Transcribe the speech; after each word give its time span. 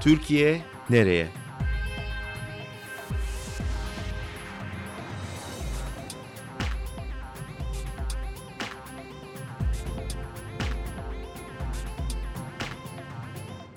Türkiye 0.00 0.60
nereye? 0.90 1.28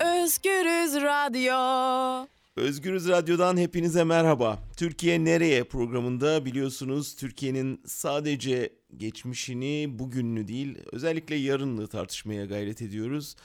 Özgürüz 0.00 1.02
Radyo. 1.02 2.26
Özgürüz 2.56 3.08
Radyo'dan 3.08 3.56
hepinize 3.56 4.04
merhaba. 4.04 4.58
Türkiye 4.76 5.24
Nereye 5.24 5.64
programında 5.64 6.44
biliyorsunuz 6.44 7.16
Türkiye'nin 7.16 7.80
sadece 7.86 8.72
geçmişini, 8.96 9.98
bugününü 9.98 10.48
değil 10.48 10.78
özellikle 10.92 11.34
yarınını 11.34 11.86
tartışmaya 11.86 12.44
gayret 12.44 12.82
ediyoruz. 12.82 13.36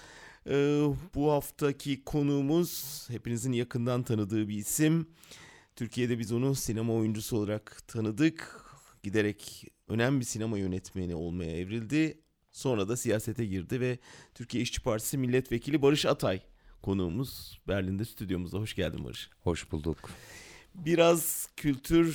Ee, 0.47 0.83
bu 1.15 1.31
haftaki 1.31 2.03
konuğumuz 2.03 3.05
hepinizin 3.09 3.51
yakından 3.51 4.03
tanıdığı 4.03 4.47
bir 4.47 4.57
isim. 4.57 5.07
Türkiye'de 5.75 6.19
biz 6.19 6.31
onu 6.31 6.55
sinema 6.55 6.93
oyuncusu 6.93 7.37
olarak 7.37 7.87
tanıdık. 7.87 8.65
Giderek 9.03 9.65
önemli 9.87 10.19
bir 10.19 10.25
sinema 10.25 10.57
yönetmeni 10.57 11.15
olmaya 11.15 11.57
evrildi. 11.57 12.21
Sonra 12.51 12.87
da 12.87 12.97
siyasete 12.97 13.45
girdi 13.45 13.81
ve 13.81 13.99
Türkiye 14.35 14.63
İşçi 14.63 14.81
Partisi 14.81 15.17
Milletvekili 15.17 15.81
Barış 15.81 16.05
Atay 16.05 16.41
konuğumuz 16.81 17.59
Berlin'de 17.67 18.05
stüdyomuzda. 18.05 18.59
Hoş 18.59 18.75
geldin 18.75 19.05
Barış. 19.05 19.29
Hoş 19.41 19.71
bulduk. 19.71 20.09
Biraz 20.75 21.49
kültür, 21.57 22.13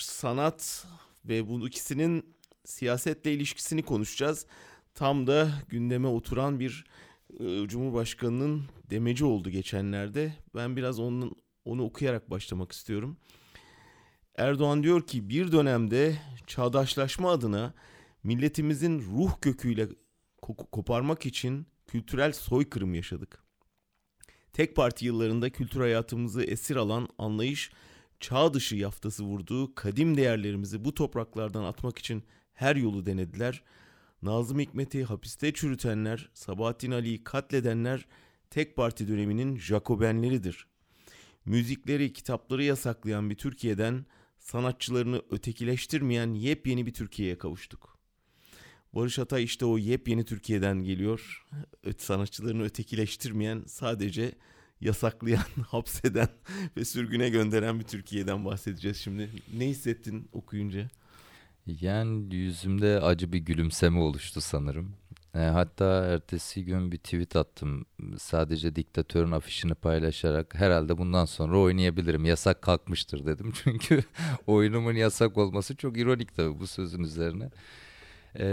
sanat 0.00 0.86
ve 1.24 1.48
bu 1.48 1.68
ikisinin 1.68 2.34
siyasetle 2.64 3.34
ilişkisini 3.34 3.82
konuşacağız. 3.82 4.46
Tam 4.94 5.26
da 5.26 5.52
gündeme 5.68 6.08
oturan 6.08 6.60
bir 6.60 6.84
Cumhurbaşkanı'nın 7.66 8.62
demeci 8.90 9.24
oldu 9.24 9.50
geçenlerde. 9.50 10.34
Ben 10.54 10.76
biraz 10.76 11.00
onun 11.00 11.32
onu 11.64 11.82
okuyarak 11.84 12.30
başlamak 12.30 12.72
istiyorum. 12.72 13.16
Erdoğan 14.36 14.82
diyor 14.82 15.06
ki 15.06 15.28
bir 15.28 15.52
dönemde 15.52 16.16
çağdaşlaşma 16.46 17.30
adına 17.30 17.74
milletimizin 18.22 18.98
ruh 19.00 19.40
köküyle 19.40 19.88
koparmak 20.72 21.26
için 21.26 21.66
kültürel 21.86 22.32
soykırım 22.32 22.94
yaşadık. 22.94 23.44
Tek 24.52 24.76
parti 24.76 25.06
yıllarında 25.06 25.50
kültür 25.50 25.80
hayatımızı 25.80 26.42
esir 26.44 26.76
alan 26.76 27.08
anlayış 27.18 27.70
çağ 28.20 28.54
dışı 28.54 28.76
yaftası 28.76 29.24
vurduğu 29.24 29.74
kadim 29.74 30.16
değerlerimizi 30.16 30.84
bu 30.84 30.94
topraklardan 30.94 31.64
atmak 31.64 31.98
için 31.98 32.24
her 32.52 32.76
yolu 32.76 33.06
denediler. 33.06 33.62
Nazım 34.22 34.58
Hikmet'i 34.58 35.04
hapiste 35.04 35.52
çürütenler, 35.52 36.30
Sabahattin 36.34 36.90
Ali'yi 36.90 37.24
katledenler 37.24 38.06
tek 38.50 38.76
parti 38.76 39.08
döneminin 39.08 39.56
Jacobenleridir. 39.56 40.66
Müzikleri, 41.44 42.12
kitapları 42.12 42.64
yasaklayan 42.64 43.30
bir 43.30 43.34
Türkiye'den 43.34 44.06
sanatçılarını 44.38 45.22
ötekileştirmeyen 45.30 46.34
yepyeni 46.34 46.86
bir 46.86 46.94
Türkiye'ye 46.94 47.38
kavuştuk. 47.38 47.98
Barış 48.92 49.18
Atay 49.18 49.44
işte 49.44 49.64
o 49.64 49.78
yepyeni 49.78 50.24
Türkiye'den 50.24 50.82
geliyor. 50.82 51.46
Sanatçılarını 51.98 52.62
ötekileştirmeyen, 52.62 53.64
sadece 53.66 54.32
yasaklayan, 54.80 55.44
hapseden 55.66 56.28
ve 56.76 56.84
sürgüne 56.84 57.28
gönderen 57.28 57.80
bir 57.80 57.84
Türkiye'den 57.84 58.44
bahsedeceğiz 58.44 58.96
şimdi. 58.96 59.30
Ne 59.54 59.68
hissettin 59.68 60.28
okuyunca? 60.32 60.88
Yani 61.66 62.34
yüzümde 62.34 63.00
acı 63.00 63.32
bir 63.32 63.38
gülümseme 63.38 64.00
oluştu 64.00 64.40
sanırım. 64.40 64.94
E, 65.34 65.38
hatta 65.38 66.06
ertesi 66.06 66.64
gün 66.64 66.92
bir 66.92 66.98
tweet 66.98 67.36
attım. 67.36 67.86
Sadece 68.18 68.76
diktatörün 68.76 69.30
afişini 69.30 69.74
paylaşarak 69.74 70.54
herhalde 70.54 70.98
bundan 70.98 71.24
sonra 71.24 71.58
oynayabilirim. 71.58 72.24
Yasak 72.24 72.62
kalkmıştır 72.62 73.26
dedim. 73.26 73.52
Çünkü 73.64 74.02
oyunumun 74.46 74.94
yasak 74.94 75.38
olması 75.38 75.76
çok 75.76 75.98
ironik 75.98 76.36
tabii 76.36 76.60
bu 76.60 76.66
sözün 76.66 77.02
üzerine. 77.02 77.50
Ee, 78.34 78.46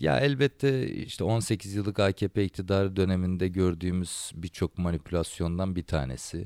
ya 0.00 0.20
elbette 0.20 0.88
işte 0.88 1.24
18 1.24 1.74
yıllık 1.74 2.00
AKP 2.00 2.44
iktidarı 2.44 2.96
döneminde 2.96 3.48
gördüğümüz 3.48 4.32
birçok 4.34 4.78
manipülasyondan 4.78 5.76
bir 5.76 5.82
tanesi. 5.82 6.44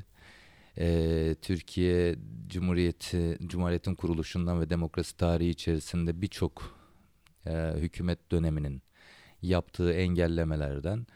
Ee, 0.79 1.37
Türkiye 1.43 2.17
Cumhuriyeti 2.47 3.39
Cumhuriyetin 3.47 3.95
kuruluşundan 3.95 4.61
ve 4.61 4.71
demokrasi 4.71 5.17
tarihi 5.17 5.51
içerisinde 5.51 6.23
birçok 6.23 6.77
e, 7.47 7.73
hükümet 7.77 8.31
döneminin 8.33 8.83
yaptığı 9.43 9.93
engellemelerden 9.93 11.07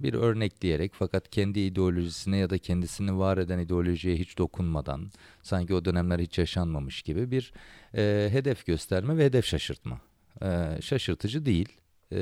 bir 0.00 0.14
örnek 0.14 0.60
diyerek 0.60 0.92
fakat 0.94 1.30
kendi 1.30 1.60
ideolojisine 1.60 2.36
ya 2.36 2.50
da 2.50 2.58
kendisini 2.58 3.18
var 3.18 3.38
eden 3.38 3.58
ideolojiye 3.58 4.16
hiç 4.16 4.38
dokunmadan 4.38 5.10
sanki 5.42 5.74
o 5.74 5.84
dönemler 5.84 6.18
hiç 6.18 6.38
yaşanmamış 6.38 7.02
gibi 7.02 7.30
bir 7.30 7.52
e, 7.94 8.28
hedef 8.30 8.66
gösterme 8.66 9.16
ve 9.16 9.24
hedef 9.24 9.44
şaşırtma 9.44 10.00
e, 10.42 10.78
şaşırtıcı 10.82 11.46
değil. 11.46 11.68
E, 12.12 12.20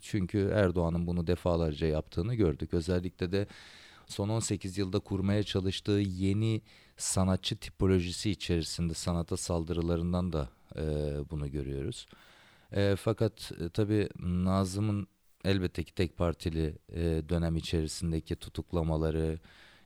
çünkü 0.00 0.50
Erdoğan'ın 0.54 1.06
bunu 1.06 1.26
defalarca 1.26 1.86
yaptığını 1.86 2.34
gördük. 2.34 2.74
Özellikle 2.74 3.32
de 3.32 3.46
son 4.06 4.28
18 4.28 4.78
yılda 4.78 4.98
kurmaya 4.98 5.42
çalıştığı 5.42 6.00
yeni 6.00 6.62
sanatçı 6.96 7.56
tipolojisi 7.56 8.30
içerisinde 8.30 8.94
sanata 8.94 9.36
saldırılarından 9.36 10.32
da 10.32 10.48
e, 10.76 10.82
bunu 11.30 11.50
görüyoruz. 11.50 12.06
E, 12.72 12.96
fakat 12.96 13.52
e, 13.60 13.68
tabii 13.68 14.08
Nazım'ın 14.20 15.06
elbette 15.44 15.84
ki 15.84 15.94
tek 15.94 16.16
partili 16.16 16.78
e, 16.88 17.00
dönem 17.28 17.56
içerisindeki 17.56 18.36
tutuklamaları, 18.36 19.38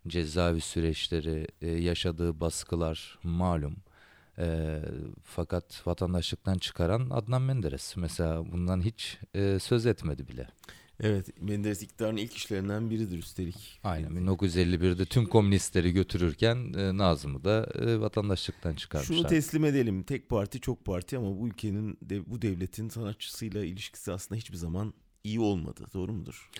cezaevi 0.07 0.61
süreçleri, 0.61 1.49
e, 1.63 1.69
yaşadığı 1.69 2.41
baskılar 2.41 3.19
malum. 3.23 3.77
E, 4.39 4.81
fakat 5.25 5.87
vatandaşlıktan 5.87 6.59
çıkaran 6.59 7.11
Adnan 7.11 7.43
Menderes 7.43 7.97
mesela 7.97 8.53
bundan 8.53 8.83
hiç 8.83 9.19
e, 9.35 9.59
söz 9.59 9.87
etmedi 9.87 10.29
bile. 10.29 10.49
Evet 11.03 11.43
Menderes 11.43 11.83
iktidarın 11.83 12.17
ilk 12.17 12.37
işlerinden 12.37 12.91
biridir 12.91 13.19
üstelik. 13.19 13.81
Aynen 13.85 14.11
1951'de 14.11 15.05
tüm 15.05 15.27
komünistleri 15.27 15.93
götürürken 15.93 16.73
e, 16.79 16.97
Nazım'ı 16.97 17.45
da 17.45 17.69
e, 17.75 18.01
vatandaşlıktan 18.01 18.75
çıkarmışlar. 18.75 19.17
Şunu 19.17 19.27
teslim 19.27 19.65
edelim 19.65 20.03
tek 20.03 20.29
parti 20.29 20.61
çok 20.61 20.85
parti 20.85 21.19
ama 21.19 21.41
bu 21.41 21.49
ülkenin 21.49 21.99
de, 22.03 22.31
bu 22.31 22.43
devletin 22.43 22.89
sanatçısıyla 22.89 23.65
ilişkisi 23.65 24.13
aslında 24.13 24.39
hiçbir 24.39 24.57
zaman 24.57 24.95
iyi 25.25 25.41
olmadı 25.41 25.87
doğru 25.95 26.13
mudur? 26.13 26.51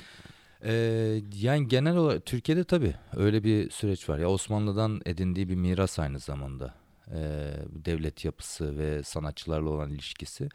Ee, 0.65 1.23
yani 1.35 1.69
genel 1.69 1.97
olarak 1.97 2.27
Türkiye'de 2.27 2.65
tabii 2.65 2.95
öyle 3.17 3.45
bir 3.45 3.71
süreç 3.71 4.09
var. 4.09 4.19
Ya 4.19 4.29
Osmanlı'dan 4.29 5.01
edindiği 5.07 5.49
bir 5.49 5.55
miras 5.55 5.99
aynı 5.99 6.19
zamanda 6.19 6.75
e, 7.09 7.21
devlet 7.71 8.25
yapısı 8.25 8.79
ve 8.79 9.03
sanatçılarla 9.03 9.71
olan 9.71 9.91
ilişkisi. 9.91 10.49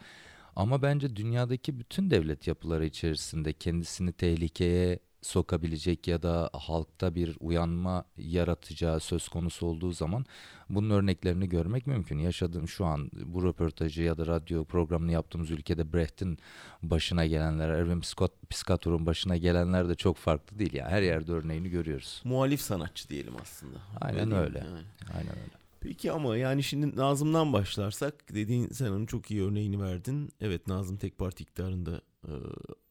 Ama 0.56 0.82
bence 0.82 1.16
dünyadaki 1.16 1.78
bütün 1.78 2.10
devlet 2.10 2.46
yapıları 2.46 2.86
içerisinde 2.86 3.52
kendisini 3.52 4.12
tehlikeye 4.12 4.98
sokabilecek 5.22 6.08
ya 6.08 6.22
da 6.22 6.50
halkta 6.52 7.14
bir 7.14 7.36
uyanma 7.40 8.04
yaratacağı 8.16 9.00
söz 9.00 9.28
konusu 9.28 9.66
olduğu 9.66 9.92
zaman 9.92 10.26
bunun 10.70 10.90
örneklerini 10.90 11.48
görmek 11.48 11.86
mümkün. 11.86 12.18
Yaşadığım 12.18 12.68
şu 12.68 12.84
an 12.84 13.10
bu 13.24 13.44
röportajı 13.44 14.02
ya 14.02 14.18
da 14.18 14.26
radyo 14.26 14.64
programını 14.64 15.12
yaptığımız 15.12 15.50
ülkede 15.50 15.92
Brecht'in 15.92 16.38
başına 16.82 17.26
gelenler, 17.26 17.68
Erwin 17.68 18.02
Piscator'un 18.48 19.06
başına 19.06 19.36
gelenler 19.36 19.88
de 19.88 19.94
çok 19.94 20.16
farklı 20.16 20.58
değil. 20.58 20.74
Yani 20.74 20.90
her 20.90 21.02
yerde 21.02 21.32
örneğini 21.32 21.70
görüyoruz. 21.70 22.22
Muhalif 22.24 22.60
sanatçı 22.60 23.08
diyelim 23.08 23.34
aslında. 23.42 23.78
Aynen 24.00 24.32
öyle. 24.32 24.44
öyle. 24.44 24.58
Yani. 24.58 24.86
Aynen 25.14 25.38
öyle. 25.38 25.55
Peki 25.86 26.12
ama 26.12 26.36
yani 26.36 26.62
şimdi 26.62 26.96
Nazım'dan 26.96 27.52
başlarsak 27.52 28.34
dediğin 28.34 28.68
sen 28.68 28.90
onun 28.90 29.06
çok 29.06 29.30
iyi 29.30 29.42
örneğini 29.42 29.82
verdin. 29.82 30.30
Evet 30.40 30.66
Nazım 30.66 30.96
tek 30.96 31.18
parti 31.18 31.42
iktidarında 31.42 32.00
e, 32.28 32.32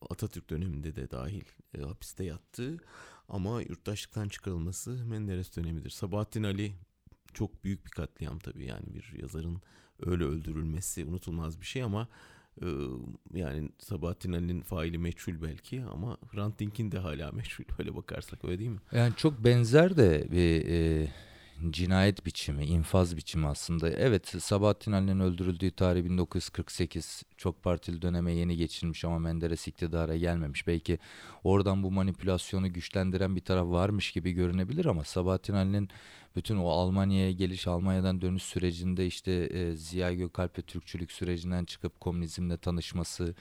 Atatürk 0.10 0.50
döneminde 0.50 0.96
de 0.96 1.12
dahil 1.12 1.44
e, 1.78 1.82
hapiste 1.82 2.24
yattı. 2.24 2.78
Ama 3.30 3.62
yurttaşlıktan 3.62 4.28
çıkarılması 4.28 4.92
Menderes 4.92 5.56
dönemidir. 5.58 5.90
Sabahattin 5.90 6.44
Ali 6.44 6.74
çok 7.34 7.64
büyük 7.64 7.86
bir 7.86 7.92
katliam 7.92 8.40
tabii 8.40 8.66
yani 8.66 8.94
bir 8.94 9.14
yazarın 9.22 9.62
öyle 10.06 10.24
öldürülmesi 10.24 11.06
unutulmaz 11.06 11.62
bir 11.62 11.66
şey 11.66 11.84
ama 11.84 12.08
e, 12.62 12.68
yani 13.34 13.70
Sabahattin 13.80 14.34
Ali'nin 14.34 14.62
faili 14.62 14.98
meçhul 14.98 15.42
belki 15.42 15.84
ama 15.84 16.18
Hrant 16.32 16.60
Dink'in 16.60 16.92
de 16.92 17.00
hala 17.00 17.32
meçhul 17.32 17.64
öyle 17.80 17.96
bakarsak 17.96 18.46
öyle 18.46 18.60
değil 18.60 18.72
mi? 18.72 18.80
Yani 18.92 19.14
çok 19.18 19.44
benzer 19.44 19.98
de 19.98 20.28
bir 20.32 20.68
e, 20.68 21.08
cinayet 21.70 22.26
biçimi, 22.26 22.66
infaz 22.66 23.18
biçimi 23.18 23.48
aslında. 23.48 23.90
Evet 23.90 24.28
Sabahattin 24.28 24.92
Ali'nin 24.92 25.20
öldürüldüğü 25.20 25.72
tarih 25.72 26.04
1948 26.04 27.24
çok 27.38 27.64
partili 27.64 28.02
döneme 28.02 28.34
yeni 28.34 28.58
geçilmiş 28.58 29.06
ama 29.06 29.20
Menderes 29.20 29.68
iktidara 29.68 30.16
gelmemiş. 30.16 30.68
Belki 30.68 31.00
oradan 31.44 31.84
bu 31.84 31.92
manipülasyonu 31.92 32.74
güçlendiren 32.74 33.36
bir 33.36 33.42
taraf 33.42 33.68
varmış 33.68 34.12
gibi 34.12 34.32
görünebilir 34.32 34.86
ama 34.86 35.04
Sabahattin 35.04 35.54
Ali'nin 35.54 35.90
bütün 36.36 36.58
o 36.58 36.68
Almanya'ya 36.70 37.32
geliş, 37.32 37.68
Almanya'dan 37.68 38.22
dönüş 38.22 38.44
sürecinde 38.44 39.08
işte 39.08 39.32
e, 39.32 39.76
Ziya 39.76 40.14
Gökalp'le 40.14 40.68
Türkçülük 40.68 41.12
sürecinden 41.12 41.66
çıkıp 41.66 42.00
komünizmle 42.00 42.58
tanışması, 42.58 43.36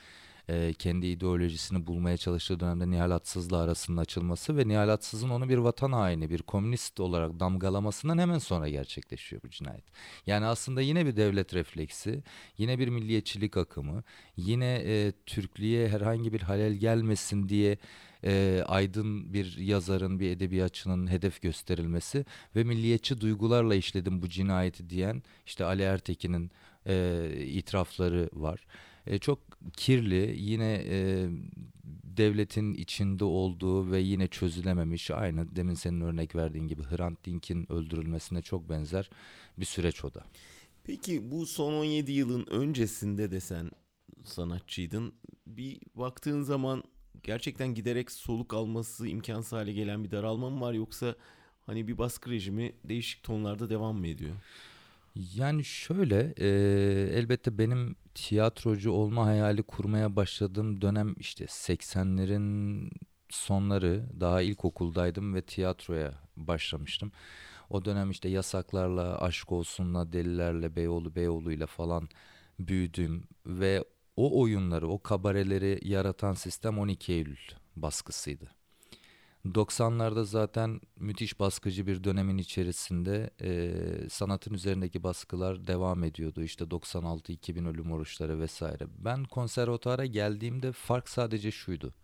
e, 0.48 0.72
kendi 0.72 1.06
ideolojisini 1.06 1.86
bulmaya 1.86 2.16
çalıştığı 2.16 2.60
dönemde 2.60 2.90
Nihal 2.90 3.10
Atsız'la 3.10 3.58
arasının 3.58 3.96
açılması 3.96 4.56
ve 4.56 4.68
Nihal 4.68 4.88
Atsız'ın 4.88 5.30
onu 5.30 5.48
bir 5.48 5.58
vatan 5.58 5.92
haini, 5.92 6.30
bir 6.30 6.42
komünist 6.42 7.00
olarak 7.00 7.40
damgalamasından 7.40 8.18
hemen 8.18 8.38
sonra 8.38 8.68
gerçekleşiyor 8.68 9.42
bu 9.42 9.48
cinayet. 9.48 9.84
Yani 10.26 10.46
aslında 10.46 10.80
yine 10.80 11.06
bir 11.06 11.16
devlet 11.16 11.54
refleksi, 11.54 12.22
yine 12.58 12.78
bir 12.78 12.88
milliyetçilik 12.88 13.56
akımı, 13.56 14.02
yine 14.36 14.82
e, 14.84 15.12
Türklüğe 15.26 15.88
herhangi 15.88 16.32
bir 16.32 16.40
halel 16.40 16.72
gelmesin 16.72 17.48
diye 17.48 17.78
e, 18.24 18.62
aydın 18.66 19.32
bir 19.32 19.56
yazarın, 19.58 20.20
bir 20.20 20.30
edebiyatçının 20.30 21.10
hedef 21.10 21.42
gösterilmesi 21.42 22.24
ve 22.56 22.64
milliyetçi 22.64 23.20
duygularla 23.20 23.74
işledim 23.74 24.22
bu 24.22 24.28
cinayeti 24.28 24.90
diyen 24.90 25.22
işte 25.46 25.64
Ali 25.64 25.82
Ertekin'in 25.82 26.50
e, 26.86 27.28
itirafları 27.46 28.30
var. 28.32 28.66
E, 29.06 29.18
çok 29.18 29.38
kirli 29.76 30.34
yine 30.38 30.84
e, 30.88 31.28
devletin 32.16 32.74
içinde 32.74 33.24
olduğu 33.24 33.90
ve 33.90 34.00
yine 34.00 34.26
çözülememiş 34.26 35.10
aynı 35.10 35.56
demin 35.56 35.74
senin 35.74 36.00
örnek 36.00 36.36
verdiğin 36.36 36.68
gibi 36.68 36.82
Hrant 36.82 37.24
Dink'in 37.24 37.72
öldürülmesine 37.72 38.42
çok 38.42 38.68
benzer 38.68 39.10
bir 39.58 39.64
süreç 39.64 40.04
o 40.04 40.14
da. 40.14 40.24
Peki 40.84 41.30
bu 41.30 41.46
son 41.46 41.72
17 41.72 42.12
yılın 42.12 42.46
öncesinde 42.46 43.30
de 43.30 43.40
sen 43.40 43.70
sanatçıydın. 44.24 45.14
Bir 45.46 45.80
baktığın 45.94 46.42
zaman 46.42 46.82
gerçekten 47.22 47.74
giderek 47.74 48.10
soluk 48.10 48.54
alması 48.54 49.08
imkansız 49.08 49.52
hale 49.52 49.72
gelen 49.72 50.04
bir 50.04 50.10
daralma 50.10 50.50
mı 50.50 50.60
var 50.60 50.72
yoksa 50.72 51.14
hani 51.66 51.88
bir 51.88 51.98
baskı 51.98 52.30
rejimi 52.30 52.72
değişik 52.84 53.22
tonlarda 53.22 53.70
devam 53.70 53.96
mı 53.96 54.06
ediyor? 54.06 54.34
Yani 55.14 55.64
şöyle 55.64 56.34
e, 56.38 56.48
elbette 57.18 57.58
benim 57.58 57.96
tiyatrocu 58.14 58.90
olma 58.92 59.26
hayali 59.26 59.62
kurmaya 59.62 60.16
başladığım 60.16 60.80
dönem 60.80 61.14
işte 61.18 61.44
80'lerin 61.44 62.90
sonları 63.30 64.06
daha 64.20 64.42
ilkokuldaydım 64.42 65.34
ve 65.34 65.42
tiyatroya 65.42 66.14
başlamıştım. 66.36 67.12
O 67.70 67.84
dönem 67.84 68.10
işte 68.10 68.28
yasaklarla, 68.28 69.22
aşk 69.22 69.52
olsunla, 69.52 70.12
delilerle, 70.12 70.76
Beyoğlu 70.76 71.14
Beyoğlu'yla 71.14 71.66
falan 71.66 72.08
büyüdüm 72.58 73.28
ve 73.46 73.84
o 74.16 74.40
oyunları, 74.40 74.88
o 74.88 75.02
kabareleri 75.02 75.80
yaratan 75.82 76.34
sistem 76.34 76.78
12 76.78 77.12
Eylül 77.12 77.38
baskısıydı. 77.76 78.63
90'larda 79.44 80.24
zaten 80.24 80.80
müthiş 80.96 81.40
baskıcı 81.40 81.86
bir 81.86 82.04
dönemin 82.04 82.38
içerisinde 82.38 83.30
e, 83.40 84.08
sanatın 84.10 84.54
üzerindeki 84.54 85.02
baskılar 85.02 85.66
devam 85.66 86.04
ediyordu. 86.04 86.42
İşte 86.42 86.64
96-2000 86.64 87.68
ölüm 87.68 87.92
oruçları 87.92 88.40
vesaire. 88.40 88.84
Ben 88.98 89.24
konservatuara 89.24 90.06
geldiğimde 90.06 90.72
fark 90.72 91.08
sadece 91.08 91.50
şuydu 91.50 91.94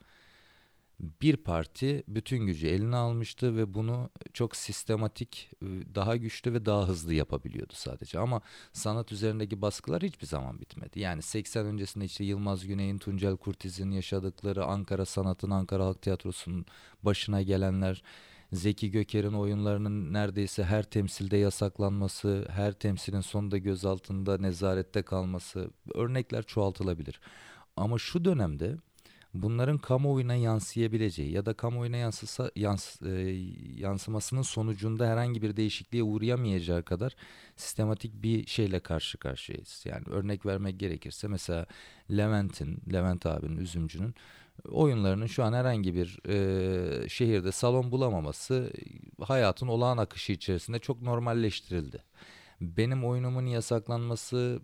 bir 1.00 1.36
parti 1.36 2.02
bütün 2.08 2.38
gücü 2.38 2.66
eline 2.66 2.96
almıştı 2.96 3.56
ve 3.56 3.74
bunu 3.74 4.10
çok 4.32 4.56
sistematik, 4.56 5.50
e, 5.62 5.66
daha 5.94 6.16
güçlü 6.16 6.52
ve 6.52 6.66
daha 6.66 6.88
hızlı 6.88 7.14
yapabiliyordu 7.14 7.72
sadece. 7.76 8.18
Ama 8.18 8.40
sanat 8.72 9.12
üzerindeki 9.12 9.62
baskılar 9.62 10.02
hiçbir 10.02 10.26
zaman 10.26 10.60
bitmedi. 10.60 11.00
Yani 11.00 11.22
80 11.22 11.66
öncesinde 11.66 12.04
işte 12.04 12.24
Yılmaz 12.24 12.66
Güney'in, 12.66 12.98
Tuncel 12.98 13.36
Kurtiz'in 13.36 13.90
yaşadıkları, 13.90 14.64
Ankara 14.64 15.04
Sanat'ın, 15.04 15.50
Ankara 15.50 15.86
Halk 15.86 16.02
Tiyatrosu'nun 16.02 16.66
başına 17.02 17.42
gelenler, 17.42 18.02
Zeki 18.52 18.90
Göker'in 18.90 19.32
oyunlarının 19.32 20.12
neredeyse 20.12 20.64
her 20.64 20.82
temsilde 20.82 21.36
yasaklanması, 21.36 22.46
her 22.50 22.72
temsilin 22.72 23.20
sonunda 23.20 23.58
gözaltında, 23.58 24.38
nezarette 24.38 25.02
kalması 25.02 25.70
örnekler 25.94 26.42
çoğaltılabilir. 26.42 27.20
Ama 27.76 27.98
şu 27.98 28.24
dönemde 28.24 28.76
bunların 29.34 29.78
kamuoyuna 29.78 30.34
yansıyabileceği 30.34 31.32
ya 31.32 31.46
da 31.46 31.54
kamuoyuna 31.54 31.96
yansısa, 31.96 32.50
yans, 32.56 33.02
e, 33.02 33.10
yansımasının 33.76 34.42
sonucunda 34.42 35.08
herhangi 35.08 35.42
bir 35.42 35.56
değişikliğe 35.56 36.02
uğrayamayacağı 36.02 36.82
kadar 36.82 37.16
sistematik 37.56 38.22
bir 38.22 38.46
şeyle 38.46 38.80
karşı 38.80 39.18
karşıyayız. 39.18 39.82
Yani 39.84 40.04
örnek 40.10 40.46
vermek 40.46 40.80
gerekirse 40.80 41.28
mesela 41.28 41.66
Levent'in, 42.10 42.82
Levent 42.92 43.26
abinin, 43.26 43.56
Üzümcü'nün 43.56 44.14
oyunlarının 44.68 45.26
şu 45.26 45.44
an 45.44 45.52
herhangi 45.52 45.94
bir 45.94 46.18
e, 46.28 47.08
şehirde 47.08 47.52
salon 47.52 47.92
bulamaması 47.92 48.72
hayatın 49.20 49.68
olağan 49.68 49.98
akışı 49.98 50.32
içerisinde 50.32 50.78
çok 50.78 51.02
normalleştirildi 51.02 52.02
benim 52.60 53.04
oyunumun 53.04 53.46
yasaklanması 53.46 54.60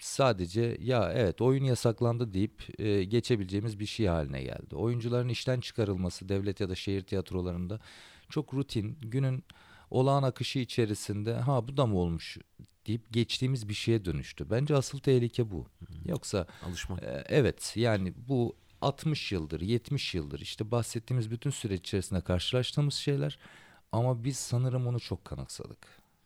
sadece 0.00 0.76
ya 0.80 1.12
evet 1.12 1.40
oyun 1.40 1.64
yasaklandı 1.64 2.34
deyip 2.34 2.80
e, 2.80 3.04
geçebileceğimiz 3.04 3.80
bir 3.80 3.86
şey 3.86 4.06
haline 4.06 4.42
geldi. 4.42 4.76
Oyuncuların 4.76 5.28
işten 5.28 5.60
çıkarılması 5.60 6.28
devlet 6.28 6.60
ya 6.60 6.68
da 6.68 6.74
şehir 6.74 7.02
tiyatrolarında 7.02 7.80
çok 8.28 8.54
rutin 8.54 8.98
günün 9.02 9.44
olağan 9.90 10.22
akışı 10.22 10.58
içerisinde 10.58 11.34
ha 11.34 11.68
bu 11.68 11.76
da 11.76 11.86
mı 11.86 11.98
olmuş 11.98 12.38
deyip 12.86 13.12
geçtiğimiz 13.12 13.68
bir 13.68 13.74
şeye 13.74 14.04
dönüştü. 14.04 14.50
Bence 14.50 14.76
asıl 14.76 14.98
tehlike 14.98 15.50
bu. 15.50 15.66
Yoksa 16.04 16.46
alışmak. 16.66 17.02
E, 17.02 17.24
evet 17.28 17.72
yani 17.76 18.12
bu 18.28 18.56
60 18.80 19.32
yıldır 19.32 19.60
70 19.60 20.14
yıldır 20.14 20.40
işte 20.40 20.70
bahsettiğimiz 20.70 21.30
bütün 21.30 21.50
süreç 21.50 21.80
içerisinde 21.80 22.20
karşılaştığımız 22.20 22.94
şeyler 22.94 23.38
ama 23.92 24.24
biz 24.24 24.36
sanırım 24.36 24.86
onu 24.86 25.00
çok 25.00 25.24
kanıksadık. 25.24 25.78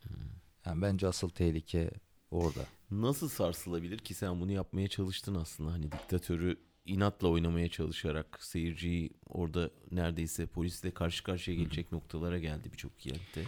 Hmm. 0.02 0.39
Yani 0.70 0.82
bence 0.82 1.06
asıl 1.06 1.28
tehlike 1.28 1.90
orada. 2.30 2.64
Nasıl 2.90 3.28
sarsılabilir 3.28 3.98
ki 3.98 4.14
sen 4.14 4.40
bunu 4.40 4.52
yapmaya 4.52 4.88
çalıştın 4.88 5.34
aslında 5.34 5.72
hani 5.72 5.92
diktatörü 5.92 6.56
inatla 6.86 7.28
oynamaya 7.28 7.68
çalışarak 7.68 8.38
seyirciyi 8.40 9.10
orada 9.28 9.70
neredeyse 9.90 10.46
polisle 10.46 10.90
karşı 10.90 11.24
karşıya 11.24 11.56
gelecek 11.56 11.92
noktalara 11.92 12.38
geldi 12.38 12.72
birçok 12.72 13.06
yerde. 13.06 13.44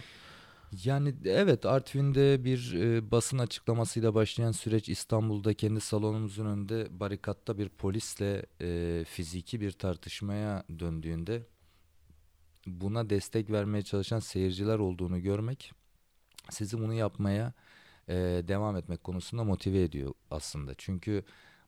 Yani 0.85 1.13
evet 1.25 1.65
Artvin'de 1.65 2.43
bir 2.43 2.73
e, 2.73 3.11
basın 3.11 3.37
açıklamasıyla 3.37 4.15
başlayan 4.15 4.51
süreç 4.51 4.89
İstanbul'da 4.89 5.53
kendi 5.53 5.81
salonumuzun 5.81 6.45
önünde 6.45 6.99
barikatta 6.99 7.57
bir 7.57 7.69
polisle 7.69 8.45
e, 8.61 9.03
fiziki 9.07 9.61
bir 9.61 9.71
tartışmaya 9.71 10.63
döndüğünde 10.79 11.43
buna 12.67 13.09
destek 13.09 13.49
vermeye 13.49 13.81
çalışan 13.81 14.19
seyirciler 14.19 14.79
olduğunu 14.79 15.21
görmek 15.21 15.73
sizi 16.49 16.79
bunu 16.79 16.93
yapmaya 16.93 17.53
e, 18.09 18.15
devam 18.47 18.75
etmek 18.75 19.03
konusunda 19.03 19.43
motive 19.43 19.83
ediyor 19.83 20.13
aslında. 20.31 20.73
Çünkü 20.77 21.23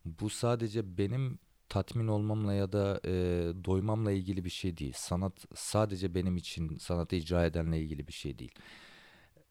bu 0.05 0.29
sadece 0.29 0.97
benim 0.97 1.39
tatmin 1.69 2.07
olmamla 2.07 2.53
ya 2.53 2.71
da 2.71 3.01
e, 3.05 3.11
doymamla 3.65 4.11
ilgili 4.11 4.45
bir 4.45 4.49
şey 4.49 4.77
değil. 4.77 4.93
Sanat 4.95 5.33
sadece 5.55 6.15
benim 6.15 6.37
için 6.37 6.77
sanatı 6.77 7.15
icra 7.15 7.45
edenle 7.45 7.79
ilgili 7.79 8.07
bir 8.07 8.13
şey 8.13 8.39
değil. 8.39 8.51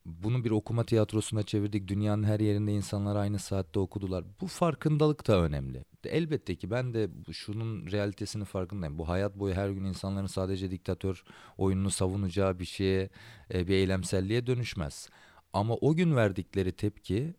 Bunu 0.07 0.45
bir 0.45 0.51
okuma 0.51 0.85
tiyatrosuna 0.85 1.43
çevirdik. 1.43 1.89
Dünyanın 1.89 2.25
her 2.25 2.41
yerinde 2.41 2.73
insanlar 2.73 3.17
aynı 3.17 3.39
saatte 3.39 3.81
okudular. 3.81 4.25
Bu 4.41 4.47
farkındalık 4.47 5.27
da 5.29 5.43
önemli. 5.43 5.85
Elbette 6.05 6.57
ki 6.57 6.71
ben 6.71 6.95
de 6.95 7.09
şunun 7.33 7.87
realitesini 7.87 8.45
farkındayım. 8.45 8.99
Bu 8.99 9.09
hayat 9.09 9.39
boyu 9.39 9.55
her 9.55 9.71
gün 9.71 9.85
insanların 9.85 10.27
sadece 10.27 10.71
diktatör 10.71 11.25
oyununu 11.59 11.91
savunacağı 11.91 12.59
bir 12.59 12.65
şeye, 12.65 13.11
bir 13.51 13.75
eylemselliğe 13.75 14.47
dönüşmez. 14.47 15.09
Ama 15.55 15.75
o 15.75 15.95
gün 15.95 16.17
verdikleri 16.17 16.73
tepki 16.73 17.35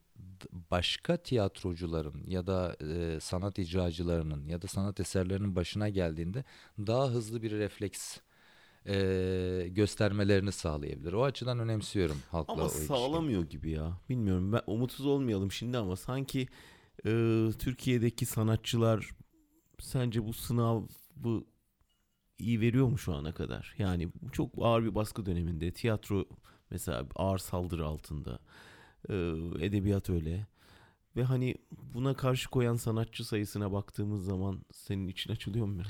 başka 0.72 1.17
tiyatrocuların 1.17 2.24
ya 2.27 2.48
da 2.48 2.75
e, 2.81 3.19
sanat 3.19 3.60
icracılarının 3.60 4.48
ya 4.48 4.62
da 4.62 4.67
sanat 4.67 5.00
eserlerinin 5.00 5.55
başına 5.55 5.89
geldiğinde 5.89 6.43
daha 6.79 7.10
hızlı 7.10 7.41
bir 7.41 7.51
refleks 7.51 8.17
e, 8.88 9.67
göstermelerini 9.72 10.51
sağlayabilir. 10.51 11.13
O 11.13 11.24
açıdan 11.24 11.60
önemsiyorum 11.60 12.17
halkla 12.31 12.53
ama 12.53 12.63
o 12.63 12.69
sağlamıyor 12.69 13.41
ilişki. 13.41 13.57
gibi 13.57 13.72
ya. 13.72 14.00
Bilmiyorum 14.10 14.53
ben 14.53 14.62
umutsuz 14.67 15.05
olmayalım 15.05 15.51
şimdi 15.51 15.77
ama 15.77 15.95
sanki 15.95 16.48
e, 17.05 17.10
Türkiye'deki 17.60 18.25
sanatçılar 18.25 19.10
sence 19.79 20.25
bu 20.25 20.34
sınavı 20.34 20.88
iyi 22.39 22.62
veriyor 22.62 22.88
mu 22.88 22.98
şu 22.98 23.13
ana 23.13 23.34
kadar? 23.34 23.75
Yani 23.77 24.10
çok 24.31 24.51
ağır 24.62 24.84
bir 24.84 24.95
baskı 24.95 25.25
döneminde 25.25 25.72
tiyatro 25.72 26.25
mesela 26.72 27.05
ağır 27.15 27.38
saldırı 27.38 27.86
altında 27.86 28.39
edebiyat 29.60 30.10
öyle 30.10 30.48
ve 31.15 31.24
hani 31.24 31.55
buna 31.93 32.13
karşı 32.13 32.50
koyan 32.50 32.75
sanatçı 32.75 33.25
sayısına 33.25 33.72
baktığımız 33.72 34.25
zaman 34.25 34.65
senin 34.72 35.07
için 35.07 35.31
açılıyor 35.31 35.65
mu? 35.65 35.81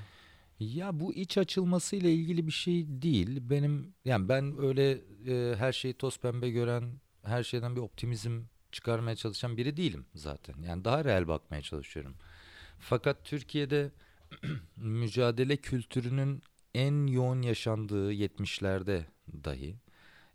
Ya 0.60 1.00
bu 1.00 1.14
iç 1.14 1.38
açılması 1.38 1.96
ile 1.96 2.14
ilgili 2.14 2.48
bir 2.48 2.52
şey 2.52 2.86
değil. 2.88 3.50
Benim 3.50 3.94
yani 4.06 4.30
ben 4.30 4.58
öyle 4.58 5.02
e, 5.28 5.56
her 5.56 5.72
şeyi 5.72 5.94
toz 5.94 6.20
pembe 6.20 6.50
gören, 6.50 6.92
her 7.24 7.44
şeyden 7.44 7.76
bir 7.76 7.82
optimizm 7.82 8.42
çıkarmaya 8.72 9.16
çalışan 9.16 9.58
biri 9.58 9.78
değilim 9.78 10.06
zaten. 10.16 10.62
Yani 10.62 10.86
daha 10.86 11.06
reel 11.06 11.28
bakmaya 11.28 11.62
çalışıyorum. 11.62 12.16
Fakat 12.80 13.26
Türkiye'de 13.26 13.92
mücadele 14.76 15.58
kültürünün 15.58 16.44
en 16.74 17.08
yoğun 17.08 17.42
yaşandığı 17.42 18.14
70'lerde 18.14 19.04
dahi 19.44 19.76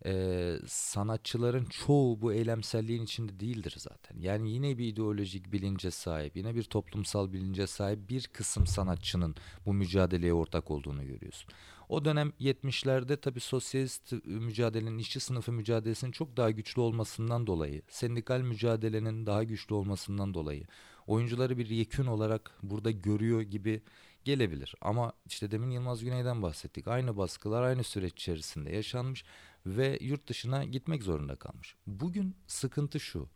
e, 0.06 0.56
sanatçıların 0.66 1.64
çoğu 1.64 2.22
bu 2.22 2.32
eylemselliğin 2.32 3.02
içinde 3.02 3.40
değildir 3.40 3.74
zaten. 3.78 4.20
Yani 4.20 4.50
yine 4.50 4.78
bir 4.78 4.88
ideolojik 4.88 5.52
bilince 5.52 5.90
sahip, 5.90 6.36
yine 6.36 6.54
bir 6.54 6.62
toplumsal 6.62 7.32
bilince 7.32 7.66
sahip 7.66 8.10
bir 8.10 8.26
kısım 8.26 8.66
sanatçının 8.66 9.34
bu 9.66 9.74
mücadeleye 9.74 10.34
ortak 10.34 10.70
olduğunu 10.70 11.06
görüyorsun. 11.06 11.50
O 11.88 12.04
dönem 12.04 12.32
70'lerde 12.40 13.16
tabii 13.16 13.40
sosyalist 13.40 14.12
mücadelenin, 14.24 14.98
işçi 14.98 15.20
sınıfı 15.20 15.52
mücadelesinin 15.52 16.12
çok 16.12 16.36
daha 16.36 16.50
güçlü 16.50 16.80
olmasından 16.80 17.46
dolayı, 17.46 17.82
sendikal 17.88 18.40
mücadelenin 18.40 19.26
daha 19.26 19.44
güçlü 19.44 19.74
olmasından 19.74 20.34
dolayı 20.34 20.64
oyuncuları 21.10 21.58
bir 21.58 21.68
yekün 21.68 22.06
olarak 22.06 22.58
burada 22.62 22.90
görüyor 22.90 23.40
gibi 23.40 23.82
gelebilir. 24.24 24.74
Ama 24.80 25.12
işte 25.26 25.50
demin 25.50 25.70
Yılmaz 25.70 26.04
Güney'den 26.04 26.42
bahsettik. 26.42 26.88
Aynı 26.88 27.16
baskılar 27.16 27.62
aynı 27.62 27.84
süreç 27.84 28.12
içerisinde 28.12 28.70
yaşanmış 28.70 29.24
ve 29.66 29.98
yurt 30.00 30.28
dışına 30.28 30.64
gitmek 30.64 31.02
zorunda 31.02 31.36
kalmış. 31.36 31.76
Bugün 31.86 32.36
sıkıntı 32.46 33.00
şu. 33.00 33.28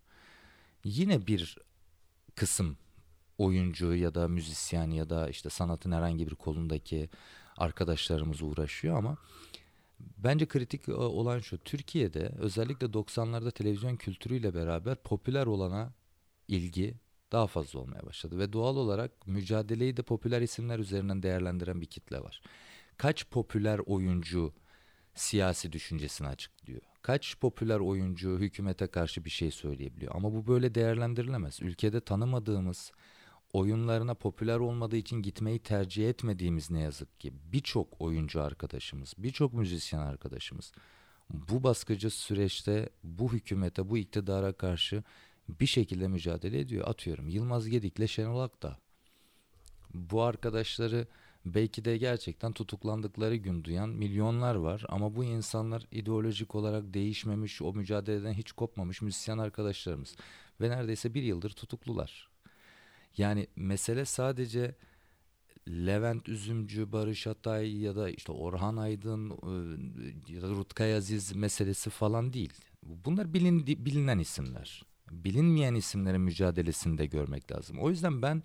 Yine 0.84 1.26
bir 1.26 1.58
kısım 2.34 2.76
oyuncu 3.38 3.94
ya 3.94 4.14
da 4.14 4.28
müzisyen 4.28 4.90
ya 4.90 5.10
da 5.10 5.28
işte 5.28 5.50
sanatın 5.50 5.92
herhangi 5.92 6.26
bir 6.26 6.34
kolundaki 6.34 7.10
arkadaşlarımız 7.56 8.42
uğraşıyor 8.42 8.96
ama 8.98 9.16
bence 10.00 10.48
kritik 10.48 10.88
e, 10.88 10.94
olan 10.94 11.38
şu. 11.38 11.58
Türkiye'de 11.58 12.32
özellikle 12.38 12.86
90'larda 12.86 13.52
televizyon 13.52 13.96
kültürüyle 13.96 14.54
beraber 14.54 14.96
popüler 14.96 15.46
olana 15.46 15.92
ilgi 16.48 16.94
daha 17.34 17.46
fazla 17.46 17.80
olmaya 17.80 18.06
başladı 18.06 18.38
ve 18.38 18.52
doğal 18.52 18.76
olarak 18.76 19.26
mücadeleyi 19.26 19.96
de 19.96 20.02
popüler 20.02 20.42
isimler 20.42 20.78
üzerinden 20.78 21.22
değerlendiren 21.22 21.80
bir 21.80 21.86
kitle 21.86 22.20
var. 22.20 22.42
Kaç 22.96 23.30
popüler 23.30 23.78
oyuncu 23.78 24.52
siyasi 25.14 25.72
düşüncesini 25.72 26.28
açıklıyor? 26.28 26.80
Kaç 27.02 27.38
popüler 27.40 27.78
oyuncu 27.78 28.38
hükümete 28.38 28.86
karşı 28.86 29.24
bir 29.24 29.30
şey 29.30 29.50
söyleyebiliyor? 29.50 30.14
Ama 30.14 30.34
bu 30.34 30.46
böyle 30.46 30.74
değerlendirilemez. 30.74 31.62
Ülkede 31.62 32.00
tanımadığımız 32.00 32.92
oyunlarına 33.52 34.14
popüler 34.14 34.58
olmadığı 34.58 34.96
için 34.96 35.22
gitmeyi 35.22 35.58
tercih 35.58 36.08
etmediğimiz 36.08 36.70
ne 36.70 36.80
yazık 36.80 37.20
ki 37.20 37.32
birçok 37.52 38.00
oyuncu 38.00 38.42
arkadaşımız, 38.42 39.14
birçok 39.18 39.52
müzisyen 39.52 40.00
arkadaşımız 40.00 40.72
bu 41.30 41.62
baskıcı 41.62 42.10
süreçte 42.10 42.88
bu 43.04 43.32
hükümete, 43.32 43.88
bu 43.88 43.98
iktidara 43.98 44.52
karşı 44.52 45.02
bir 45.48 45.66
şekilde 45.66 46.08
mücadele 46.08 46.60
ediyor. 46.60 46.88
Atıyorum 46.88 47.28
Yılmaz 47.28 47.68
Gedik'le 47.68 48.08
Şenol 48.08 48.40
Akta. 48.40 48.78
Bu 49.94 50.22
arkadaşları 50.22 51.06
belki 51.46 51.84
de 51.84 51.96
gerçekten 51.96 52.52
tutuklandıkları 52.52 53.36
gün 53.36 53.64
duyan 53.64 53.88
milyonlar 53.88 54.54
var 54.54 54.84
ama 54.88 55.16
bu 55.16 55.24
insanlar 55.24 55.86
ideolojik 55.90 56.54
olarak 56.54 56.94
değişmemiş, 56.94 57.62
o 57.62 57.72
mücadeleden 57.72 58.32
hiç 58.32 58.52
kopmamış 58.52 59.02
müzisyen 59.02 59.38
arkadaşlarımız 59.38 60.16
ve 60.60 60.70
neredeyse 60.70 61.14
bir 61.14 61.22
yıldır 61.22 61.50
tutuklular. 61.50 62.28
Yani 63.16 63.46
mesele 63.56 64.04
sadece 64.04 64.74
Levent 65.68 66.28
Üzümcü, 66.28 66.92
Barış 66.92 67.26
Atay 67.26 67.80
ya 67.80 67.96
da 67.96 68.10
işte 68.10 68.32
Orhan 68.32 68.76
Aydın 68.76 69.30
ya 70.28 70.42
da 70.42 70.48
Rutkay 70.48 70.94
Aziz 70.94 71.36
meselesi 71.36 71.90
falan 71.90 72.32
değil. 72.32 72.52
Bunlar 72.82 73.34
bilin, 73.34 73.66
bilinen 73.66 74.18
isimler 74.18 74.84
bilinmeyen 75.25 75.75
isimlerin 75.75 76.21
mücadelesinde 76.21 77.06
görmek 77.06 77.52
lazım. 77.52 77.78
O 77.78 77.90
yüzden 77.90 78.23
ben 78.23 78.42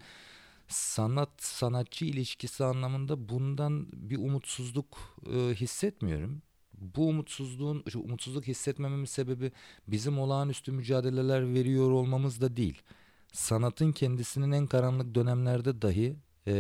sanat 0.68 1.30
sanatçı 1.38 2.06
ilişkisi 2.06 2.64
anlamında 2.64 3.30
bundan 3.30 3.88
bir 3.94 4.18
umutsuzluk 4.18 4.98
e, 5.34 5.38
hissetmiyorum. 5.38 6.42
Bu 6.74 7.08
umutsuzluğun 7.08 7.84
umutsuzluk 7.96 8.48
hissetmememin 8.48 9.06
sebebi 9.06 9.52
bizim 9.88 10.20
olağanüstü 10.20 10.72
mücadeleler 10.72 11.54
veriyor 11.54 11.92
olmamız 11.92 12.42
da 12.42 12.58
değil. 12.58 12.82
Sanatın 13.34 13.92
kendisinin 13.92 14.52
en 14.52 14.68
karanlık 14.68 15.16
dönemlerde 15.16 15.82
dahi 15.82 16.16
e, 16.48 16.54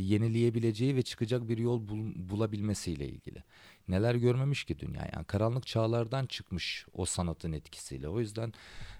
yenileyebileceği 0.00 0.96
ve 0.96 1.02
çıkacak 1.02 1.48
bir 1.48 1.58
yol 1.58 1.88
bul, 1.88 2.12
bulabilmesiyle 2.16 3.08
ilgili. 3.08 3.42
Neler 3.88 4.14
görmemiş 4.14 4.64
ki 4.64 4.78
dünya 4.78 5.10
yani 5.14 5.24
karanlık 5.24 5.66
çağlardan 5.66 6.26
çıkmış 6.26 6.86
o 6.92 7.04
sanatın 7.04 7.52
etkisiyle. 7.52 8.08
O 8.08 8.20
yüzden 8.20 8.52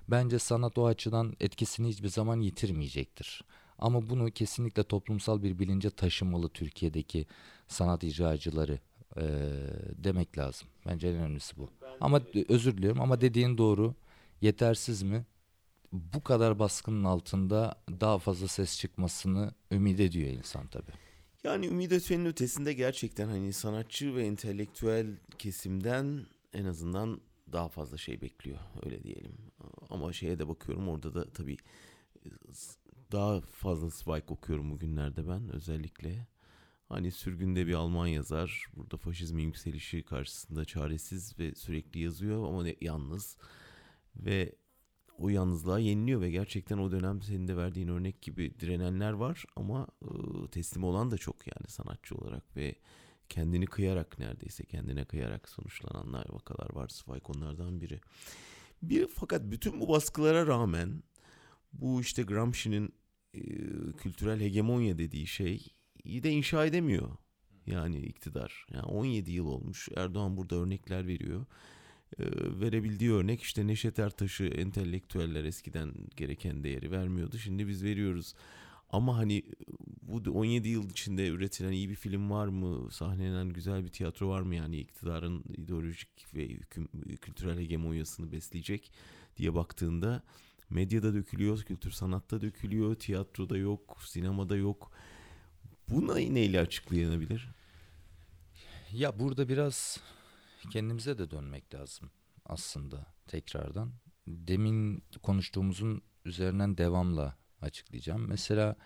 bence 0.08 0.38
sanat 0.38 0.78
o 0.78 0.86
açıdan 0.86 1.36
etkisini 1.40 1.88
hiçbir 1.88 2.08
zaman 2.08 2.40
yitirmeyecektir. 2.40 3.44
Ama 3.78 4.10
bunu 4.10 4.30
kesinlikle 4.30 4.82
toplumsal 4.82 5.42
bir 5.42 5.58
bilince 5.58 5.90
taşımalı 5.90 6.48
Türkiye'deki 6.48 7.26
sanat 7.68 8.04
icracıları 8.04 8.78
e, 9.16 9.22
demek 9.96 10.38
lazım. 10.38 10.68
Bence 10.86 11.08
en 11.08 11.14
önemlisi 11.14 11.56
bu. 11.56 11.70
Bence... 11.82 11.96
Ama 12.00 12.20
özür 12.48 12.76
diliyorum 12.76 13.00
ama 13.00 13.20
dediğin 13.20 13.58
doğru. 13.58 13.94
Yetersiz 14.40 15.02
mi? 15.02 15.24
bu 15.92 16.22
kadar 16.22 16.58
baskının 16.58 17.04
altında 17.04 17.74
daha 18.00 18.18
fazla 18.18 18.48
ses 18.48 18.78
çıkmasını 18.78 19.54
ümit 19.72 20.00
ediyor 20.00 20.28
insan 20.28 20.66
tabii. 20.66 20.92
Yani 21.46 21.66
ümit 21.66 21.92
etmenin 21.92 22.26
ötesinde 22.26 22.72
gerçekten 22.72 23.28
hani 23.28 23.52
sanatçı 23.52 24.14
ve 24.14 24.26
entelektüel 24.26 25.06
kesimden 25.38 26.26
en 26.52 26.64
azından 26.64 27.20
daha 27.52 27.68
fazla 27.68 27.96
şey 27.96 28.20
bekliyor 28.20 28.58
öyle 28.84 29.02
diyelim. 29.02 29.32
Ama 29.90 30.12
şeye 30.12 30.38
de 30.38 30.48
bakıyorum 30.48 30.88
orada 30.88 31.14
da 31.14 31.30
tabii 31.30 31.56
daha 33.12 33.40
fazla 33.40 33.90
Spike 33.90 34.26
okuyorum 34.28 34.70
bugünlerde 34.70 35.28
ben 35.28 35.48
özellikle. 35.54 36.26
Hani 36.88 37.10
sürgünde 37.10 37.66
bir 37.66 37.74
Alman 37.74 38.06
yazar 38.06 38.66
burada 38.76 38.96
faşizmin 38.96 39.44
yükselişi 39.44 40.02
karşısında 40.02 40.64
çaresiz 40.64 41.38
ve 41.38 41.54
sürekli 41.54 42.00
yazıyor 42.00 42.48
ama 42.48 42.64
yalnız 42.80 43.36
ve 44.16 44.52
o 45.18 45.28
yalnızlığa 45.28 45.78
yeniliyor 45.78 46.20
ve 46.20 46.30
gerçekten 46.30 46.78
o 46.78 46.90
dönem 46.90 47.22
senin 47.22 47.48
de 47.48 47.56
verdiğin 47.56 47.88
örnek 47.88 48.22
gibi 48.22 48.60
direnenler 48.60 49.12
var 49.12 49.44
ama 49.56 49.86
e, 50.02 50.50
teslim 50.50 50.84
olan 50.84 51.10
da 51.10 51.18
çok 51.18 51.46
yani 51.46 51.68
sanatçı 51.68 52.14
olarak 52.14 52.56
ve 52.56 52.74
kendini 53.28 53.66
kıyarak 53.66 54.18
neredeyse 54.18 54.64
kendine 54.64 55.04
kıyarak 55.04 55.48
sonuçlananlar 55.48 56.26
vakalar 56.28 56.74
var. 56.74 56.88
Spike 56.88 57.32
onlardan 57.32 57.80
biri. 57.80 58.00
Bir 58.82 59.08
fakat 59.08 59.42
bütün 59.50 59.80
bu 59.80 59.88
baskılara 59.88 60.46
rağmen 60.46 61.02
bu 61.72 62.00
işte 62.00 62.22
Gramsci'nin 62.22 62.94
e, 63.34 63.40
kültürel 63.96 64.40
hegemonya 64.40 64.98
dediği 64.98 65.26
şey 65.26 65.66
iyi 66.04 66.22
de 66.22 66.30
inşa 66.30 66.66
edemiyor. 66.66 67.10
Yani 67.66 67.98
iktidar. 67.98 68.66
Yani 68.70 68.84
17 68.84 69.32
yıl 69.32 69.46
olmuş. 69.46 69.88
Erdoğan 69.96 70.36
burada 70.36 70.56
örnekler 70.56 71.06
veriyor. 71.06 71.46
Ee, 72.18 72.24
verebildiği 72.60 73.12
örnek 73.12 73.42
işte 73.42 73.66
Neşet 73.66 73.98
Ertaş'ı 73.98 74.44
entelektüeller 74.44 75.44
eskiden 75.44 75.94
gereken 76.16 76.64
değeri 76.64 76.90
vermiyordu. 76.90 77.38
Şimdi 77.38 77.68
biz 77.68 77.84
veriyoruz. 77.84 78.34
Ama 78.90 79.16
hani 79.16 79.42
bu 80.02 80.30
17 80.30 80.68
yıl 80.68 80.90
içinde 80.90 81.28
üretilen 81.28 81.72
iyi 81.72 81.88
bir 81.88 81.94
film 81.94 82.30
var 82.30 82.46
mı? 82.46 82.90
Sahnelenen 82.90 83.48
güzel 83.48 83.84
bir 83.84 83.88
tiyatro 83.88 84.28
var 84.28 84.40
mı? 84.40 84.54
Yani 84.54 84.78
iktidarın 84.78 85.44
ideolojik 85.56 86.34
ve 86.34 86.48
hüküm, 86.48 86.88
kültürel 87.20 87.58
hegemonyasını 87.58 88.32
besleyecek 88.32 88.92
diye 89.36 89.54
baktığında 89.54 90.22
medyada 90.70 91.14
dökülüyor, 91.14 91.62
kültür 91.62 91.90
sanatta 91.90 92.40
dökülüyor, 92.40 92.94
tiyatroda 92.94 93.56
yok, 93.56 93.98
sinemada 94.04 94.56
yok. 94.56 94.90
Buna 95.88 96.14
neyle 96.14 96.60
açıklanabilir? 96.60 97.48
Ya 98.92 99.18
burada 99.18 99.48
biraz 99.48 100.00
kendimize 100.70 101.18
de 101.18 101.30
dönmek 101.30 101.74
lazım 101.74 102.10
aslında 102.44 103.06
tekrardan. 103.26 103.92
Demin 104.28 105.02
konuştuğumuzun 105.22 106.02
üzerinden 106.24 106.78
devamla 106.78 107.36
açıklayacağım. 107.60 108.28
Mesela 108.28 108.76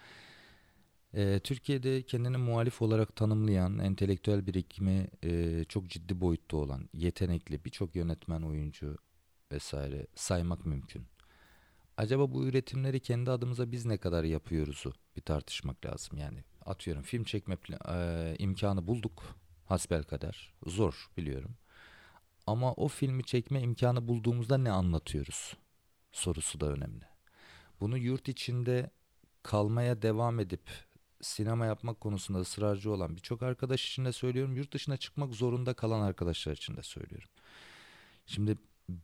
e, 1.15 1.41
Türkiye'de 1.45 2.03
kendini 2.03 2.37
muhalif 2.37 2.83
olarak 2.83 3.17
tanımlayan, 3.17 3.79
entelektüel 3.79 4.47
birikimi 4.47 5.09
e, 5.25 5.65
çok 5.69 5.89
ciddi 5.89 6.21
boyutta 6.21 6.57
olan, 6.57 6.89
yetenekli 6.95 7.65
birçok 7.65 7.97
yönetmen, 7.97 8.43
oyuncu 8.43 8.99
vesaire 9.53 10.07
saymak 10.15 10.67
mümkün. 10.67 11.07
Acaba 11.97 12.33
bu 12.33 12.47
üretimleri 12.47 13.01
kendi 13.01 13.31
adımıza 13.31 13.73
biz 13.73 13.87
ne 13.87 13.99
kadar 13.99 14.25
yapıyoruzu 14.25 14.93
bir 15.17 15.23
tartışmak 15.23 15.87
lazım. 15.87 16.19
Yani 16.19 16.45
atıyorum 16.67 17.03
film 17.03 17.25
çekme 17.25 17.57
e, 17.89 18.35
imkanı 18.39 18.87
bulduk 18.87 19.23
hasbel 19.67 20.03
kadar. 20.03 20.55
Zor 20.67 21.11
biliyorum. 21.17 21.57
Ama 22.51 22.73
o 22.73 22.89
filmi 22.89 23.25
çekme 23.25 23.61
imkanı 23.61 24.09
bulduğumuzda 24.09 24.59
ne 24.59 24.71
anlatıyoruz? 24.71 25.57
Sorusu 26.13 26.61
da 26.61 26.67
önemli. 26.67 27.05
Bunu 27.81 27.99
yurt 27.99 28.29
içinde 28.29 28.91
kalmaya 29.43 30.03
devam 30.03 30.41
edip 30.41 30.71
sinema 31.21 31.67
yapmak 31.67 32.01
konusunda 32.01 32.39
ısrarcı 32.39 32.93
olan 32.93 33.17
birçok 33.17 33.43
arkadaş 33.43 33.89
için 33.89 34.05
de 34.05 34.13
söylüyorum. 34.13 34.57
Yurt 34.57 34.73
dışına 34.73 34.97
çıkmak 34.97 35.35
zorunda 35.35 35.75
kalan 35.75 36.01
arkadaşlar 36.01 36.53
için 36.53 36.77
de 36.77 36.83
söylüyorum. 36.83 37.29
Şimdi 38.27 38.57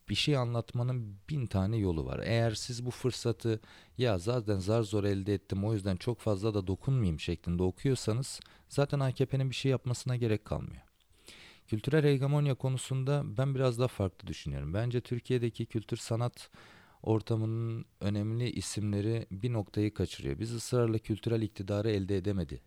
bir 0.09 0.15
şey 0.15 0.37
anlatmanın 0.37 1.19
bin 1.31 1.47
tane 1.47 1.77
yolu 1.77 2.07
var. 2.07 2.21
Eğer 2.25 2.55
siz 2.55 2.87
bu 2.87 2.91
fırsatı 2.91 3.61
ya 3.99 4.19
zaten 4.19 4.59
zar 4.59 4.83
zor 4.83 5.05
elde 5.05 5.35
ettim 5.35 5.65
o 5.65 5.75
yüzden 5.75 5.97
çok 5.97 6.21
fazla 6.21 6.55
da 6.55 6.67
dokunmayayım 6.67 7.21
şeklinde 7.21 7.63
okuyorsanız 7.63 8.41
zaten 8.69 9.01
AKP'nin 9.01 9.51
bir 9.51 9.55
şey 9.55 9.71
yapmasına 9.71 10.17
gerek 10.17 10.45
kalmıyor. 10.45 10.86
Kültürel 11.67 12.05
hegemonya 12.05 12.55
konusunda 12.55 13.23
ben 13.25 13.55
biraz 13.55 13.79
daha 13.79 13.89
farklı 13.89 14.29
düşünüyorum. 14.29 14.75
Bence 14.75 15.01
Türkiye'deki 15.01 15.67
kültür 15.67 15.97
sanat 15.97 16.51
ortamının 17.03 17.85
önemli 18.01 18.51
isimleri 18.51 19.27
bir 19.31 19.53
noktayı 19.53 19.95
kaçırıyor. 19.95 20.39
Biz 20.39 20.55
ısrarla 20.55 20.99
kültürel 20.99 21.43
iktidarı 21.43 21.91
elde 21.91 22.17
edemedi 22.17 22.63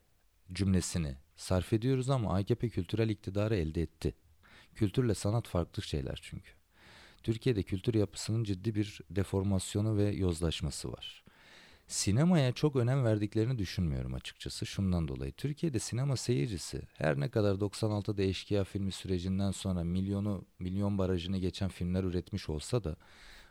cümlesini 0.54 1.16
sarf 1.36 1.74
ediyoruz 1.74 2.10
ama 2.10 2.36
AKP 2.36 2.70
kültürel 2.70 3.10
iktidarı 3.10 3.56
elde 3.56 3.82
etti. 3.82 4.16
Kültürle 4.76 5.14
sanat 5.14 5.48
farklı 5.48 5.84
şeyler 5.84 6.20
çünkü. 6.22 6.52
Türkiye'de 7.24 7.64
kültür 7.64 7.94
yapısının 7.94 8.44
ciddi 8.44 8.76
bir 8.76 9.02
deformasyonu 9.10 9.98
ve 9.98 10.10
yozlaşması 10.10 10.92
var. 10.92 11.24
Sinemaya 11.90 12.52
çok 12.52 12.76
önem 12.76 13.04
verdiklerini 13.04 13.58
düşünmüyorum 13.58 14.14
açıkçası 14.14 14.66
şundan 14.66 15.08
dolayı. 15.08 15.32
Türkiye'de 15.32 15.80
sinema 15.80 16.18
seyircisi 16.18 16.82
her 16.94 17.20
ne 17.20 17.30
kadar 17.30 17.56
96'da 17.56 18.24
Eşkıya 18.24 18.64
filmi 18.64 18.92
sürecinden 18.92 19.52
sonra 19.52 19.84
milyonu 19.84 20.46
milyon 20.60 20.98
barajını 20.98 21.38
geçen 21.38 21.70
filmler 21.70 22.04
üretmiş 22.04 22.50
olsa 22.50 22.84
da 22.84 22.96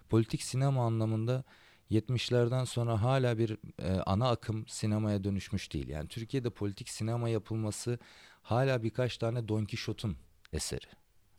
politik 0.09 0.43
sinema 0.43 0.87
anlamında 0.87 1.45
70'lerden 1.91 2.65
sonra 2.65 3.03
hala 3.03 3.39
bir 3.39 3.59
e, 3.79 4.01
ana 4.07 4.29
akım 4.29 4.67
sinemaya 4.69 5.25
dönüşmüş 5.25 5.73
değil. 5.73 5.89
Yani 5.89 6.09
Türkiye'de 6.09 6.51
politik 6.51 6.89
sinema 6.89 7.29
yapılması 7.29 7.99
hala 8.43 8.83
birkaç 8.83 9.19
tane 9.19 9.49
Don 9.49 9.65
Quixote'un 9.65 10.17
eseri. 10.53 10.87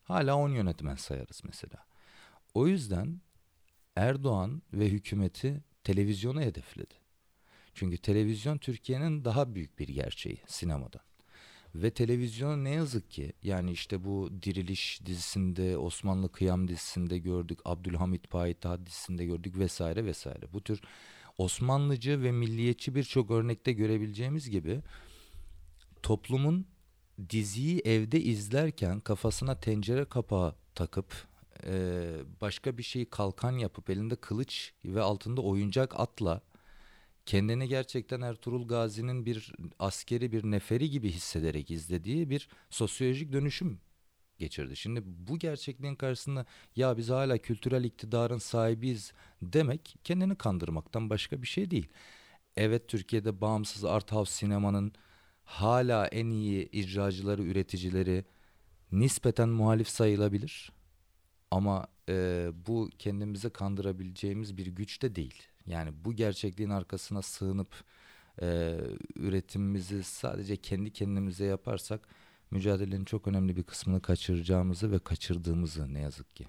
Hala 0.04 0.36
on 0.36 0.50
yönetmen 0.50 0.96
sayarız 0.96 1.42
mesela. 1.46 1.86
O 2.54 2.68
yüzden 2.68 3.22
Erdoğan 3.96 4.62
ve 4.74 4.90
hükümeti 4.90 5.64
televizyonu 5.90 6.42
hedefledi. 6.42 6.94
Çünkü 7.74 7.98
televizyon 7.98 8.58
Türkiye'nin 8.58 9.26
daha 9.26 9.56
büyük 9.56 9.80
bir 9.80 9.88
gerçeği 9.88 10.38
sinemadan. 10.48 11.02
Ve 11.76 11.92
televizyonu 11.92 12.64
ne 12.64 12.70
yazık 12.70 13.12
ki 13.12 13.34
yani 13.44 13.72
işte 13.72 14.04
bu 14.04 14.30
Diriliş 14.42 15.02
dizisinde, 15.06 15.78
Osmanlı 15.78 16.32
Kıyam 16.32 16.68
dizisinde 16.68 17.18
gördük, 17.18 17.60
Abdülhamit 17.66 18.30
Payitaht 18.30 18.86
dizisinde 18.86 19.26
gördük 19.26 19.58
vesaire 19.58 20.06
vesaire. 20.06 20.54
Bu 20.54 20.62
tür 20.62 20.82
Osmanlıcı 21.38 22.24
ve 22.24 22.32
milliyetçi 22.32 22.96
birçok 22.96 23.32
örnekte 23.32 23.74
görebileceğimiz 23.74 24.50
gibi 24.50 24.82
toplumun 26.04 26.66
diziyi 27.30 27.82
evde 27.86 28.22
izlerken 28.22 29.00
kafasına 29.00 29.60
tencere 29.60 30.06
kapağı 30.06 30.56
takıp 30.76 31.28
e, 31.66 32.12
başka 32.42 32.78
bir 32.78 32.84
şeyi 32.84 33.10
kalkan 33.10 33.52
yapıp 33.52 33.90
elinde 33.90 34.16
kılıç 34.16 34.74
ve 34.86 35.02
altında 35.02 35.42
oyuncak 35.42 36.00
atla 36.00 36.42
kendini 37.26 37.68
gerçekten 37.68 38.22
Ertuğrul 38.22 38.68
Gazi'nin 38.68 39.26
bir 39.26 39.54
askeri 39.80 40.32
bir 40.32 40.44
neferi 40.44 40.90
gibi 40.90 41.12
hissederek 41.12 41.72
izlediği 41.72 42.30
bir 42.30 42.50
sosyolojik 42.70 43.34
dönüşüm 43.34 43.80
geçirdi. 44.38 44.76
Şimdi 44.76 45.02
bu 45.06 45.40
gerçekliğin 45.40 45.96
karşısında 45.96 46.46
ya 46.76 46.98
biz 46.98 47.10
hala 47.10 47.38
kültürel 47.38 47.84
iktidarın 47.84 48.38
sahibiyiz 48.38 49.14
demek 49.42 49.96
kendini 50.04 50.36
kandırmaktan 50.36 51.10
başka 51.10 51.42
bir 51.42 51.48
şey 51.48 51.72
değil. 51.72 51.88
Evet 52.56 52.88
Türkiye'de 52.88 53.42
bağımsız 53.42 53.86
art 53.86 54.12
house 54.12 54.32
sinemanın 54.32 54.94
hala 55.44 56.08
en 56.08 56.30
iyi 56.30 56.70
icracıları, 56.72 57.44
üreticileri 57.44 58.26
nispeten 58.92 59.50
muhalif 59.50 59.90
sayılabilir. 59.90 60.72
Ama 61.52 61.88
e, 62.10 62.48
bu 62.68 62.90
kendimizi 63.00 63.50
kandırabileceğimiz 63.50 64.58
bir 64.58 64.68
güç 64.68 65.02
de 65.02 65.16
değil. 65.16 65.44
Yani 65.68 65.94
bu 66.06 66.14
gerçekliğin 66.14 66.70
arkasına 66.70 67.22
sığınıp 67.22 67.84
e, 68.42 68.78
üretimimizi 69.16 70.04
sadece 70.04 70.58
kendi 70.58 70.92
kendimize 70.92 71.46
yaparsak 71.46 72.08
mücadelenin 72.52 73.06
çok 73.06 73.28
önemli 73.28 73.56
bir 73.58 73.64
kısmını 73.64 74.02
kaçıracağımızı 74.02 74.92
ve 74.92 75.00
kaçırdığımızı 75.00 75.94
ne 75.94 76.00
yazık 76.00 76.36
ki 76.36 76.46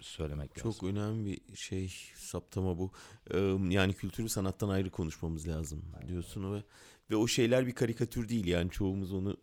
söylemek 0.00 0.54
çok 0.54 0.66
lazım. 0.66 0.80
Çok 0.80 0.90
önemli 0.90 1.26
bir 1.26 1.56
şey 1.56 1.92
saptama 2.14 2.78
bu. 2.78 2.90
Ee, 3.30 3.38
yani 3.68 3.92
kültürü 3.92 4.28
sanattan 4.28 4.68
ayrı 4.68 4.90
konuşmamız 4.90 5.48
lazım 5.48 5.82
diyorsun 6.08 6.54
ve 6.54 6.62
ve 7.10 7.16
o 7.16 7.26
şeyler 7.26 7.66
bir 7.66 7.72
karikatür 7.72 8.28
değil 8.28 8.46
yani 8.46 8.70
çoğumuz 8.70 9.12
onu 9.12 9.36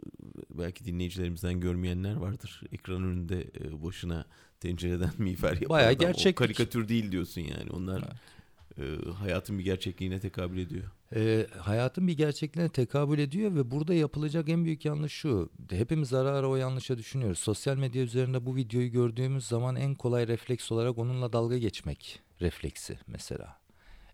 belki 0.49 0.85
dinleyicilerimizden 0.85 1.59
görmeyenler 1.59 2.15
vardır. 2.15 2.61
Ekran 2.71 3.03
önünde 3.03 3.51
boşuna 3.81 4.25
tencereden 4.63 5.11
miğfer 5.17 5.53
yapan 5.53 5.69
Bayağı 5.69 5.91
adam. 5.91 6.07
gerçek. 6.07 6.35
O 6.35 6.43
karikatür 6.43 6.87
değil 6.87 7.11
diyorsun 7.11 7.41
yani. 7.41 7.69
Onlar 7.71 7.97
evet 7.97 8.33
e, 8.77 9.11
hayatın 9.11 9.59
bir 9.59 9.63
gerçekliğine 9.63 10.19
tekabül 10.19 10.57
ediyor. 10.57 10.83
E, 11.15 11.47
hayatın 11.57 12.07
bir 12.07 12.17
gerçekliğine 12.17 12.69
tekabül 12.69 13.19
ediyor 13.19 13.55
ve 13.55 13.71
burada 13.71 13.93
yapılacak 13.93 14.49
en 14.49 14.65
büyük 14.65 14.85
yanlış 14.85 15.13
şu. 15.13 15.49
Hepimiz 15.69 16.13
ara 16.13 16.29
ara 16.29 16.47
o 16.47 16.55
yanlışa 16.55 16.97
düşünüyoruz. 16.97 17.39
Sosyal 17.39 17.77
medya 17.77 18.03
üzerinde 18.03 18.45
bu 18.45 18.55
videoyu 18.55 18.91
gördüğümüz 18.91 19.45
zaman 19.45 19.75
en 19.75 19.95
kolay 19.95 20.27
refleks 20.27 20.71
olarak 20.71 20.97
onunla 20.97 21.33
dalga 21.33 21.57
geçmek 21.57 22.19
refleksi 22.41 22.99
mesela. 23.07 23.57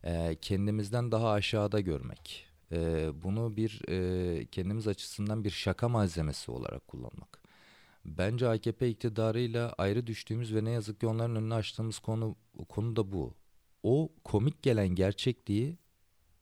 E, 0.04 0.38
kendimizden 0.42 1.12
daha 1.12 1.32
aşağıda 1.32 1.80
görmek. 1.80 2.46
E, 2.72 3.10
bunu 3.24 3.58
bir 3.58 3.82
e, 3.90 4.46
kendimiz 4.46 4.88
açısından 4.88 5.44
bir 5.44 5.50
şaka 5.50 5.90
malzemesi 5.90 6.52
olarak 6.52 6.88
kullanmak. 6.88 7.39
Bence 8.18 8.48
AKP 8.48 8.90
iktidarıyla 8.90 9.74
ayrı 9.78 10.08
düştüğümüz 10.08 10.56
ve 10.56 10.64
ne 10.64 10.72
yazık 10.72 11.00
ki 11.00 11.08
onların 11.08 11.36
önüne 11.36 11.54
açtığımız 11.54 12.00
konu 12.00 12.36
konu 12.70 12.96
da 12.96 13.12
bu 13.12 13.34
o 13.84 14.10
komik 14.24 14.64
gelen 14.64 14.88
gerçekliği 14.88 15.78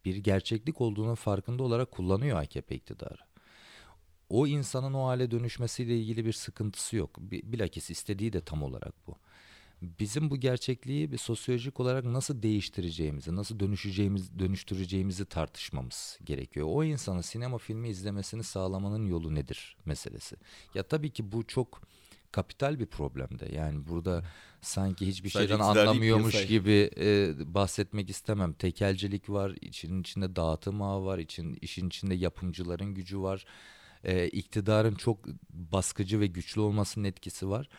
bir 0.06 0.16
gerçeklik 0.16 0.82
olduğunun 0.82 1.16
farkında 1.16 1.64
olarak 1.64 1.92
kullanıyor 1.92 2.38
AKP 2.42 2.76
iktidarı. 2.76 3.28
O 4.30 4.48
insanın 4.48 4.94
o 4.94 5.06
hale 5.08 5.32
dönüşmesiyle 5.32 5.98
ilgili 6.00 6.26
bir 6.26 6.34
sıkıntısı 6.34 6.96
yok. 6.96 7.18
Bilakis 7.20 7.90
istediği 7.90 8.34
de 8.34 8.42
tam 8.42 8.64
olarak 8.64 9.08
bu. 9.08 9.16
Bizim 9.82 10.30
bu 10.30 10.38
gerçekliği 10.38 11.12
bir 11.12 11.18
sosyolojik 11.18 11.80
olarak 11.80 12.06
nasıl 12.06 12.44
değiştireceğimizi, 12.44 13.36
nasıl 13.36 13.60
dönüşeceğimiz, 13.60 14.40
dönüştüreceğimizi 14.40 15.26
tartışmamız 15.26 16.20
gerekiyor. 16.24 16.68
O 16.70 16.84
insanın 16.84 17.22
sinema 17.22 17.58
filmi 17.58 17.90
izlemesini 17.90 18.44
sağlamanın 18.44 19.06
yolu 19.06 19.36
nedir 19.36 19.78
meselesi. 19.86 20.36
Ya 20.74 20.84
tabii 20.84 21.10
ki 21.10 21.32
bu 21.32 21.48
çok 21.48 21.82
kapital 22.32 22.80
bir 22.80 22.86
problemde. 22.86 23.56
Yani 23.56 23.88
burada 23.88 24.24
sanki 24.62 25.08
hiçbir 25.08 25.30
Sadece 25.30 25.48
şeyden 25.48 25.64
anlamıyormuş 25.64 26.48
gibi 26.48 26.90
e, 26.98 27.34
bahsetmek 27.54 28.10
istemem. 28.10 28.54
Tekelcilik 28.54 29.30
var, 29.30 29.52
için 29.62 30.02
içinde 30.02 30.36
dağıtım 30.36 30.82
ağı 30.82 31.06
var, 31.06 31.18
için 31.18 31.58
işin 31.62 31.88
içinde 31.88 32.16
yapımcıların 32.16 32.94
gücü 32.94 33.22
var. 33.22 33.46
E, 34.04 34.28
iktidarın 34.28 34.96
çok 34.96 35.26
baskıcı 35.50 36.20
ve 36.20 36.28
güçlü 36.28 36.62
olmasının 36.62 37.06
etkisi 37.06 37.50
var. 37.50 37.70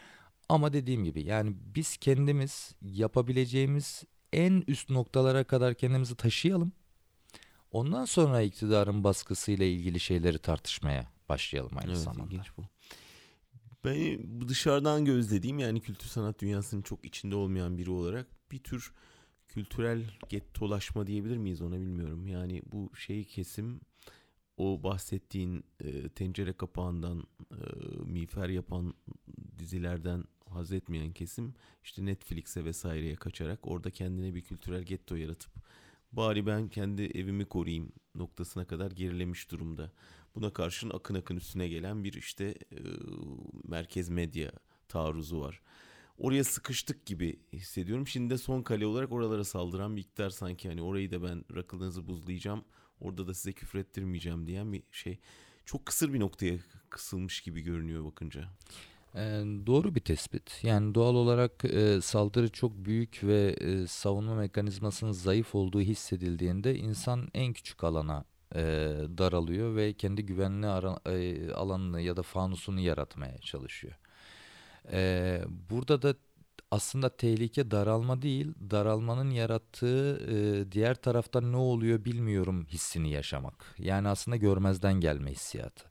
Ama 0.48 0.72
dediğim 0.72 1.04
gibi 1.04 1.22
yani 1.22 1.56
biz 1.74 1.96
kendimiz 1.96 2.74
yapabileceğimiz 2.82 4.04
en 4.32 4.64
üst 4.66 4.90
noktalara 4.90 5.44
kadar 5.44 5.74
kendimizi 5.74 6.16
taşıyalım. 6.16 6.72
Ondan 7.70 8.04
sonra 8.04 8.42
iktidarın 8.42 9.04
baskısıyla 9.04 9.66
ilgili 9.66 10.00
şeyleri 10.00 10.38
tartışmaya 10.38 11.12
başlayalım 11.28 11.76
aynı 11.76 11.90
evet, 11.90 12.00
zamanda. 12.00 12.24
Ilginç 12.24 12.56
bu. 12.56 12.62
Ben 13.84 14.48
dışarıdan 14.48 15.04
gözlediğim 15.04 15.58
yani 15.58 15.80
kültür 15.80 16.08
sanat 16.08 16.40
dünyasının 16.40 16.82
çok 16.82 17.04
içinde 17.04 17.36
olmayan 17.36 17.78
biri 17.78 17.90
olarak 17.90 18.26
bir 18.52 18.58
tür 18.58 18.92
kültürel 19.48 20.02
gettolaşma 20.28 21.06
diyebilir 21.06 21.36
miyiz 21.36 21.62
ona 21.62 21.80
bilmiyorum. 21.80 22.26
Yani 22.26 22.62
bu 22.72 22.96
şey 22.96 23.24
kesim 23.24 23.80
o 24.56 24.82
bahsettiğin 24.82 25.64
e, 25.80 26.08
tencere 26.08 26.52
kapağından 26.52 27.26
e, 27.50 27.56
miğfer 28.04 28.48
yapan 28.48 28.94
dizilerden 29.58 30.24
haz 30.50 30.72
etmeyen 30.72 31.12
kesim 31.12 31.54
işte 31.84 32.06
Netflix'e 32.06 32.64
vesaireye 32.64 33.16
kaçarak 33.16 33.66
orada 33.66 33.90
kendine 33.90 34.34
bir 34.34 34.40
kültürel 34.40 34.82
getto 34.82 35.16
yaratıp 35.16 35.52
bari 36.12 36.46
ben 36.46 36.68
kendi 36.68 37.02
evimi 37.02 37.44
koruyayım 37.44 37.92
noktasına 38.14 38.64
kadar 38.64 38.90
gerilemiş 38.90 39.50
durumda. 39.50 39.92
Buna 40.34 40.52
karşın 40.52 40.90
akın 40.90 41.14
akın 41.14 41.36
üstüne 41.36 41.68
gelen 41.68 42.04
bir 42.04 42.12
işte 42.12 42.44
e, 42.72 42.78
merkez 43.64 44.08
medya 44.08 44.52
taarruzu 44.88 45.40
var. 45.40 45.60
Oraya 46.18 46.44
sıkıştık 46.44 47.06
gibi 47.06 47.40
hissediyorum. 47.52 48.06
Şimdi 48.06 48.30
de 48.30 48.38
son 48.38 48.62
kale 48.62 48.86
olarak 48.86 49.12
oralara 49.12 49.44
saldıran 49.44 49.96
bir 49.96 50.00
iktidar 50.00 50.30
sanki 50.30 50.68
hani 50.68 50.82
orayı 50.82 51.10
da 51.10 51.22
ben 51.22 51.44
rakılınızı 51.54 52.06
buzlayacağım. 52.06 52.64
Orada 53.00 53.26
da 53.26 53.34
size 53.34 53.52
küfür 53.52 53.78
ettirmeyeceğim 53.78 54.46
diyen 54.46 54.72
bir 54.72 54.82
şey. 54.92 55.18
Çok 55.64 55.86
kısır 55.86 56.12
bir 56.12 56.20
noktaya 56.20 56.58
kısılmış 56.90 57.40
gibi 57.40 57.60
görünüyor 57.60 58.04
bakınca. 58.04 58.48
E, 59.14 59.20
doğru 59.66 59.94
bir 59.94 60.00
tespit. 60.00 60.60
Yani 60.64 60.94
doğal 60.94 61.14
olarak 61.14 61.64
e, 61.64 62.00
saldırı 62.00 62.48
çok 62.48 62.72
büyük 62.84 63.20
ve 63.24 63.56
e, 63.60 63.86
savunma 63.86 64.34
mekanizmasının 64.34 65.12
zayıf 65.12 65.54
olduğu 65.54 65.80
hissedildiğinde 65.80 66.76
insan 66.76 67.28
en 67.34 67.52
küçük 67.52 67.84
alana 67.84 68.24
e, 68.54 68.60
daralıyor 69.18 69.76
ve 69.76 69.92
kendi 69.92 70.26
güvenli 70.26 70.66
ara, 70.66 71.00
e, 71.06 71.50
alanını 71.52 72.00
ya 72.00 72.16
da 72.16 72.22
fanusunu 72.22 72.80
yaratmaya 72.80 73.38
çalışıyor. 73.38 73.94
E, 74.92 75.40
burada 75.70 76.02
da 76.02 76.14
aslında 76.70 77.08
tehlike 77.16 77.70
daralma 77.70 78.22
değil, 78.22 78.54
daralmanın 78.70 79.30
yarattığı 79.30 80.20
e, 80.30 80.72
diğer 80.72 80.94
tarafta 80.94 81.40
ne 81.40 81.56
oluyor 81.56 82.04
bilmiyorum 82.04 82.66
hissini 82.68 83.10
yaşamak. 83.10 83.74
Yani 83.78 84.08
aslında 84.08 84.36
görmezden 84.36 84.94
gelme 84.94 85.30
hissiyatı. 85.30 85.84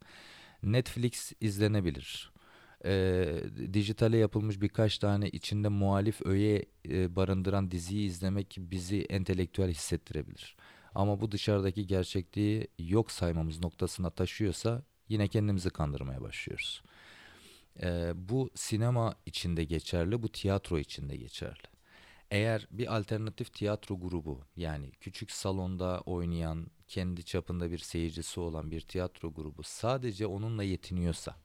Netflix 0.64 1.32
izlenebilir. 1.42 2.37
E, 2.86 3.26
dijitale 3.74 4.18
yapılmış 4.18 4.62
birkaç 4.62 4.98
tane 4.98 5.30
içinde 5.30 5.68
muhalif 5.68 6.26
öğe 6.26 6.66
e, 6.90 7.16
barındıran 7.16 7.72
diziyi 7.72 8.08
izlemek 8.08 8.56
bizi 8.60 9.02
entelektüel 9.02 9.70
hissettirebilir. 9.70 10.56
Ama 10.96 11.22
bu 11.22 11.32
dışarıdaki 11.32 11.88
gerçekliği 11.88 12.68
yok 12.80 13.12
saymamız 13.12 13.60
noktasına 13.60 14.10
taşıyorsa 14.10 14.84
yine 15.10 15.28
kendimizi 15.28 15.70
kandırmaya 15.70 16.22
başlıyoruz. 16.22 16.84
E, 17.82 18.12
bu 18.16 18.50
sinema 18.56 19.16
içinde 19.26 19.64
geçerli, 19.64 20.24
bu 20.24 20.30
tiyatro 20.30 20.80
içinde 20.80 21.16
geçerli. 21.16 21.64
Eğer 22.32 22.68
bir 22.72 22.98
alternatif 22.98 23.54
tiyatro 23.54 24.00
grubu 24.00 24.42
yani 24.56 24.92
küçük 24.92 25.32
salonda 25.32 26.02
oynayan, 26.06 26.68
kendi 26.88 27.24
çapında 27.24 27.72
bir 27.72 27.78
seyircisi 27.78 28.40
olan 28.40 28.72
bir 28.72 28.82
tiyatro 28.82 29.34
grubu 29.34 29.64
sadece 29.64 30.28
onunla 30.28 30.64
yetiniyorsa, 30.64 31.36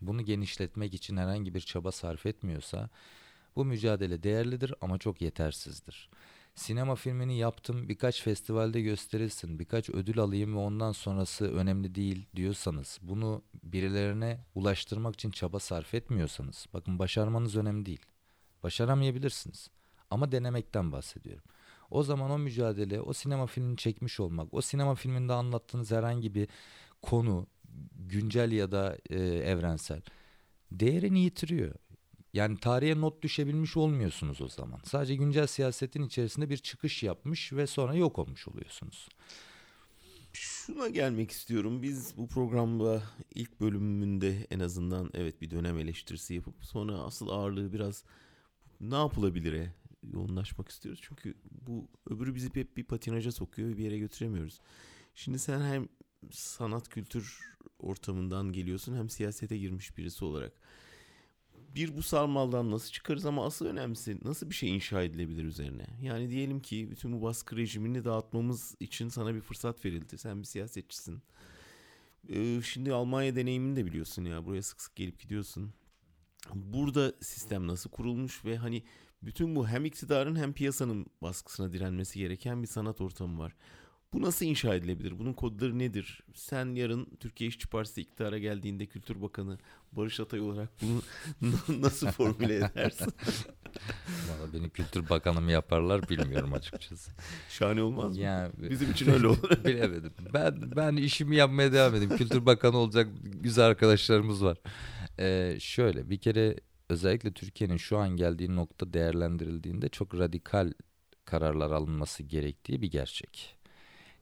bunu 0.00 0.22
genişletmek 0.22 0.94
için 0.94 1.16
herhangi 1.16 1.54
bir 1.54 1.60
çaba 1.60 1.92
sarf 1.92 2.26
etmiyorsa 2.26 2.90
bu 3.56 3.64
mücadele 3.64 4.22
değerlidir 4.22 4.74
ama 4.80 4.98
çok 4.98 5.20
yetersizdir. 5.20 6.10
Sinema 6.54 6.94
filmini 6.94 7.38
yaptım 7.38 7.88
birkaç 7.88 8.22
festivalde 8.22 8.80
gösterilsin 8.80 9.58
birkaç 9.58 9.90
ödül 9.90 10.18
alayım 10.18 10.54
ve 10.54 10.58
ondan 10.58 10.92
sonrası 10.92 11.52
önemli 11.52 11.94
değil 11.94 12.26
diyorsanız 12.36 12.98
bunu 13.02 13.42
birilerine 13.62 14.40
ulaştırmak 14.54 15.14
için 15.14 15.30
çaba 15.30 15.58
sarf 15.58 15.94
etmiyorsanız 15.94 16.66
bakın 16.72 16.98
başarmanız 16.98 17.56
önemli 17.56 17.86
değil. 17.86 18.06
Başaramayabilirsiniz 18.62 19.70
ama 20.10 20.32
denemekten 20.32 20.92
bahsediyorum. 20.92 21.44
O 21.90 22.02
zaman 22.02 22.30
o 22.30 22.38
mücadele, 22.38 23.00
o 23.00 23.12
sinema 23.12 23.46
filmini 23.46 23.76
çekmiş 23.76 24.20
olmak, 24.20 24.54
o 24.54 24.60
sinema 24.60 24.94
filminde 24.94 25.32
anlattığınız 25.32 25.90
herhangi 25.90 26.34
bir 26.34 26.48
konu, 27.02 27.46
güncel 27.96 28.52
ya 28.52 28.72
da 28.72 28.98
e, 29.10 29.16
evrensel 29.24 30.02
değerini 30.72 31.20
yitiriyor. 31.20 31.74
Yani 32.32 32.58
tarihe 32.60 33.00
not 33.00 33.22
düşebilmiş 33.22 33.76
olmuyorsunuz 33.76 34.42
o 34.42 34.48
zaman. 34.48 34.80
Sadece 34.84 35.14
güncel 35.14 35.46
siyasetin 35.46 36.02
içerisinde 36.02 36.50
bir 36.50 36.56
çıkış 36.56 37.02
yapmış 37.02 37.52
ve 37.52 37.66
sonra 37.66 37.94
yok 37.94 38.18
olmuş 38.18 38.48
oluyorsunuz. 38.48 39.08
Şuna 40.32 40.88
gelmek 40.88 41.30
istiyorum. 41.30 41.82
Biz 41.82 42.16
bu 42.16 42.28
programda 42.28 43.02
ilk 43.34 43.60
bölümünde 43.60 44.46
en 44.50 44.60
azından 44.60 45.10
evet 45.14 45.40
bir 45.40 45.50
dönem 45.50 45.78
eleştirisi 45.78 46.34
yapıp 46.34 46.64
sonra 46.64 46.94
asıl 46.94 47.28
ağırlığı 47.28 47.72
biraz 47.72 48.04
ne 48.80 48.94
yapılabilire 48.94 49.74
yoğunlaşmak 50.02 50.68
istiyoruz. 50.68 51.00
Çünkü 51.02 51.34
bu 51.66 51.88
öbürü 52.10 52.34
bizi 52.34 52.54
hep 52.54 52.76
bir 52.76 52.84
patinaja 52.84 53.32
sokuyor 53.32 53.68
ve 53.68 53.78
bir 53.78 53.84
yere 53.84 53.98
götüremiyoruz. 53.98 54.60
Şimdi 55.14 55.38
sen 55.38 55.60
hem 55.60 55.88
sanat 56.30 56.88
kültür 56.88 57.56
ortamından 57.78 58.52
geliyorsun 58.52 58.96
hem 58.96 59.10
siyasete 59.10 59.58
girmiş 59.58 59.96
birisi 59.96 60.24
olarak. 60.24 60.52
Bir 61.74 61.96
bu 61.96 62.02
sarmaldan 62.02 62.70
nasıl 62.70 62.92
çıkarız 62.92 63.26
ama 63.26 63.46
asıl 63.46 63.66
önemlisi 63.66 64.18
nasıl 64.24 64.50
bir 64.50 64.54
şey 64.54 64.74
inşa 64.76 65.02
edilebilir 65.02 65.44
üzerine? 65.44 65.86
Yani 66.02 66.30
diyelim 66.30 66.60
ki 66.60 66.90
bütün 66.90 67.12
bu 67.12 67.22
baskı 67.22 67.56
rejimini 67.56 68.04
dağıtmamız 68.04 68.74
için 68.80 69.08
sana 69.08 69.34
bir 69.34 69.40
fırsat 69.40 69.84
verildi. 69.84 70.18
Sen 70.18 70.38
bir 70.40 70.46
siyasetçisin. 70.46 71.22
Ee, 72.28 72.60
şimdi 72.62 72.92
Almanya 72.92 73.36
deneyimini 73.36 73.76
de 73.76 73.86
biliyorsun 73.86 74.24
ya. 74.24 74.44
Buraya 74.44 74.62
sık 74.62 74.80
sık 74.80 74.96
gelip 74.96 75.20
gidiyorsun. 75.20 75.72
Burada 76.54 77.12
sistem 77.20 77.66
nasıl 77.66 77.90
kurulmuş 77.90 78.44
ve 78.44 78.56
hani 78.56 78.82
bütün 79.22 79.56
bu 79.56 79.68
hem 79.68 79.84
iktidarın 79.84 80.36
hem 80.36 80.52
piyasanın 80.52 81.06
baskısına 81.22 81.72
direnmesi 81.72 82.18
gereken 82.18 82.62
bir 82.62 82.68
sanat 82.68 83.00
ortamı 83.00 83.38
var. 83.38 83.56
Bu 84.16 84.22
nasıl 84.22 84.46
inşa 84.46 84.74
edilebilir? 84.74 85.18
Bunun 85.18 85.32
kodları 85.32 85.78
nedir? 85.78 86.20
Sen 86.34 86.74
yarın 86.74 87.08
Türkiye 87.20 87.48
İşçi 87.48 87.68
Partisi 87.68 88.00
iktidara 88.00 88.38
geldiğinde 88.38 88.86
Kültür 88.86 89.22
Bakanı 89.22 89.58
Barış 89.92 90.20
Atay 90.20 90.40
olarak 90.40 90.68
bunu 90.82 91.02
nasıl 91.82 92.06
formüle 92.06 92.56
edersin? 92.56 93.06
Valla 94.28 94.52
beni 94.52 94.70
Kültür 94.70 95.08
Bakanım 95.08 95.48
yaparlar 95.48 96.08
bilmiyorum 96.08 96.52
açıkçası. 96.52 97.12
Şahane 97.48 97.82
olmaz 97.82 98.16
mı? 98.16 98.22
Yani, 98.22 98.52
Bizim 98.70 98.90
için 98.90 99.12
öyle 99.12 99.26
olur. 99.26 99.50
Bilemedim. 99.64 100.12
Ben 100.34 100.76
ben 100.76 100.96
işimi 100.96 101.36
yapmaya 101.36 101.72
devam 101.72 101.94
edeyim. 101.94 102.16
Kültür 102.16 102.46
Bakanı 102.46 102.76
olacak 102.76 103.08
güzel 103.22 103.64
arkadaşlarımız 103.64 104.44
var. 104.44 104.58
Ee, 105.18 105.56
şöyle 105.60 106.10
bir 106.10 106.18
kere 106.18 106.56
özellikle 106.88 107.32
Türkiye'nin 107.32 107.76
şu 107.76 107.98
an 107.98 108.08
geldiği 108.08 108.56
nokta 108.56 108.92
değerlendirildiğinde 108.92 109.88
çok 109.88 110.14
radikal 110.14 110.72
kararlar 111.24 111.70
alınması 111.70 112.22
gerektiği 112.22 112.82
bir 112.82 112.90
gerçek. 112.90 113.55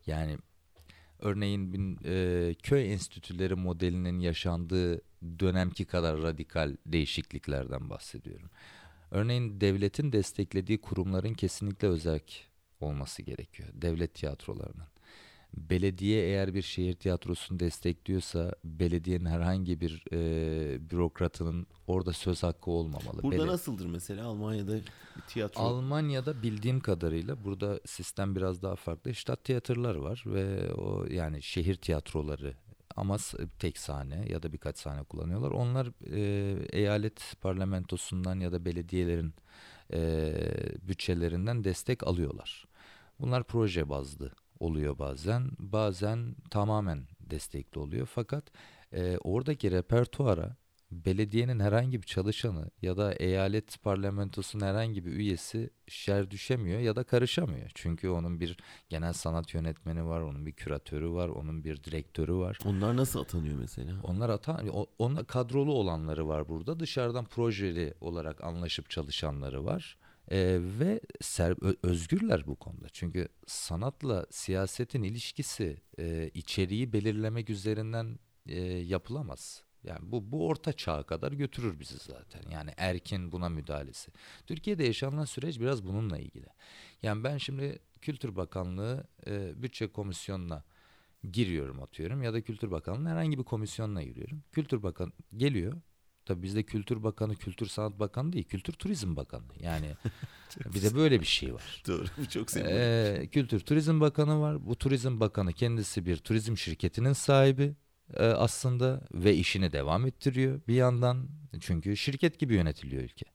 Yani 0.06 0.38
örneğin 1.18 1.72
bin, 1.72 1.98
e, 2.04 2.54
köy 2.62 2.92
enstitüleri 2.92 3.54
modelinin 3.54 4.20
yaşandığı 4.20 5.02
dönemki 5.38 5.84
kadar 5.84 6.22
radikal 6.22 6.76
değişikliklerden 6.86 7.90
bahsediyorum. 7.90 8.50
Örneğin 9.10 9.60
devletin 9.60 10.12
desteklediği 10.12 10.80
kurumların 10.80 11.34
kesinlikle 11.34 11.88
özerk 11.88 12.44
olması 12.80 13.22
gerekiyor. 13.22 13.68
Devlet 13.72 14.14
tiyatrolarının 14.14 14.93
belediye 15.56 16.22
eğer 16.24 16.54
bir 16.54 16.62
şehir 16.62 16.94
tiyatrosunu 16.94 17.60
destekliyorsa 17.60 18.54
belediyenin 18.64 19.26
herhangi 19.26 19.80
bir 19.80 20.04
e, 20.12 20.90
bürokratının 20.90 21.66
orada 21.86 22.12
söz 22.12 22.42
hakkı 22.42 22.70
olmamalı. 22.70 23.22
Burada 23.22 23.42
Bele- 23.42 23.46
nasıldır 23.46 23.86
mesela 23.86 24.26
Almanya'da 24.26 24.78
tiyatro? 25.28 25.62
Almanya'da 25.62 26.42
bildiğim 26.42 26.80
kadarıyla 26.80 27.44
burada 27.44 27.80
sistem 27.86 28.36
biraz 28.36 28.62
daha 28.62 28.76
farklı. 28.76 29.14
Ştat 29.14 29.44
tiyatrolar 29.44 29.94
var 29.94 30.22
ve 30.26 30.72
o 30.72 31.06
yani 31.06 31.42
şehir 31.42 31.74
tiyatroları 31.74 32.54
ama 32.96 33.16
tek 33.58 33.78
sahne 33.78 34.24
ya 34.28 34.42
da 34.42 34.52
birkaç 34.52 34.78
sahne 34.78 35.02
kullanıyorlar. 35.02 35.50
Onlar 35.50 35.88
e, 36.14 36.56
eyalet 36.78 37.36
parlamentosundan 37.40 38.40
ya 38.40 38.52
da 38.52 38.64
belediyelerin 38.64 39.34
e, 39.92 40.34
bütçelerinden 40.82 41.64
destek 41.64 42.06
alıyorlar. 42.06 42.66
Bunlar 43.20 43.44
proje 43.44 43.88
bazlı 43.88 44.30
oluyor 44.60 44.98
bazen. 44.98 45.50
Bazen 45.58 46.36
tamamen 46.50 47.06
destekli 47.20 47.78
oluyor. 47.78 48.06
Fakat 48.06 48.44
e, 48.92 49.18
oradaki 49.18 49.70
repertuara 49.70 50.56
belediyenin 50.90 51.60
herhangi 51.60 52.02
bir 52.02 52.06
çalışanı 52.06 52.70
ya 52.82 52.96
da 52.96 53.14
eyalet 53.14 53.82
parlamentosunun 53.82 54.64
herhangi 54.64 55.04
bir 55.04 55.12
üyesi 55.12 55.70
şer 55.88 56.30
düşemiyor 56.30 56.80
ya 56.80 56.96
da 56.96 57.04
karışamıyor. 57.04 57.70
Çünkü 57.74 58.08
onun 58.08 58.40
bir 58.40 58.56
genel 58.88 59.12
sanat 59.12 59.54
yönetmeni 59.54 60.06
var, 60.06 60.20
onun 60.20 60.46
bir 60.46 60.52
küratörü 60.52 61.10
var, 61.10 61.28
onun 61.28 61.64
bir 61.64 61.84
direktörü 61.84 62.34
var. 62.34 62.58
Onlar 62.64 62.96
nasıl 62.96 63.20
atanıyor 63.20 63.58
mesela? 63.58 64.00
Onlar 64.02 64.28
atan, 64.28 64.68
onlar 64.98 65.26
kadrolu 65.26 65.72
olanları 65.72 66.28
var 66.28 66.48
burada. 66.48 66.80
Dışarıdan 66.80 67.24
projeli 67.24 67.94
olarak 68.00 68.44
anlaşıp 68.44 68.90
çalışanları 68.90 69.64
var. 69.64 69.96
Ee, 70.30 70.58
ve 70.60 71.00
ser, 71.20 71.56
özgürler 71.82 72.46
bu 72.46 72.56
konuda. 72.56 72.88
Çünkü 72.88 73.28
sanatla 73.46 74.26
siyasetin 74.30 75.02
ilişkisi 75.02 75.76
e, 75.98 76.30
içeriği 76.34 76.92
belirlemek 76.92 77.50
üzerinden 77.50 78.18
e, 78.46 78.60
yapılamaz. 78.62 79.62
Yani 79.84 80.12
bu 80.12 80.32
bu 80.32 80.48
orta 80.48 80.72
çağa 80.72 81.02
kadar 81.02 81.32
götürür 81.32 81.80
bizi 81.80 81.98
zaten. 81.98 82.50
Yani 82.50 82.70
erkin 82.76 83.32
buna 83.32 83.48
müdahalesi. 83.48 84.12
Türkiye'de 84.46 84.84
yaşanılan 84.84 85.24
süreç 85.24 85.60
biraz 85.60 85.87
bununla 85.87 86.18
ilgili. 86.18 86.46
Yani 87.02 87.24
ben 87.24 87.38
şimdi 87.38 87.78
Kültür 88.00 88.37
Bakanlığı 88.37 89.04
e, 89.26 89.62
bütçe 89.62 89.87
komisyonuna 89.87 90.64
giriyorum 91.32 91.82
atıyorum 91.82 92.22
ya 92.22 92.32
da 92.32 92.40
Kültür 92.40 92.70
Bakanlığı'nın 92.70 93.10
herhangi 93.10 93.38
bir 93.38 93.44
komisyonuna 93.44 94.02
giriyorum. 94.02 94.42
Kültür 94.52 94.82
Bakanı 94.82 95.12
geliyor. 95.37 95.80
Tabii 96.26 96.42
bizde 96.42 96.62
Kültür 96.62 97.02
Bakanı, 97.02 97.37
Kültür 97.37 97.66
Sanat 97.66 97.98
Bakanı 97.98 98.32
değil, 98.32 98.44
Kültür 98.44 98.72
Turizm 98.72 99.16
Bakanı. 99.16 99.42
Yani 99.60 99.87
bir 100.74 100.82
de 100.82 100.94
böyle 100.94 101.20
bir 101.20 101.26
şey 101.26 101.54
var. 101.54 101.82
Doğru 101.87 102.04
bu 102.18 102.28
çok 102.28 102.50
sevindim. 102.50 102.76
Ee, 102.76 103.28
Kültür 103.32 103.60
Turizm 103.60 104.00
Bakanı 104.00 104.40
var. 104.40 104.66
Bu 104.66 104.76
Turizm 104.76 105.20
Bakanı 105.20 105.52
kendisi 105.52 106.06
bir 106.06 106.16
turizm 106.16 106.56
şirketinin 106.56 107.12
sahibi 107.12 107.74
e, 108.14 108.24
aslında 108.24 109.00
ve 109.14 109.34
işini 109.34 109.72
devam 109.72 110.06
ettiriyor 110.06 110.60
bir 110.68 110.74
yandan. 110.74 111.28
Çünkü 111.60 111.96
şirket 111.96 112.38
gibi 112.38 112.54
yönetiliyor 112.54 113.02
ülke. 113.02 113.26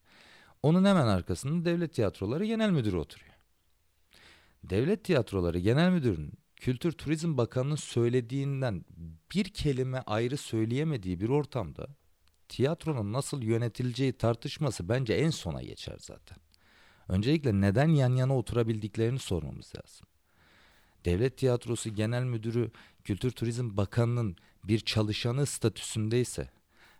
Onun 0.63 0.85
hemen 0.85 1.07
arkasında 1.07 1.65
Devlet 1.65 1.93
Tiyatroları 1.93 2.45
Genel 2.45 2.69
Müdürü 2.69 2.97
oturuyor. 2.97 3.33
Devlet 4.63 5.03
Tiyatroları 5.03 5.59
Genel 5.59 5.89
Müdürü'nün 5.89 6.33
Kültür 6.55 6.91
Turizm 6.91 7.37
Bakanı'nın 7.37 7.75
söylediğinden 7.75 8.85
bir 9.35 9.45
kelime 9.45 10.03
ayrı 10.05 10.37
söyleyemediği 10.37 11.19
bir 11.19 11.29
ortamda 11.29 11.87
tiyatronun 12.49 13.13
nasıl 13.13 13.41
yönetileceği 13.41 14.13
tartışması 14.13 14.89
bence 14.89 15.13
en 15.13 15.29
sona 15.29 15.61
geçer 15.61 15.97
zaten. 15.99 16.37
Öncelikle 17.07 17.61
neden 17.61 17.87
yan 17.87 18.15
yana 18.15 18.37
oturabildiklerini 18.37 19.19
sormamız 19.19 19.73
lazım. 19.75 20.07
Devlet 21.05 21.37
Tiyatrosu 21.37 21.89
Genel 21.89 22.23
Müdürü 22.23 22.71
Kültür 23.03 23.31
Turizm 23.31 23.77
Bakanı'nın 23.77 24.35
bir 24.63 24.79
çalışanı 24.79 25.45
statüsündeyse, 25.45 26.49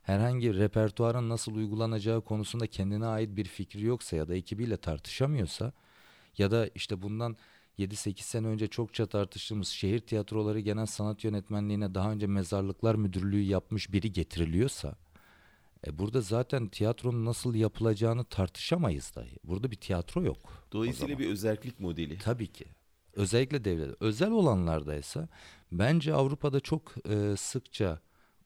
herhangi 0.04 0.54
repertuarın 0.54 1.30
nasıl 1.30 1.56
uygulanacağı 1.56 2.22
konusunda 2.22 2.68
kendine 2.68 3.06
ait 3.06 3.36
bir 3.36 3.46
fikri 3.46 3.86
yoksa 3.86 4.16
ya 4.16 4.28
da 4.28 4.36
ekibiyle 4.36 4.78
tartışamıyorsa 4.78 5.74
ya 6.38 6.52
da 6.52 6.70
işte 6.76 7.02
bundan 7.02 7.38
7-8 7.80 8.22
sene 8.22 8.48
önce 8.48 8.68
çokça 8.68 9.06
tartıştığımız 9.06 9.68
şehir 9.68 10.00
tiyatroları 10.00 10.60
genel 10.60 10.86
sanat 10.86 11.24
yönetmenliğine 11.24 11.94
daha 11.96 12.12
önce 12.12 12.28
mezarlıklar 12.28 12.96
müdürlüğü 12.96 13.42
yapmış 13.42 13.94
biri 13.94 14.12
getiriliyorsa 14.12 14.96
E 15.88 16.00
burada 16.00 16.22
zaten 16.22 16.68
tiyatronun 16.68 17.26
nasıl 17.26 17.56
yapılacağını 17.56 18.24
tartışamayız 18.26 19.12
dahi. 19.15 19.38
Burada 19.44 19.72
bir 19.72 19.76
tiyatro 19.76 20.24
yok. 20.24 20.38
Dolayısıyla 20.72 21.20
bir 21.20 21.30
özellik 21.30 21.80
modeli. 21.80 22.18
Tabii 22.18 22.48
ki. 22.48 22.65
Özellikle 23.13 23.65
devlet. 23.65 23.96
Özel 24.00 24.32
olanlarda 24.32 24.96
ise 24.96 25.28
bence 25.72 26.13
Avrupa'da 26.13 26.60
çok 26.60 27.08
e, 27.10 27.38
sıkça 27.38 28.00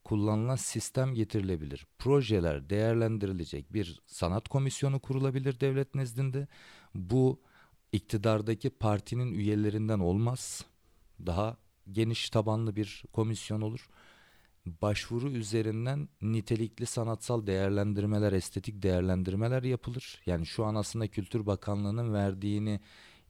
kullanılan 0.03 0.55
sistem 0.55 1.13
getirilebilir. 1.13 1.85
Projeler 1.99 2.69
değerlendirilecek 2.69 3.73
bir 3.73 4.01
sanat 4.05 4.47
komisyonu 4.47 4.99
kurulabilir 4.99 5.59
devlet 5.59 5.95
nezdinde. 5.95 6.47
Bu 6.95 7.41
iktidardaki 7.91 8.69
partinin 8.69 9.33
üyelerinden 9.33 9.99
olmaz. 9.99 10.65
Daha 11.25 11.57
geniş 11.91 12.29
tabanlı 12.29 12.75
bir 12.75 13.03
komisyon 13.13 13.61
olur. 13.61 13.89
Başvuru 14.65 15.29
üzerinden 15.29 16.09
nitelikli 16.21 16.85
sanatsal 16.85 17.47
değerlendirmeler, 17.47 18.33
estetik 18.33 18.81
değerlendirmeler 18.83 19.63
yapılır. 19.63 20.21
Yani 20.25 20.45
şu 20.45 20.65
an 20.65 20.75
aslında 20.75 21.07
Kültür 21.07 21.45
Bakanlığı'nın 21.45 22.13
verdiğini 22.13 22.79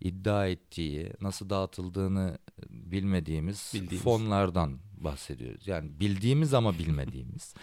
iddia 0.02 0.48
ettiği, 0.48 1.14
nasıl 1.22 1.50
dağıtıldığını 1.50 2.38
bilmediğimiz 2.70 3.72
Bildiğimiz. 3.74 4.04
fonlardan 4.04 4.80
bahsediyoruz. 4.98 5.68
Yani 5.68 6.00
bildiğimiz 6.00 6.54
ama 6.54 6.74
bilmediğimiz. 6.74 7.54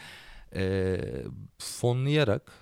Eee 0.54 1.24
fonlayarak 1.58 2.52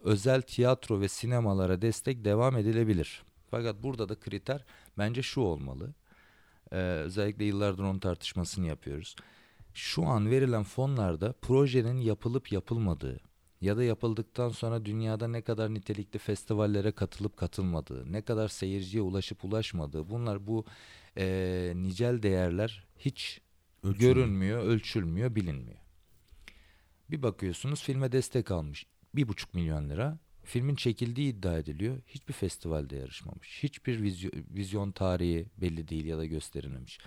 özel 0.00 0.42
tiyatro 0.42 1.00
ve 1.00 1.08
sinemalara 1.08 1.82
destek 1.82 2.24
devam 2.24 2.56
edilebilir. 2.56 3.22
Fakat 3.50 3.82
burada 3.82 4.08
da 4.08 4.14
kriter 4.14 4.64
bence 4.98 5.22
şu 5.22 5.40
olmalı. 5.40 5.94
Ee, 6.72 6.76
özellikle 6.76 7.44
yıllardır 7.44 7.82
onun 7.82 7.98
tartışmasını 7.98 8.66
yapıyoruz. 8.66 9.16
Şu 9.74 10.06
an 10.06 10.30
verilen 10.30 10.62
fonlarda 10.62 11.32
projenin 11.32 11.96
yapılıp 11.96 12.52
yapılmadığı 12.52 13.20
ya 13.60 13.76
da 13.76 13.84
yapıldıktan 13.84 14.48
sonra 14.48 14.84
dünyada 14.84 15.28
ne 15.28 15.42
kadar 15.42 15.74
nitelikli 15.74 16.18
festivallere 16.18 16.92
katılıp 16.92 17.36
katılmadığı, 17.36 18.12
ne 18.12 18.22
kadar 18.22 18.48
seyirciye 18.48 19.02
ulaşıp 19.02 19.44
ulaşmadığı 19.44 20.10
bunlar 20.10 20.46
bu 20.46 20.64
eee, 21.16 21.72
nicel 21.76 22.22
değerler 22.22 22.84
hiç 22.98 23.40
Ölçülmüyor. 23.82 24.16
görünmüyor, 24.16 24.64
ölçülmüyor, 24.64 25.34
bilinmiyor. 25.34 25.78
Bir 27.10 27.22
bakıyorsunuz 27.22 27.82
filme 27.82 28.12
destek 28.12 28.50
almış. 28.50 28.86
Bir 29.14 29.28
buçuk 29.28 29.54
milyon 29.54 29.90
lira. 29.90 30.18
Filmin 30.44 30.74
çekildiği 30.74 31.32
iddia 31.32 31.58
ediliyor. 31.58 31.98
Hiçbir 32.06 32.32
festivalde 32.34 32.96
yarışmamış. 32.96 33.62
Hiçbir 33.62 34.02
vizyon, 34.02 34.32
vizyon 34.54 34.92
tarihi 34.92 35.46
belli 35.60 35.88
değil 35.88 36.04
ya 36.04 36.18
da 36.18 36.24
gösterilmemiş. 36.24 36.98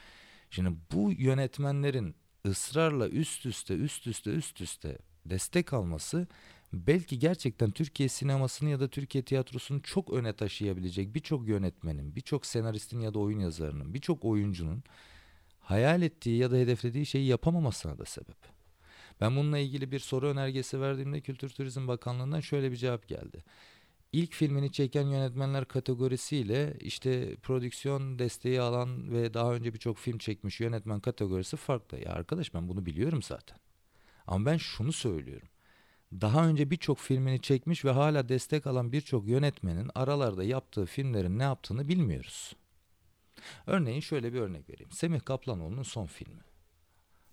Şimdi 0.49 0.77
bu 0.93 1.11
yönetmenlerin 1.11 2.15
ısrarla 2.49 3.09
üst 3.09 3.45
üste 3.45 3.73
üst 3.73 4.07
üste 4.07 4.29
üst 4.31 4.61
üste 4.61 4.97
destek 5.25 5.73
alması 5.73 6.27
belki 6.73 7.19
gerçekten 7.19 7.71
Türkiye 7.71 8.09
sinemasını 8.09 8.69
ya 8.69 8.79
da 8.79 8.87
Türkiye 8.87 9.23
tiyatrosunu 9.23 9.81
çok 9.81 10.13
öne 10.13 10.33
taşıyabilecek 10.33 11.15
birçok 11.15 11.47
yönetmenin, 11.47 12.15
birçok 12.15 12.45
senaristin 12.45 12.99
ya 12.99 13.13
da 13.13 13.19
oyun 13.19 13.39
yazarının, 13.39 13.93
birçok 13.93 14.25
oyuncunun 14.25 14.83
hayal 15.59 16.01
ettiği 16.01 16.37
ya 16.37 16.51
da 16.51 16.55
hedeflediği 16.55 17.05
şeyi 17.05 17.27
yapamamasına 17.27 17.97
da 17.97 18.05
sebep. 18.05 18.37
Ben 19.21 19.35
bununla 19.35 19.57
ilgili 19.57 19.91
bir 19.91 19.99
soru 19.99 20.27
önergesi 20.27 20.81
verdiğimde 20.81 21.21
Kültür 21.21 21.49
Turizm 21.49 21.87
Bakanlığı'ndan 21.87 22.39
şöyle 22.39 22.71
bir 22.71 22.77
cevap 22.77 23.07
geldi. 23.07 23.43
İlk 24.17 24.33
filmini 24.33 24.71
çeken 24.71 25.07
yönetmenler 25.07 25.65
kategorisiyle 25.65 26.77
işte 26.79 27.35
prodüksiyon 27.35 28.19
desteği 28.19 28.61
alan 28.61 29.11
ve 29.11 29.33
daha 29.33 29.53
önce 29.53 29.73
birçok 29.73 29.97
film 29.97 30.17
çekmiş 30.17 30.59
yönetmen 30.59 30.99
kategorisi 30.99 31.57
farklı. 31.57 31.99
Ya 31.99 32.11
arkadaş 32.11 32.53
ben 32.53 32.69
bunu 32.69 32.85
biliyorum 32.85 33.21
zaten. 33.23 33.57
Ama 34.27 34.45
ben 34.45 34.57
şunu 34.57 34.91
söylüyorum. 34.91 35.47
Daha 36.11 36.47
önce 36.47 36.71
birçok 36.71 36.99
filmini 36.99 37.41
çekmiş 37.41 37.85
ve 37.85 37.91
hala 37.91 38.29
destek 38.29 38.67
alan 38.67 38.91
birçok 38.91 39.27
yönetmenin 39.27 39.91
aralarda 39.95 40.43
yaptığı 40.43 40.85
filmlerin 40.85 41.39
ne 41.39 41.43
yaptığını 41.43 41.87
bilmiyoruz. 41.87 42.55
Örneğin 43.67 44.01
şöyle 44.01 44.33
bir 44.33 44.39
örnek 44.39 44.69
vereyim. 44.69 44.91
Semih 44.91 45.19
Kaplanoğlu'nun 45.19 45.83
son 45.83 46.05
filmi. 46.05 46.41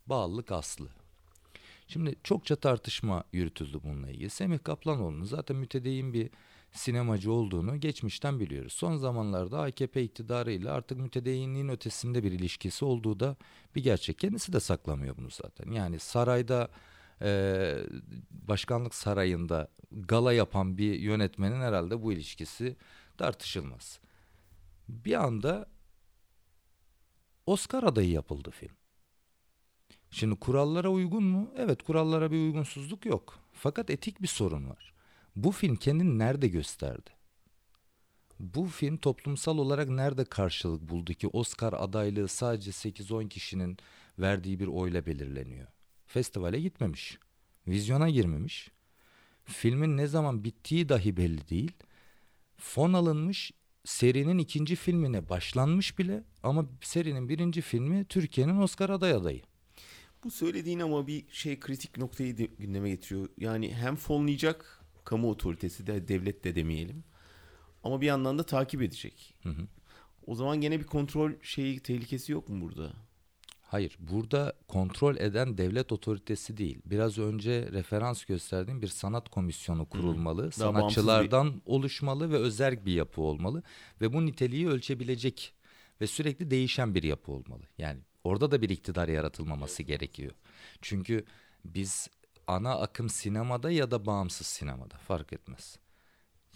Bağlılık 0.06 0.52
Aslı. 0.52 0.88
Şimdi 1.88 2.14
çokça 2.22 2.56
tartışma 2.56 3.24
yürütüldü 3.32 3.80
bununla 3.84 4.10
ilgili. 4.10 4.30
Semih 4.30 4.58
Kaplanoğlu'nun 4.64 5.24
zaten 5.24 5.56
mütedeyyin 5.56 6.12
bir 6.12 6.30
sinemacı 6.74 7.32
olduğunu 7.32 7.80
geçmişten 7.80 8.40
biliyoruz. 8.40 8.72
Son 8.72 8.96
zamanlarda 8.96 9.60
AKP 9.62 10.02
iktidarıyla 10.02 10.72
artık 10.72 10.98
mütedeyinliğin 10.98 11.68
ötesinde 11.68 12.22
bir 12.22 12.32
ilişkisi 12.32 12.84
olduğu 12.84 13.20
da 13.20 13.36
bir 13.74 13.82
gerçek. 13.82 14.18
Kendisi 14.18 14.52
de 14.52 14.60
saklamıyor 14.60 15.16
bunu 15.16 15.30
zaten. 15.30 15.72
Yani 15.72 15.98
sarayda 15.98 16.68
e, 17.22 17.76
başkanlık 18.30 18.94
sarayında 18.94 19.68
gala 19.92 20.32
yapan 20.32 20.78
bir 20.78 20.98
yönetmenin 20.98 21.60
herhalde 21.60 22.02
bu 22.02 22.12
ilişkisi 22.12 22.76
tartışılmaz. 23.18 24.00
Bir 24.88 25.24
anda 25.24 25.66
Oscar 27.46 27.82
adayı 27.82 28.10
yapıldı 28.10 28.50
film. 28.50 28.76
Şimdi 30.10 30.36
kurallara 30.36 30.88
uygun 30.88 31.24
mu? 31.24 31.50
Evet 31.56 31.82
kurallara 31.82 32.30
bir 32.30 32.36
uygunsuzluk 32.36 33.06
yok. 33.06 33.38
Fakat 33.52 33.90
etik 33.90 34.22
bir 34.22 34.26
sorun 34.26 34.70
var. 34.70 34.93
Bu 35.36 35.50
film 35.50 35.76
kendini 35.76 36.18
nerede 36.18 36.48
gösterdi? 36.48 37.10
Bu 38.40 38.66
film 38.66 38.96
toplumsal 38.96 39.58
olarak 39.58 39.88
nerede 39.88 40.24
karşılık 40.24 40.88
buldu 40.88 41.14
ki 41.14 41.28
Oscar 41.28 41.72
adaylığı 41.72 42.28
sadece 42.28 42.70
8-10 42.70 43.28
kişinin 43.28 43.76
verdiği 44.18 44.60
bir 44.60 44.66
oyla 44.66 45.06
belirleniyor? 45.06 45.66
Festivale 46.06 46.60
gitmemiş. 46.60 47.18
Vizyona 47.68 48.10
girmemiş. 48.10 48.70
Filmin 49.44 49.96
ne 49.96 50.06
zaman 50.06 50.44
bittiği 50.44 50.88
dahi 50.88 51.16
belli 51.16 51.48
değil. 51.48 51.72
Fon 52.56 52.92
alınmış 52.92 53.52
serinin 53.84 54.38
ikinci 54.38 54.76
filmine 54.76 55.28
başlanmış 55.28 55.98
bile 55.98 56.24
ama 56.42 56.66
serinin 56.80 57.28
birinci 57.28 57.60
filmi 57.60 58.04
Türkiye'nin 58.04 58.58
Oscar 58.58 58.90
aday 58.90 59.12
adayı. 59.12 59.42
Bu 60.24 60.30
söylediğin 60.30 60.80
ama 60.80 61.06
bir 61.06 61.24
şey 61.30 61.60
kritik 61.60 61.98
noktayı 61.98 62.38
de 62.38 62.44
gündeme 62.44 62.90
getiriyor. 62.90 63.28
Yani 63.38 63.74
hem 63.74 63.96
fonlayacak 63.96 64.83
kamu 65.04 65.30
otoritesi 65.30 65.86
de 65.86 66.08
devlet 66.08 66.44
de 66.44 66.54
demeyelim. 66.54 67.04
Ama 67.84 68.00
bir 68.00 68.06
yandan 68.06 68.38
da 68.38 68.42
takip 68.42 68.82
edecek. 68.82 69.34
Hı 69.42 69.48
hı. 69.48 69.66
O 70.26 70.34
zaman 70.34 70.60
gene 70.60 70.80
bir 70.80 70.84
kontrol 70.84 71.32
şeyi 71.42 71.80
tehlikesi 71.80 72.32
yok 72.32 72.48
mu 72.48 72.60
burada? 72.60 72.92
Hayır, 73.60 73.96
burada 73.98 74.52
kontrol 74.68 75.16
eden 75.16 75.58
devlet 75.58 75.92
otoritesi 75.92 76.56
değil. 76.56 76.82
Biraz 76.84 77.18
önce 77.18 77.68
referans 77.72 78.24
gösterdiğim 78.24 78.82
bir 78.82 78.86
sanat 78.86 79.28
komisyonu 79.28 79.88
kurulmalı. 79.88 80.42
bağımsız 80.42 80.62
Sanatçılardan 80.62 81.62
oluşmalı 81.66 82.30
ve 82.32 82.36
özerk 82.36 82.86
bir 82.86 82.92
yapı 82.92 83.20
olmalı 83.20 83.62
ve 84.00 84.12
bu 84.12 84.26
niteliği 84.26 84.68
ölçebilecek 84.68 85.54
ve 86.00 86.06
sürekli 86.06 86.50
değişen 86.50 86.94
bir 86.94 87.02
yapı 87.02 87.32
olmalı. 87.32 87.62
Yani 87.78 88.00
orada 88.24 88.50
da 88.50 88.62
bir 88.62 88.68
iktidar 88.68 89.08
yaratılmaması 89.08 89.82
gerekiyor. 89.82 90.32
Çünkü 90.82 91.24
biz 91.64 92.08
ana 92.46 92.74
akım 92.78 93.08
sinemada 93.08 93.70
ya 93.70 93.90
da 93.90 94.06
bağımsız 94.06 94.46
sinemada 94.46 94.96
fark 94.96 95.32
etmez. 95.32 95.78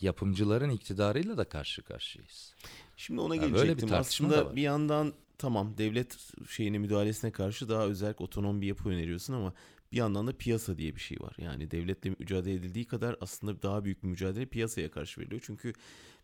Yapımcıların 0.00 0.70
iktidarıyla 0.70 1.36
da 1.36 1.44
karşı 1.48 1.82
karşıyayız. 1.82 2.54
Şimdi 2.96 3.20
ona 3.20 3.34
Ya 3.34 3.42
böyle 3.42 3.52
bir 3.54 3.58
gelecektim. 3.58 3.88
tartışma 3.88 4.30
da 4.30 4.36
Aslında 4.36 4.56
bir 4.56 4.62
yandan 4.62 5.12
tamam 5.38 5.78
devlet 5.78 6.16
şeyine 6.48 6.78
müdahalesine 6.78 7.30
karşı 7.32 7.68
daha 7.68 7.82
özel 7.84 8.14
otonom 8.18 8.60
bir 8.60 8.66
yapı 8.66 8.88
öneriyorsun 8.88 9.34
ama 9.34 9.54
bir 9.92 9.96
yandan 9.96 10.26
da 10.26 10.36
piyasa 10.36 10.78
diye 10.78 10.94
bir 10.96 11.00
şey 11.00 11.18
var. 11.20 11.34
Yani 11.38 11.70
devletle 11.70 12.10
mücadele 12.18 12.54
edildiği 12.54 12.84
kadar 12.86 13.16
aslında 13.20 13.62
daha 13.62 13.84
büyük 13.84 14.02
bir 14.02 14.08
mücadele 14.08 14.46
piyasaya 14.46 14.90
karşı 14.90 15.20
veriliyor. 15.20 15.42
Çünkü 15.44 15.72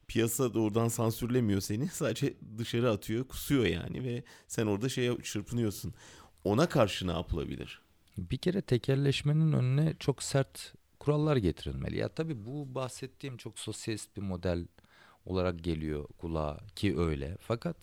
piyasa 0.06 0.54
doğrudan 0.54 0.88
sansürlemiyor 0.88 1.60
seni. 1.60 1.88
Sadece 1.92 2.34
dışarı 2.58 2.90
atıyor, 2.90 3.28
kusuyor 3.28 3.64
yani 3.66 4.04
ve 4.04 4.24
sen 4.48 4.66
orada 4.66 4.88
şeye 4.88 5.16
çırpınıyorsun. 5.22 5.94
Ona 6.44 6.68
karşı 6.68 7.06
ne 7.06 7.12
yapılabilir? 7.12 7.83
Bir 8.18 8.36
kere 8.36 8.62
tekelleşmenin 8.62 9.52
önüne 9.52 9.94
çok 9.98 10.22
sert 10.22 10.74
kurallar 11.00 11.36
getirilmeli. 11.36 11.96
Ya 11.96 12.08
tabii 12.08 12.46
bu 12.46 12.74
bahsettiğim 12.74 13.36
çok 13.36 13.58
sosyalist 13.58 14.16
bir 14.16 14.22
model 14.22 14.66
olarak 15.26 15.64
geliyor 15.64 16.06
kulağa 16.18 16.60
ki 16.76 16.98
öyle. 16.98 17.36
Fakat 17.40 17.76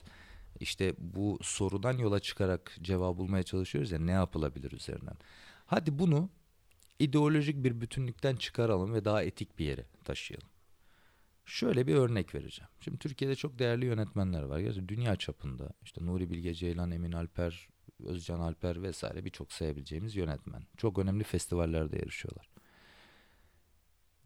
işte 0.60 0.94
bu 0.98 1.40
sorudan 1.42 1.98
yola 1.98 2.20
çıkarak 2.20 2.78
cevap 2.82 3.18
bulmaya 3.18 3.44
çalışıyoruz 3.44 3.92
ya 3.92 4.00
ne 4.00 4.12
yapılabilir 4.12 4.72
üzerinden. 4.72 5.18
Hadi 5.66 6.00
bunu 6.00 6.30
ideolojik 7.00 7.64
bir 7.64 7.82
bütünlükten 7.82 8.36
çıkaralım 8.36 8.94
ve 8.94 9.06
daha 9.06 9.24
etik 9.24 9.60
bir 9.60 9.66
yere 9.66 9.86
taşıyalım. 10.04 10.48
Şöyle 11.46 11.88
bir 11.88 11.96
örnek 11.96 12.36
vereceğim. 12.36 12.70
Şimdi 12.82 12.98
Türkiye'de 12.98 13.36
çok 13.36 13.60
değerli 13.60 13.86
yönetmenler 13.86 14.44
var. 14.44 14.60
Gerçi 14.60 14.90
dünya 14.90 15.16
çapında 15.16 15.70
işte 15.84 16.06
Nuri 16.06 16.30
Bilge 16.30 16.54
Ceylan, 16.54 16.92
Emin 16.92 17.12
Alper, 17.12 17.68
Özcan 18.06 18.40
Alper 18.40 18.84
vesaire 18.84 19.26
birçok 19.26 19.54
sayabileceğimiz 19.54 20.16
yönetmen. 20.16 20.64
Çok 20.78 21.00
önemli 21.00 21.24
festivallerde 21.24 21.98
yarışıyorlar. 21.98 22.50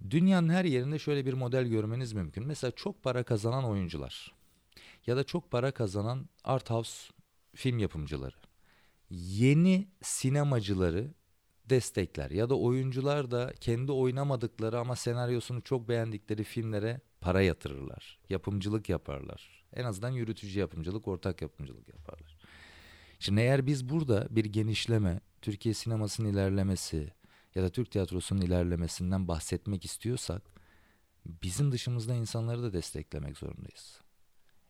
Dünyanın 0.10 0.50
her 0.50 0.66
yerinde 0.66 1.00
şöyle 1.00 1.26
bir 1.26 1.34
model 1.34 1.66
görmeniz 1.68 2.14
mümkün. 2.14 2.48
Mesela 2.48 2.72
çok 2.72 3.04
para 3.04 3.24
kazanan 3.24 3.66
oyuncular 3.66 4.36
ya 5.08 5.18
da 5.18 5.24
çok 5.24 5.52
para 5.52 5.72
kazanan 5.72 6.30
art 6.44 6.70
house 6.70 7.14
film 7.56 7.80
yapımcıları. 7.80 8.36
Yeni 9.10 9.88
sinemacıları 10.02 11.14
destekler 11.66 12.32
ya 12.32 12.50
da 12.50 12.60
oyuncular 12.60 13.32
da 13.32 13.54
kendi 13.62 13.92
oynamadıkları 13.92 14.80
ama 14.80 14.96
senaryosunu 14.96 15.62
çok 15.62 15.90
beğendikleri 15.90 16.44
filmlere 16.44 17.02
para 17.22 17.42
yatırırlar. 17.42 18.20
Yapımcılık 18.30 18.90
yaparlar. 18.90 19.66
En 19.74 19.84
azından 19.84 20.10
yürütücü 20.10 20.60
yapımcılık, 20.60 21.08
ortak 21.08 21.42
yapımcılık 21.42 21.90
yaparlar. 21.90 22.35
Şimdi 23.20 23.42
eğer 23.42 23.68
biz 23.68 23.90
burada 23.90 24.28
bir 24.30 24.46
genişleme, 24.46 25.20
Türkiye 25.42 25.74
sinemasının 25.74 26.28
ilerlemesi 26.34 27.14
ya 27.56 27.64
da 27.64 27.70
Türk 27.70 27.92
tiyatrosunun 27.92 28.42
ilerlemesinden 28.42 29.28
bahsetmek 29.28 29.86
istiyorsak 29.86 30.42
bizim 31.26 31.72
dışımızda 31.72 32.14
insanları 32.14 32.64
da 32.64 32.74
desteklemek 32.74 33.38
zorundayız. 33.38 34.02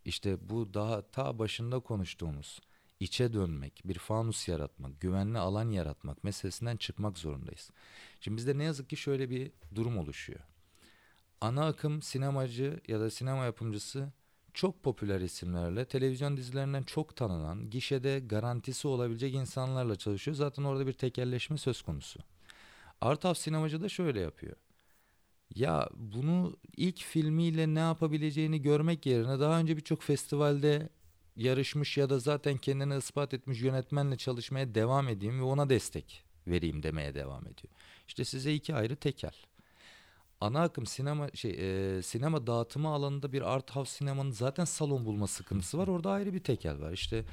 İşte 0.05 0.49
bu 0.49 0.73
daha 0.73 1.01
ta 1.01 1.39
başında 1.39 1.79
konuştuğumuz 1.79 2.60
içe 2.99 3.34
dönmek, 3.34 3.81
bir 3.86 3.99
fanus 3.99 4.47
yaratmak, 4.47 5.01
güvenli 5.01 5.38
alan 5.38 5.69
yaratmak 5.69 6.23
meselesinden 6.23 6.77
çıkmak 6.77 7.17
zorundayız. 7.17 7.69
Şimdi 8.21 8.38
bizde 8.38 8.58
ne 8.58 8.63
yazık 8.63 8.89
ki 8.89 8.97
şöyle 8.97 9.29
bir 9.29 9.51
durum 9.75 9.97
oluşuyor. 9.97 10.39
Ana 11.41 11.65
akım 11.65 12.01
sinemacı 12.01 12.79
ya 12.88 12.99
da 12.99 13.10
sinema 13.10 13.45
yapımcısı 13.45 14.12
çok 14.55 14.83
popüler 14.83 15.21
isimlerle, 15.21 15.85
televizyon 15.85 16.37
dizilerinden 16.37 16.83
çok 16.83 17.15
tanınan, 17.15 17.69
gişede 17.69 18.19
garantisi 18.19 18.87
olabilecek 18.87 19.33
insanlarla 19.33 19.95
çalışıyor. 19.95 20.37
Zaten 20.37 20.63
orada 20.63 20.87
bir 20.87 20.93
tekelleşme 20.93 21.57
söz 21.57 21.81
konusu. 21.81 22.19
Artaf 23.01 23.37
sinemacı 23.37 23.81
da 23.81 23.89
şöyle 23.89 24.19
yapıyor. 24.19 24.55
Ya 25.55 25.89
bunu 25.95 26.57
ilk 26.77 26.97
filmiyle 26.97 27.73
ne 27.73 27.79
yapabileceğini 27.79 28.61
görmek 28.61 29.05
yerine 29.05 29.39
daha 29.39 29.59
önce 29.59 29.77
birçok 29.77 30.01
festivalde 30.01 30.89
yarışmış 31.35 31.97
ya 31.97 32.09
da 32.09 32.19
zaten 32.19 32.57
kendini 32.57 32.97
ispat 32.97 33.33
etmiş 33.33 33.61
yönetmenle 33.61 34.17
çalışmaya 34.17 34.75
devam 34.75 35.07
edeyim 35.07 35.39
ve 35.39 35.43
ona 35.43 35.69
destek 35.69 36.23
vereyim 36.47 36.83
demeye 36.83 37.15
devam 37.15 37.41
ediyor. 37.41 37.73
İşte 38.07 38.25
size 38.25 38.53
iki 38.53 38.75
ayrı 38.75 38.95
tekel. 38.95 39.33
Ana 40.41 40.62
akım 40.62 40.86
sinema 40.86 41.28
şey 41.34 41.52
e, 41.98 42.02
sinema 42.02 42.48
dağıtımı 42.48 42.88
alanında 42.88 43.34
bir 43.34 43.54
art 43.54 43.71
house 43.76 43.91
sinemanın 43.91 44.32
zaten 44.32 44.65
salon 44.65 45.06
bulma 45.06 45.28
sıkıntısı 45.28 45.78
var. 45.78 45.88
Orada 45.88 46.12
ayrı 46.12 46.34
bir 46.34 46.39
tekel 46.39 46.80
var. 46.82 46.93
İşte 46.93 47.26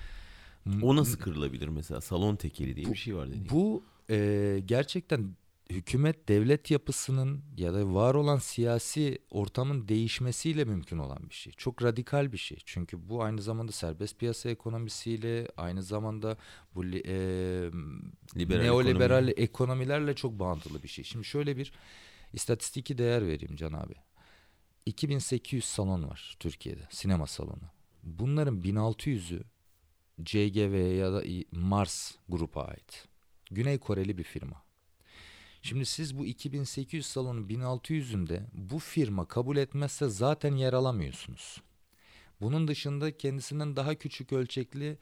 O 0.83 0.97
nasıl 0.97 1.19
kırılabilir 1.19 1.69
mesela? 1.69 2.01
Salon 2.01 2.37
tekeli 2.37 2.77
diye 2.77 2.87
Bu- 2.87 2.91
bir 2.93 2.97
şey 2.97 3.17
var 3.17 3.29
dediğin. 3.29 3.49
bu 3.51 3.85
e, 4.11 4.59
gerçekten 4.67 5.37
hükümet 5.71 6.29
devlet 6.29 6.71
yapısının 6.71 7.41
ya 7.57 7.75
da 7.75 7.95
var 7.95 8.15
olan 8.15 8.38
siyasi 8.38 9.19
ortamın 9.31 9.88
değişmesiyle 9.88 10.65
mümkün 10.65 10.99
olan 10.99 11.31
bir 11.31 11.35
şey. 11.35 11.53
Çok 11.53 11.83
radikal 11.83 12.33
bir 12.33 12.38
şey. 12.38 12.59
Çünkü 12.65 13.09
bu 13.09 13.23
aynı 13.23 13.43
zamanda 13.43 13.73
serbest 13.73 14.19
piyasa 14.19 14.51
ekonomisiyle 14.51 15.49
aynı 15.57 15.83
zamanda 15.83 16.37
bu 16.75 16.85
e, 16.85 16.91
Liberal 18.37 18.62
neoliberal 18.62 19.29
ekonomi. 19.29 19.31
ekonomilerle 19.31 20.15
çok 20.15 20.38
bağıntılı 20.38 20.83
bir 20.83 20.88
şey. 20.88 21.05
Şimdi 21.05 21.25
şöyle 21.25 21.57
bir 21.57 21.73
istatistiki 22.33 22.99
değer 22.99 23.27
vereyim 23.27 23.57
Can 23.57 23.73
abi. 23.73 23.95
2800 24.87 25.64
salon 25.64 26.09
var 26.09 26.37
Türkiye'de 26.40 26.88
sinema 26.90 27.27
salonu. 27.27 27.71
Bunların 28.03 28.62
1600'ü 28.62 29.42
CGV 30.25 30.95
ya 30.97 31.12
da 31.12 31.23
Mars 31.53 32.14
grupa 32.29 32.62
ait. 32.62 33.09
Güney 33.51 33.79
Koreli 33.79 34.18
bir 34.18 34.25
firma. 34.25 34.62
Şimdi 35.62 35.87
siz 35.87 36.18
bu 36.18 36.27
2800 36.27 37.07
salonun 37.07 37.49
1600'ünde 37.49 38.42
bu 38.53 38.79
firma 38.79 39.25
kabul 39.25 39.57
etmezse 39.57 40.09
zaten 40.09 40.57
yer 40.57 40.73
alamıyorsunuz. 40.73 41.62
Bunun 42.40 42.68
dışında 42.68 43.16
kendisinden 43.16 43.77
daha 43.77 43.95
küçük 43.95 44.33
ölçekli 44.33 44.99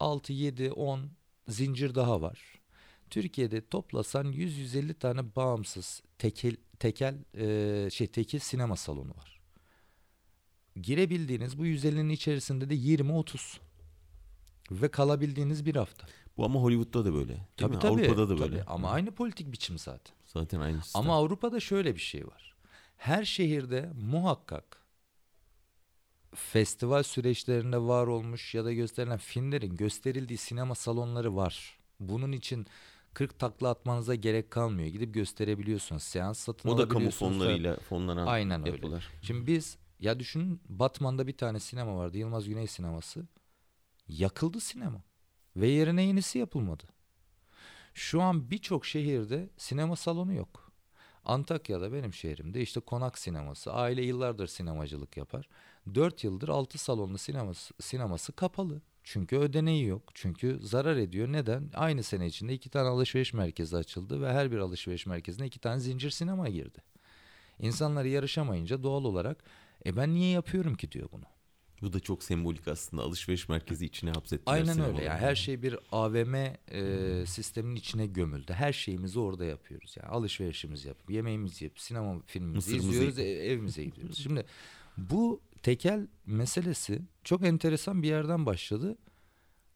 6, 0.00 0.32
7, 0.32 0.72
10 0.72 1.10
zincir 1.48 1.94
daha 1.94 2.20
var. 2.20 2.60
Türkiye'de 3.10 3.66
toplasan 3.66 4.32
100-150 4.32 4.94
tane 4.94 5.36
bağımsız 5.36 6.02
tekel 6.18 6.56
tekel 6.78 7.14
e, 7.34 7.90
şey 7.90 8.06
tekil 8.06 8.38
sinema 8.38 8.76
salonu 8.76 9.10
var. 9.10 9.40
Girebildiğiniz 10.76 11.58
bu 11.58 11.66
150'nin 11.66 12.08
içerisinde 12.08 12.70
de 12.70 12.74
20-30 12.74 13.58
ve 14.70 14.88
kalabildiğiniz 14.88 15.66
bir 15.66 15.76
hafta. 15.76 16.06
Bu 16.36 16.44
ama 16.44 16.60
Hollywood'da 16.60 17.04
da 17.04 17.14
böyle. 17.14 17.46
Değil 17.58 17.70
mi? 17.70 17.76
Avrupa'da 17.76 18.28
da 18.28 18.38
böyle. 18.38 18.58
tabii. 18.58 18.70
Ama 18.70 18.90
aynı 18.90 19.10
politik 19.10 19.52
biçim 19.52 19.78
zaten. 19.78 20.16
Zaten 20.26 20.60
aynı 20.60 20.82
sistem. 20.82 21.00
Ama 21.00 21.16
Avrupa'da 21.16 21.60
şöyle 21.60 21.94
bir 21.94 22.00
şey 22.00 22.26
var. 22.26 22.56
Her 22.96 23.24
şehirde 23.24 23.90
muhakkak 23.94 24.86
festival 26.34 27.02
süreçlerinde 27.02 27.78
var 27.78 28.06
olmuş 28.06 28.54
ya 28.54 28.64
da 28.64 28.72
gösterilen 28.72 29.18
filmlerin 29.18 29.76
gösterildiği 29.76 30.36
sinema 30.36 30.74
salonları 30.74 31.36
var. 31.36 31.78
Bunun 32.00 32.32
için 32.32 32.66
40 33.16 33.38
takla 33.38 33.68
atmanıza 33.68 34.14
gerek 34.14 34.50
kalmıyor. 34.50 34.88
Gidip 34.88 35.14
gösterebiliyorsunuz. 35.14 36.02
Seans 36.02 36.38
satın 36.38 36.68
o 36.68 36.78
da 36.78 36.88
kamu 36.88 37.10
fonlarıyla 37.10 37.76
fonlanan 37.76 38.26
Aynen 38.26 38.60
öyle. 38.60 38.70
yapılar. 38.70 39.08
Şimdi 39.22 39.46
biz 39.46 39.78
ya 40.00 40.20
düşünün 40.20 40.60
Batman'da 40.68 41.26
bir 41.26 41.36
tane 41.36 41.60
sinema 41.60 41.96
vardı. 41.96 42.18
Yılmaz 42.18 42.48
Güney 42.48 42.66
sineması. 42.66 43.26
Yakıldı 44.08 44.60
sinema. 44.60 45.02
Ve 45.56 45.68
yerine 45.68 46.02
yenisi 46.02 46.38
yapılmadı. 46.38 46.84
Şu 47.94 48.22
an 48.22 48.50
birçok 48.50 48.86
şehirde 48.86 49.50
sinema 49.56 49.96
salonu 49.96 50.32
yok. 50.32 50.72
Antakya'da 51.24 51.92
benim 51.92 52.14
şehrimde 52.14 52.60
işte 52.60 52.80
konak 52.80 53.18
sineması. 53.18 53.72
Aile 53.72 54.02
yıllardır 54.02 54.46
sinemacılık 54.46 55.16
yapar. 55.16 55.48
4 55.94 56.24
yıldır 56.24 56.48
6 56.48 56.78
salonlu 56.78 57.18
sineması, 57.18 57.74
sineması 57.80 58.32
kapalı. 58.32 58.82
Çünkü 59.08 59.36
ödeneği 59.36 59.86
yok. 59.86 60.02
Çünkü 60.14 60.58
zarar 60.62 60.96
ediyor. 60.96 61.28
Neden? 61.32 61.70
Aynı 61.74 62.02
sene 62.02 62.26
içinde 62.26 62.54
iki 62.54 62.70
tane 62.70 62.88
alışveriş 62.88 63.34
merkezi 63.34 63.76
açıldı 63.76 64.22
ve 64.22 64.32
her 64.32 64.52
bir 64.52 64.58
alışveriş 64.58 65.06
merkezine 65.06 65.46
iki 65.46 65.58
tane 65.58 65.80
zincir 65.80 66.10
sinema 66.10 66.48
girdi. 66.48 66.78
İnsanlar 67.58 68.04
yarışamayınca 68.04 68.82
doğal 68.82 69.04
olarak 69.04 69.44
e 69.86 69.96
ben 69.96 70.14
niye 70.14 70.30
yapıyorum 70.30 70.74
ki 70.74 70.92
diyor 70.92 71.08
bunu. 71.12 71.24
Bu 71.82 71.92
da 71.92 72.00
çok 72.00 72.22
sembolik 72.22 72.68
aslında. 72.68 73.02
Alışveriş 73.02 73.48
merkezi 73.48 73.86
içine 73.86 74.10
hapsettiler 74.10 74.54
Aynen 74.54 74.80
öyle. 74.80 75.04
Yani 75.04 75.20
her 75.20 75.34
şey 75.34 75.62
bir 75.62 75.78
AVM 75.92 76.34
e, 76.34 77.26
sisteminin 77.26 77.76
içine 77.76 78.06
gömüldü. 78.06 78.52
Her 78.52 78.72
şeyimizi 78.72 79.20
orada 79.20 79.44
yapıyoruz. 79.44 79.96
Yani 79.96 80.08
alışverişimizi 80.08 80.88
yapıp, 80.88 81.10
yemeğimizi 81.10 81.64
yapıp, 81.64 81.80
sinema 81.80 82.20
filmimizi 82.26 82.56
Mısırımızı 82.56 83.04
izliyoruz, 83.04 83.18
e, 83.18 83.22
evimize 83.22 83.84
gidiyoruz. 83.84 84.22
Şimdi 84.22 84.44
bu 84.96 85.40
tekel 85.66 86.06
meselesi 86.26 87.02
çok 87.24 87.44
enteresan 87.44 88.02
bir 88.02 88.08
yerden 88.08 88.46
başladı. 88.46 88.98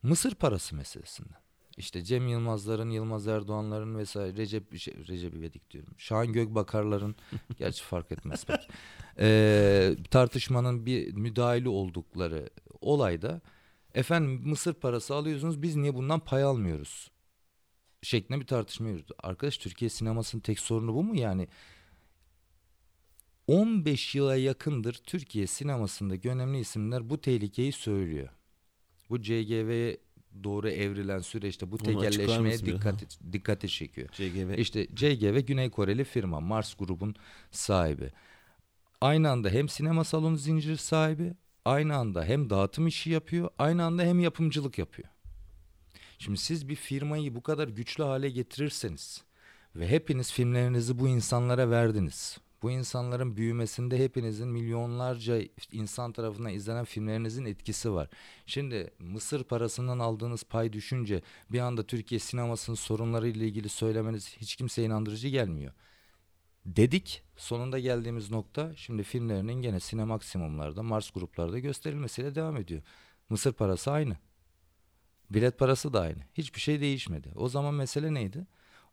Mısır 0.03 0.35
parası 0.35 0.76
meselesinden. 0.76 1.40
İşte 1.76 2.03
Cem 2.03 2.29
Yılmazların, 2.29 2.90
Yılmaz 2.90 3.26
Erdoğanların 3.26 3.98
vesaire 3.98 4.37
Recep 4.37 4.79
şey, 4.79 4.94
Recep 5.09 5.35
İvedik 5.35 5.70
diyorum. 5.70 5.94
Şahan 5.98 6.33
Gökbakarların 6.33 7.16
gerçi 7.59 7.83
fark 7.83 8.12
etmez 8.12 8.44
pek. 8.44 8.70
Ee, 9.18 9.96
tartışmanın 10.11 10.87
bir 10.87 11.12
müdahili 11.12 11.68
oldukları 11.68 12.50
olayda 12.81 13.40
efendim 13.94 14.42
Mısır 14.44 14.74
parası 14.74 15.14
alıyorsunuz 15.14 15.62
biz 15.62 15.76
niye 15.76 15.94
bundan 15.94 16.20
pay 16.20 16.42
almıyoruz? 16.42 17.11
Şeklinde 18.03 18.40
bir 18.40 18.46
tartışma 18.46 18.88
yürüdü. 18.88 19.12
Arkadaş 19.22 19.59
Türkiye 19.59 19.88
sinemasının 19.88 20.42
tek 20.42 20.59
sorunu 20.59 20.94
bu 20.94 21.03
mu? 21.03 21.16
Yani 21.16 21.48
15 23.51 24.15
yıla 24.15 24.37
yakındır 24.37 24.95
Türkiye 24.95 25.47
sinemasındaki 25.47 26.31
önemli 26.31 26.59
isimler 26.61 27.11
bu 27.11 27.21
tehlikeyi 27.21 27.73
söylüyor. 27.73 28.29
Bu 29.11 29.23
CGV'ye 29.23 29.99
doğru 30.45 30.71
evrilen 30.71 31.19
süreçte 31.19 31.71
bu 31.71 31.75
açıklar 31.75 32.11
tekelleşmeye 32.11 32.59
dikkat 32.59 33.19
dikkati 33.33 33.69
çekiyor. 33.69 34.09
CGV 34.13 34.59
İşte 34.59 34.87
CGV 34.95 35.39
Güney 35.41 35.71
Koreli 35.71 36.05
firma 36.05 36.41
Mars 36.41 36.75
grubun 36.75 37.15
sahibi. 37.51 38.11
Aynı 39.01 39.31
anda 39.31 39.49
hem 39.49 39.69
sinema 39.69 40.05
salonu 40.05 40.37
zinciri 40.37 40.77
sahibi, 40.77 41.35
aynı 41.65 41.97
anda 41.97 42.25
hem 42.25 42.51
dağıtım 42.51 42.87
işi 42.87 43.11
yapıyor, 43.11 43.51
aynı 43.59 43.85
anda 43.85 44.03
hem 44.03 44.21
yapımcılık 44.21 44.79
yapıyor. 44.79 45.09
Şimdi 46.19 46.39
siz 46.39 46.69
bir 46.69 46.77
firmayı 46.77 47.35
bu 47.35 47.43
kadar 47.43 47.69
güçlü 47.69 48.05
hale 48.05 48.31
getirirseniz 48.31 49.25
ve 49.77 49.89
hepiniz 49.89 50.33
filmlerinizi 50.33 50.99
bu 50.99 51.09
insanlara 51.09 51.71
verdiniz. 51.71 52.39
Bu 52.62 52.70
insanların 52.70 53.37
büyümesinde 53.37 54.05
hepinizin 54.05 54.49
milyonlarca 54.49 55.40
insan 55.73 56.12
tarafından 56.12 56.53
izlenen 56.53 56.85
filmlerinizin 56.85 57.44
etkisi 57.44 57.92
var. 57.92 58.09
Şimdi 58.46 58.90
Mısır 58.99 59.44
parasından 59.44 59.99
aldığınız 59.99 60.45
pay 60.45 60.72
düşünce 60.72 61.22
bir 61.51 61.59
anda 61.59 61.87
Türkiye 61.87 62.18
sinemasının 62.18 62.76
sorunları 62.76 63.28
ile 63.28 63.47
ilgili 63.47 63.68
söylemeniz 63.68 64.37
hiç 64.37 64.57
kimseye 64.57 64.87
inandırıcı 64.87 65.28
gelmiyor. 65.28 65.72
Dedik 66.66 67.22
sonunda 67.37 67.78
geldiğimiz 67.78 68.30
nokta 68.30 68.76
şimdi 68.76 69.03
filmlerinin 69.03 69.62
gene 69.62 69.80
sinemaksimumlarda 69.80 70.82
Mars 70.82 71.11
gruplarda 71.11 71.59
gösterilmesiyle 71.59 72.35
devam 72.35 72.57
ediyor. 72.57 72.82
Mısır 73.28 73.53
parası 73.53 73.91
aynı. 73.91 74.16
Bilet 75.30 75.59
parası 75.59 75.93
da 75.93 76.01
aynı. 76.01 76.20
Hiçbir 76.35 76.61
şey 76.61 76.80
değişmedi. 76.80 77.32
O 77.37 77.49
zaman 77.49 77.74
mesele 77.74 78.14
neydi? 78.14 78.47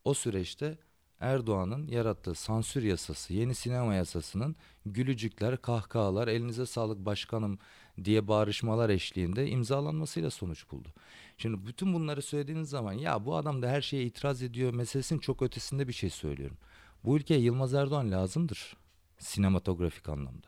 O 0.03 0.13
süreçte 0.13 0.77
Erdoğan'ın 1.19 1.87
yarattığı 1.87 2.35
sansür 2.35 2.83
yasası, 2.83 3.33
yeni 3.33 3.55
sinema 3.55 3.93
yasasının 3.93 4.55
gülücükler, 4.85 5.61
kahkahalar, 5.61 6.27
elinize 6.27 6.65
sağlık 6.65 7.05
başkanım 7.05 7.59
diye 8.03 8.27
bağırışmalar 8.27 8.89
eşliğinde 8.89 9.47
imzalanmasıyla 9.49 10.29
sonuç 10.29 10.71
buldu. 10.71 10.89
Şimdi 11.37 11.67
bütün 11.67 11.93
bunları 11.93 12.21
söylediğiniz 12.21 12.69
zaman 12.69 12.93
ya 12.93 13.25
bu 13.25 13.35
adam 13.35 13.61
da 13.61 13.69
her 13.69 13.81
şeye 13.81 14.03
itiraz 14.03 14.43
ediyor 14.43 14.73
meselesinin 14.73 15.19
çok 15.19 15.41
ötesinde 15.41 15.87
bir 15.87 15.93
şey 15.93 16.09
söylüyorum. 16.09 16.57
Bu 17.03 17.17
ülkeye 17.17 17.39
Yılmaz 17.39 17.73
Erdoğan 17.73 18.11
lazımdır 18.11 18.77
sinematografik 19.17 20.09
anlamda. 20.09 20.47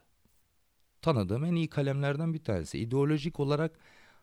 Tanıdığım 1.01 1.45
en 1.45 1.55
iyi 1.55 1.67
kalemlerden 1.67 2.33
bir 2.33 2.43
tanesi. 2.43 2.79
İdeolojik 2.79 3.39
olarak 3.39 3.79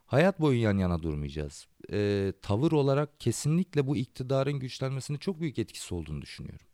hayat 0.06 0.40
boyu 0.40 0.60
yan 0.60 0.78
yana 0.78 1.02
durmayacağız. 1.02 1.66
Ee, 1.92 2.32
tavır 2.42 2.72
olarak 2.72 3.20
kesinlikle 3.20 3.86
bu 3.86 3.96
iktidarın 3.96 4.58
güçlenmesinde 4.58 5.18
çok 5.18 5.40
büyük 5.40 5.58
etkisi 5.58 5.94
olduğunu 5.94 6.22
düşünüyorum. 6.22 6.66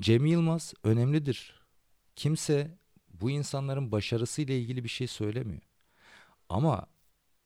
Cem 0.00 0.26
Yılmaz 0.26 0.74
önemlidir. 0.84 1.62
Kimse 2.16 2.78
bu 3.20 3.30
insanların 3.30 3.92
başarısıyla 3.92 4.54
ilgili 4.54 4.84
bir 4.84 4.88
şey 4.88 5.06
söylemiyor. 5.06 5.62
Ama 6.48 6.86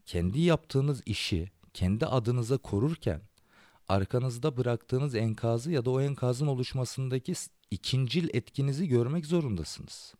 kendi 0.06 0.40
yaptığınız 0.40 1.02
işi 1.06 1.50
kendi 1.74 2.06
adınıza 2.06 2.58
korurken 2.58 3.20
arkanızda 3.88 4.56
bıraktığınız 4.56 5.14
enkazı 5.14 5.72
ya 5.72 5.84
da 5.84 5.90
o 5.90 6.00
enkazın 6.00 6.46
oluşmasındaki 6.46 7.34
ikincil 7.70 8.28
etkinizi 8.32 8.88
görmek 8.88 9.26
zorundasınız. 9.26 10.14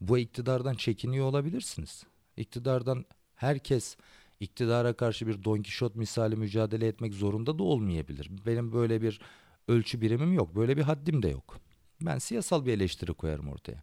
Bu 0.00 0.18
iktidardan 0.18 0.74
çekiniyor 0.74 1.26
olabilirsiniz. 1.26 2.04
İktidardan 2.36 3.04
herkes 3.40 3.96
iktidara 4.40 4.92
karşı 4.92 5.26
bir 5.26 5.44
Don 5.44 5.62
Kişot 5.62 5.96
misali 5.96 6.36
mücadele 6.36 6.86
etmek 6.86 7.14
zorunda 7.14 7.58
da 7.58 7.62
olmayabilir. 7.62 8.30
Benim 8.46 8.72
böyle 8.72 9.02
bir 9.02 9.20
ölçü 9.68 10.00
birimim 10.00 10.32
yok. 10.32 10.56
Böyle 10.56 10.76
bir 10.76 10.82
haddim 10.82 11.22
de 11.22 11.28
yok. 11.28 11.60
Ben 12.00 12.18
siyasal 12.18 12.66
bir 12.66 12.72
eleştiri 12.72 13.14
koyarım 13.14 13.48
ortaya. 13.48 13.82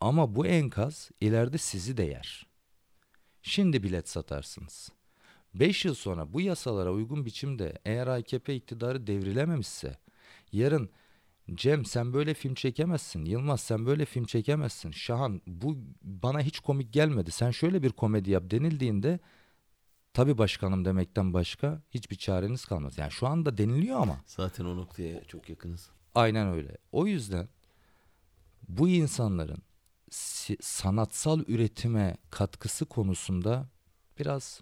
Ama 0.00 0.36
bu 0.36 0.46
enkaz 0.46 1.10
ileride 1.20 1.58
sizi 1.58 1.96
de 1.96 2.02
yer. 2.02 2.46
Şimdi 3.42 3.82
bilet 3.82 4.08
satarsınız. 4.08 4.90
5 5.54 5.84
yıl 5.84 5.94
sonra 5.94 6.32
bu 6.32 6.40
yasalara 6.40 6.92
uygun 6.92 7.24
biçimde 7.26 7.78
eğer 7.84 8.06
AKP 8.06 8.54
iktidarı 8.54 9.06
devrilememişse 9.06 9.98
yarın 10.52 10.90
Cem 11.54 11.84
sen 11.84 12.12
böyle 12.12 12.34
film 12.34 12.54
çekemezsin. 12.54 13.24
Yılmaz 13.24 13.60
sen 13.60 13.86
böyle 13.86 14.04
film 14.04 14.24
çekemezsin. 14.24 14.90
Şahan 14.90 15.42
bu 15.46 15.76
bana 16.02 16.40
hiç 16.40 16.60
komik 16.60 16.92
gelmedi. 16.92 17.30
Sen 17.30 17.50
şöyle 17.50 17.82
bir 17.82 17.90
komedi 17.90 18.30
yap 18.30 18.42
denildiğinde 18.50 19.20
tabii 20.14 20.38
başkanım 20.38 20.84
demekten 20.84 21.32
başka 21.34 21.82
hiçbir 21.90 22.16
çareniz 22.16 22.64
kalmaz. 22.64 22.98
Yani 22.98 23.10
şu 23.12 23.26
anda 23.26 23.58
deniliyor 23.58 24.00
ama. 24.00 24.20
Zaten 24.26 24.64
o 24.64 24.76
noktaya 24.76 25.24
çok 25.24 25.48
yakınız. 25.48 25.90
Aynen 26.14 26.46
öyle. 26.48 26.76
O 26.92 27.06
yüzden 27.06 27.48
bu 28.68 28.88
insanların 28.88 29.62
sanatsal 30.60 31.40
üretime 31.48 32.16
katkısı 32.30 32.84
konusunda 32.84 33.68
biraz 34.18 34.60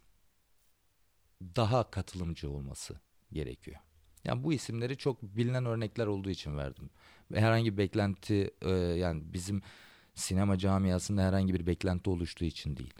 daha 1.57 1.91
katılımcı 1.91 2.51
olması 2.51 3.01
gerekiyor. 3.33 3.81
Yani 4.24 4.44
bu 4.44 4.52
isimleri 4.52 4.96
çok 4.96 5.22
bilinen 5.22 5.64
örnekler 5.64 6.06
olduğu 6.06 6.30
için 6.30 6.56
verdim. 6.56 6.90
Herhangi 7.34 7.72
bir 7.72 7.78
beklenti 7.78 8.50
e, 8.62 8.70
yani 8.70 9.22
bizim 9.32 9.62
sinema 10.14 10.58
camiasında 10.58 11.22
herhangi 11.22 11.54
bir 11.54 11.66
beklenti 11.66 12.10
oluştuğu 12.10 12.44
için 12.44 12.76
değil. 12.76 12.94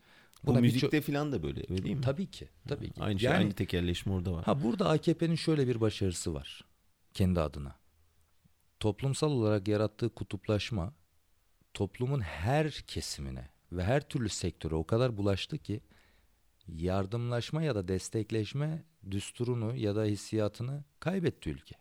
Bu 0.45 0.55
da 0.55 0.61
müzikte 0.61 1.01
çok... 1.01 1.07
falan 1.07 1.33
da 1.33 1.43
böyle 1.43 1.61
öyle 1.71 1.85
değil 1.85 1.97
mi? 1.97 2.03
Tabii 2.03 2.27
ki. 2.27 2.49
Tabii 2.69 2.91
ki. 2.91 3.03
Aynı 3.03 3.21
şey, 3.21 3.31
aynı 3.31 3.53
tekerleşme 3.53 4.13
orada 4.13 4.33
var. 4.33 4.45
Ha 4.45 4.63
burada 4.63 4.89
AKP'nin 4.89 5.35
şöyle 5.35 5.69
bir 5.69 5.81
başarısı 5.81 6.35
var 6.35 6.65
kendi 7.15 7.41
adına. 7.41 7.75
Toplumsal 8.81 9.31
olarak 9.31 9.69
yarattığı 9.69 10.15
kutuplaşma 10.15 10.95
toplumun 11.75 12.21
her 12.21 12.73
kesimine 12.73 13.49
ve 13.73 13.85
her 13.85 14.09
türlü 14.09 14.29
sektöre 14.29 14.75
o 14.75 14.87
kadar 14.87 15.17
bulaştı 15.17 15.59
ki 15.59 15.81
yardımlaşma 16.69 17.63
ya 17.63 17.75
da 17.75 17.89
destekleşme 17.89 18.85
düsturunu 19.11 19.77
ya 19.77 19.97
da 19.97 20.05
hissiyatını 20.05 20.85
kaybetti 21.01 21.51
ülke. 21.51 21.75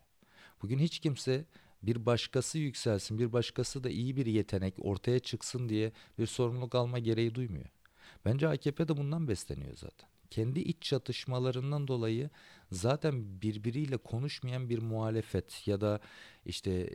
Bugün 0.62 0.80
hiç 0.80 1.00
kimse 1.00 1.46
bir 1.84 2.06
başkası 2.06 2.58
yükselsin, 2.58 3.20
bir 3.20 3.34
başkası 3.34 3.84
da 3.84 3.90
iyi 3.90 4.16
bir 4.16 4.26
yetenek 4.26 4.74
ortaya 4.78 5.20
çıksın 5.20 5.70
diye 5.70 5.92
bir 6.20 6.26
sorumluluk 6.26 6.76
alma 6.76 7.00
gereği 7.00 7.36
duymuyor. 7.36 7.70
Bence 8.26 8.48
AKP 8.48 8.88
de 8.88 8.98
bundan 8.98 9.28
besleniyor 9.28 9.76
zaten. 9.76 10.10
Kendi 10.30 10.60
iç 10.60 10.82
çatışmalarından 10.82 11.88
dolayı 11.88 12.30
zaten 12.72 13.42
birbiriyle 13.42 13.98
konuşmayan 13.98 14.70
bir 14.70 14.80
muhalefet 14.80 15.68
ya 15.68 15.82
da 15.82 16.00
işte 16.46 16.90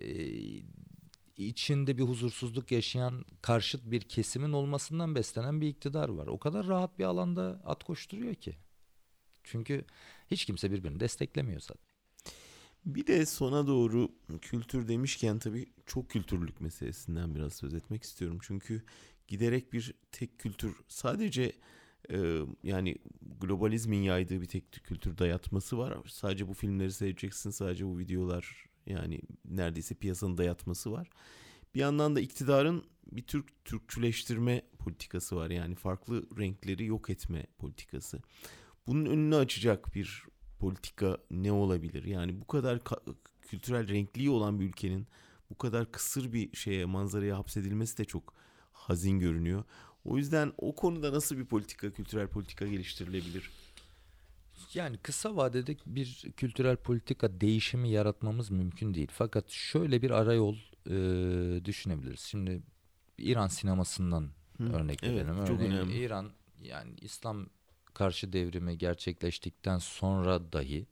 içinde 1.37 1.99
bir 1.99 2.03
huzursuzluk 2.03 2.73
yaşayan 2.73 3.25
karşıt 3.43 3.91
bir 3.91 4.01
kesimin 4.01 4.53
olmasından 4.53 5.15
beslenen 5.15 5.61
bir 5.61 5.69
iktidar 5.69 6.09
var. 6.09 6.27
O 6.27 6.39
kadar 6.39 6.67
rahat 6.67 6.99
bir 6.99 7.05
alanda 7.05 7.61
at 7.65 7.85
koşturuyor 7.85 8.35
ki. 8.35 8.57
Çünkü 9.45 9.85
hiç 10.31 10.45
kimse 10.45 10.71
birbirini 10.73 11.01
desteklemiyor 11.01 11.61
zaten. 11.61 11.95
Bir 12.87 13.07
de 13.07 13.27
sona 13.27 13.67
doğru 13.67 14.09
kültür 14.41 14.89
demişken 14.89 15.39
tabii 15.39 15.67
çok 15.87 16.11
kültürlük 16.11 16.61
meselesinden 16.61 17.35
biraz 17.35 17.55
söz 17.55 17.75
etmek 17.75 18.03
istiyorum. 18.03 18.39
Çünkü 18.43 18.83
giderek 19.29 19.73
bir 19.73 19.95
tek 20.13 20.39
kültür 20.39 20.77
sadece 20.89 21.53
e, 22.11 22.41
yani 22.63 22.97
globalizmin 23.41 24.03
yaydığı 24.03 24.41
bir 24.41 24.47
tek 24.47 24.73
kültür 24.73 25.19
dayatması 25.19 25.79
var. 25.79 25.99
Sadece 26.09 26.49
bu 26.49 26.55
filmleri 26.55 26.93
seyredeceksin, 26.93 27.51
sadece 27.51 27.87
bu 27.87 27.99
videolar 27.99 28.67
yani 28.87 29.21
neredeyse 29.45 29.95
piyasanın 29.95 30.39
dayatması 30.39 30.93
var. 30.93 31.11
Bir 31.75 31.81
yandan 31.81 32.17
da 32.17 32.21
iktidarın 32.21 32.85
bir 33.13 33.23
Türk 33.23 33.65
Türkçüleştirme 33.65 34.63
politikası 34.79 35.37
var. 35.37 35.51
Yani 35.51 35.75
farklı 35.75 36.39
renkleri 36.39 36.85
yok 36.85 37.11
etme 37.11 37.47
politikası. 37.59 38.21
Bunun 38.87 39.07
önünü 39.07 39.37
açacak 39.37 39.95
bir 39.95 40.23
politika 40.59 41.19
ne 41.31 41.53
olabilir? 41.53 42.05
Yani 42.05 42.41
bu 42.41 42.47
kadar 42.47 42.81
kültürel 43.43 43.89
renkliği 43.89 44.31
olan 44.31 44.61
bir 44.61 44.65
ülkenin 44.65 45.07
bu 45.51 45.59
kadar 45.59 45.93
kısır 45.93 46.33
bir 46.33 46.57
şeye 46.57 46.85
manzaraya 46.85 47.39
hapsedilmesi 47.39 47.99
de 47.99 48.05
çok 48.05 48.35
hazin 48.73 49.19
görünüyor. 49.19 49.65
O 50.05 50.17
yüzden 50.17 50.53
o 50.59 50.75
konuda 50.75 51.13
nasıl 51.13 51.39
bir 51.39 51.45
politika, 51.45 51.93
kültürel 51.93 52.29
politika 52.29 52.67
geliştirilebilir? 52.67 53.51
Yani 54.75 54.99
kısa 54.99 55.37
vadede 55.37 55.77
bir 55.87 56.33
kültürel 56.37 56.77
politika 56.77 57.41
değişimi 57.41 57.91
yaratmamız 57.91 58.51
mümkün 58.51 58.95
değil. 58.95 59.09
Fakat 59.13 59.51
şöyle 59.51 60.03
bir 60.03 60.11
arayol 60.11 60.57
e, 60.87 61.65
düşünebiliriz. 61.65 62.21
Şimdi 62.21 62.63
İran 63.19 63.49
sinemasından 63.49 64.31
Hı, 64.57 64.73
örnek 64.73 65.03
verelim. 65.03 65.37
Evet, 65.37 65.49
çok 65.49 65.57
Örneğin 65.57 65.73
önemli. 65.73 66.05
İran 66.05 66.31
yani 66.63 66.95
İslam 67.01 67.47
karşı 67.95 68.33
devrimi 68.33 68.79
gerçekleştikten 68.79 69.79
sonra 69.79 70.53
dahi 70.53 70.87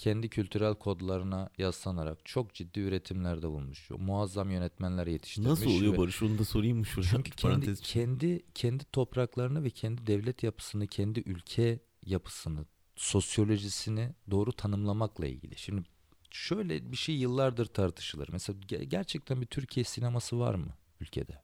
kendi 0.00 0.28
kültürel 0.28 0.74
kodlarına 0.74 1.50
yaslanarak 1.58 2.26
çok 2.26 2.54
ciddi 2.54 2.80
üretimlerde 2.80 3.48
bulmuş. 3.48 3.90
Muazzam 3.90 4.50
yönetmenler 4.50 5.06
yetiştirmiş. 5.06 5.50
Nasıl 5.50 5.70
oluyor 5.70 5.96
Barış? 5.96 6.22
Onu 6.22 6.38
da 6.38 6.44
sorayım 6.44 6.78
mı 6.78 6.86
şurada? 6.86 7.08
Çünkü 7.10 7.30
kendi, 7.30 7.74
kendi, 7.74 8.42
kendi 8.54 8.84
topraklarını 8.84 9.64
ve 9.64 9.70
kendi 9.70 10.06
devlet 10.06 10.42
yapısını, 10.42 10.86
kendi 10.86 11.20
ülke 11.20 11.78
yapısını 12.06 12.64
sosyolojisini 12.96 14.14
doğru 14.30 14.52
tanımlamakla 14.52 15.26
ilgili. 15.26 15.58
Şimdi 15.58 15.82
şöyle 16.30 16.92
bir 16.92 16.96
şey 16.96 17.14
yıllardır 17.14 17.66
tartışılır. 17.66 18.28
Mesela 18.32 18.58
gerçekten 18.88 19.40
bir 19.40 19.46
Türkiye 19.46 19.84
sineması 19.84 20.38
var 20.38 20.54
mı 20.54 20.74
ülkede? 21.00 21.42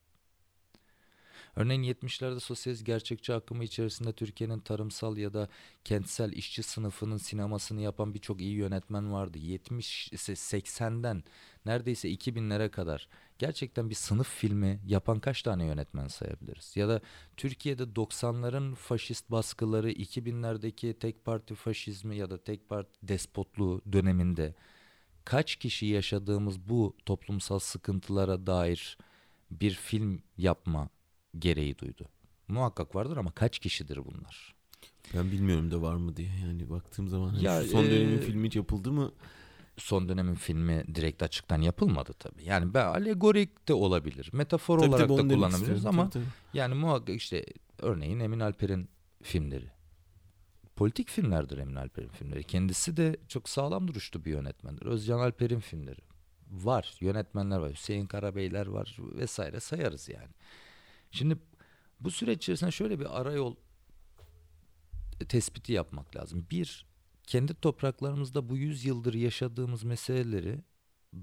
Örneğin 1.57 1.83
70'lerde 1.83 2.41
sosyalist 2.41 2.87
gerçekçi 2.87 3.35
akımı 3.35 3.65
içerisinde 3.65 4.13
Türkiye'nin 4.13 4.61
tarımsal 4.61 5.17
ya 5.17 5.35
da 5.35 5.49
kentsel 5.85 6.33
işçi 6.33 6.63
sınıfının 6.63 7.17
sinemasını 7.17 7.81
yapan 7.81 8.15
birçok 8.15 8.41
iyi 8.41 8.55
yönetmen 8.55 9.13
vardı. 9.13 9.39
70 9.39 10.11
80'den 10.13 11.25
neredeyse 11.67 12.11
2000'lere 12.11 12.71
kadar 12.71 13.09
gerçekten 13.39 13.91
bir 13.91 13.95
sınıf 13.95 14.29
filmi 14.29 14.81
yapan 14.87 15.21
kaç 15.21 15.43
tane 15.43 15.65
yönetmen 15.65 16.09
sayabiliriz? 16.09 16.77
Ya 16.77 16.89
da 16.89 17.01
Türkiye'de 17.37 17.83
90'ların 17.83 18.75
faşist 18.75 19.31
baskıları, 19.31 19.93
2000'lerdeki 19.93 20.99
tek 20.99 21.25
parti 21.25 21.55
faşizmi 21.55 22.17
ya 22.17 22.31
da 22.31 22.45
tek 22.45 22.69
parti 22.69 22.91
despotluğu 23.03 23.83
döneminde 23.93 24.55
kaç 25.25 25.57
kişi 25.57 25.87
yaşadığımız 25.87 26.69
bu 26.69 26.97
toplumsal 27.07 27.59
sıkıntılara 27.59 28.47
dair 28.47 28.99
bir 29.51 29.75
film 29.75 30.23
yapma 30.37 30.89
gereği 31.39 31.79
duydu. 31.79 32.09
Muhakkak 32.49 32.95
vardır 32.95 33.17
ama 33.17 33.31
kaç 33.31 33.59
kişidir 33.59 34.01
bunlar? 34.05 34.55
Ben 35.15 35.33
bilmiyorum 35.33 35.71
da 35.71 35.83
var 35.83 35.95
mı 35.95 36.17
diye 36.17 36.31
yani 36.47 36.71
baktığım 36.71 37.09
zaman 37.09 37.29
hani 37.29 37.45
ya, 37.45 37.63
son 37.63 37.85
dönemin 37.85 38.19
e, 38.19 38.21
filmi 38.21 38.49
yapıldı 38.55 38.93
mı? 38.93 39.13
Son 39.77 40.09
dönemin 40.09 40.35
filmi 40.35 40.85
direkt 40.95 41.23
açıktan 41.23 41.61
yapılmadı 41.61 42.13
tabii. 42.19 42.45
Yani 42.45 42.75
ben 42.75 42.85
alegorik 42.85 43.69
de 43.69 43.75
olabilir. 43.75 44.31
Metafor 44.33 44.79
tabii, 44.79 44.89
olarak 44.89 45.09
tabii, 45.09 45.19
da 45.19 45.35
kullanabiliriz 45.35 45.87
ama 45.87 46.11
tabii, 46.11 46.25
tabii. 46.25 46.33
yani 46.55 46.75
muhakkak 46.75 47.17
işte 47.17 47.45
örneğin 47.79 48.21
Emin 48.21 48.41
Alper'in 48.41 48.89
filmleri. 49.23 49.71
Politik 50.77 51.11
filmlerdir 51.11 51.59
Emin 51.59 51.75
Alper'in 51.75 52.09
filmleri. 52.09 52.45
Kendisi 52.45 52.97
de 52.97 53.17
çok 53.29 53.49
sağlam 53.49 53.89
duruştu 53.89 54.25
bir 54.25 54.31
yönetmendir. 54.31 54.87
Özcan 54.87 55.19
Alper'in 55.19 55.61
filmleri 55.61 56.01
var. 56.51 56.95
Yönetmenler 57.01 57.59
var. 57.59 57.73
Hüseyin 57.73 58.07
Karabeyler 58.07 58.67
var 58.67 58.97
vesaire 58.99 59.61
sayarız 59.61 60.09
yani. 60.09 60.31
Şimdi 61.11 61.37
Bu 62.01 62.11
süreç 62.11 62.39
içerisinde 62.39 62.71
şöyle 62.71 63.01
bir 63.01 63.21
arayol 63.21 63.57
tespiti 65.29 65.73
yapmak 65.73 66.17
lazım. 66.17 66.47
Bir, 66.51 66.87
kendi 67.27 67.55
topraklarımızda 67.55 68.49
bu 68.49 68.57
yüzyıldır 68.57 69.15
yaşadığımız 69.15 69.85
meseleleri 69.85 70.61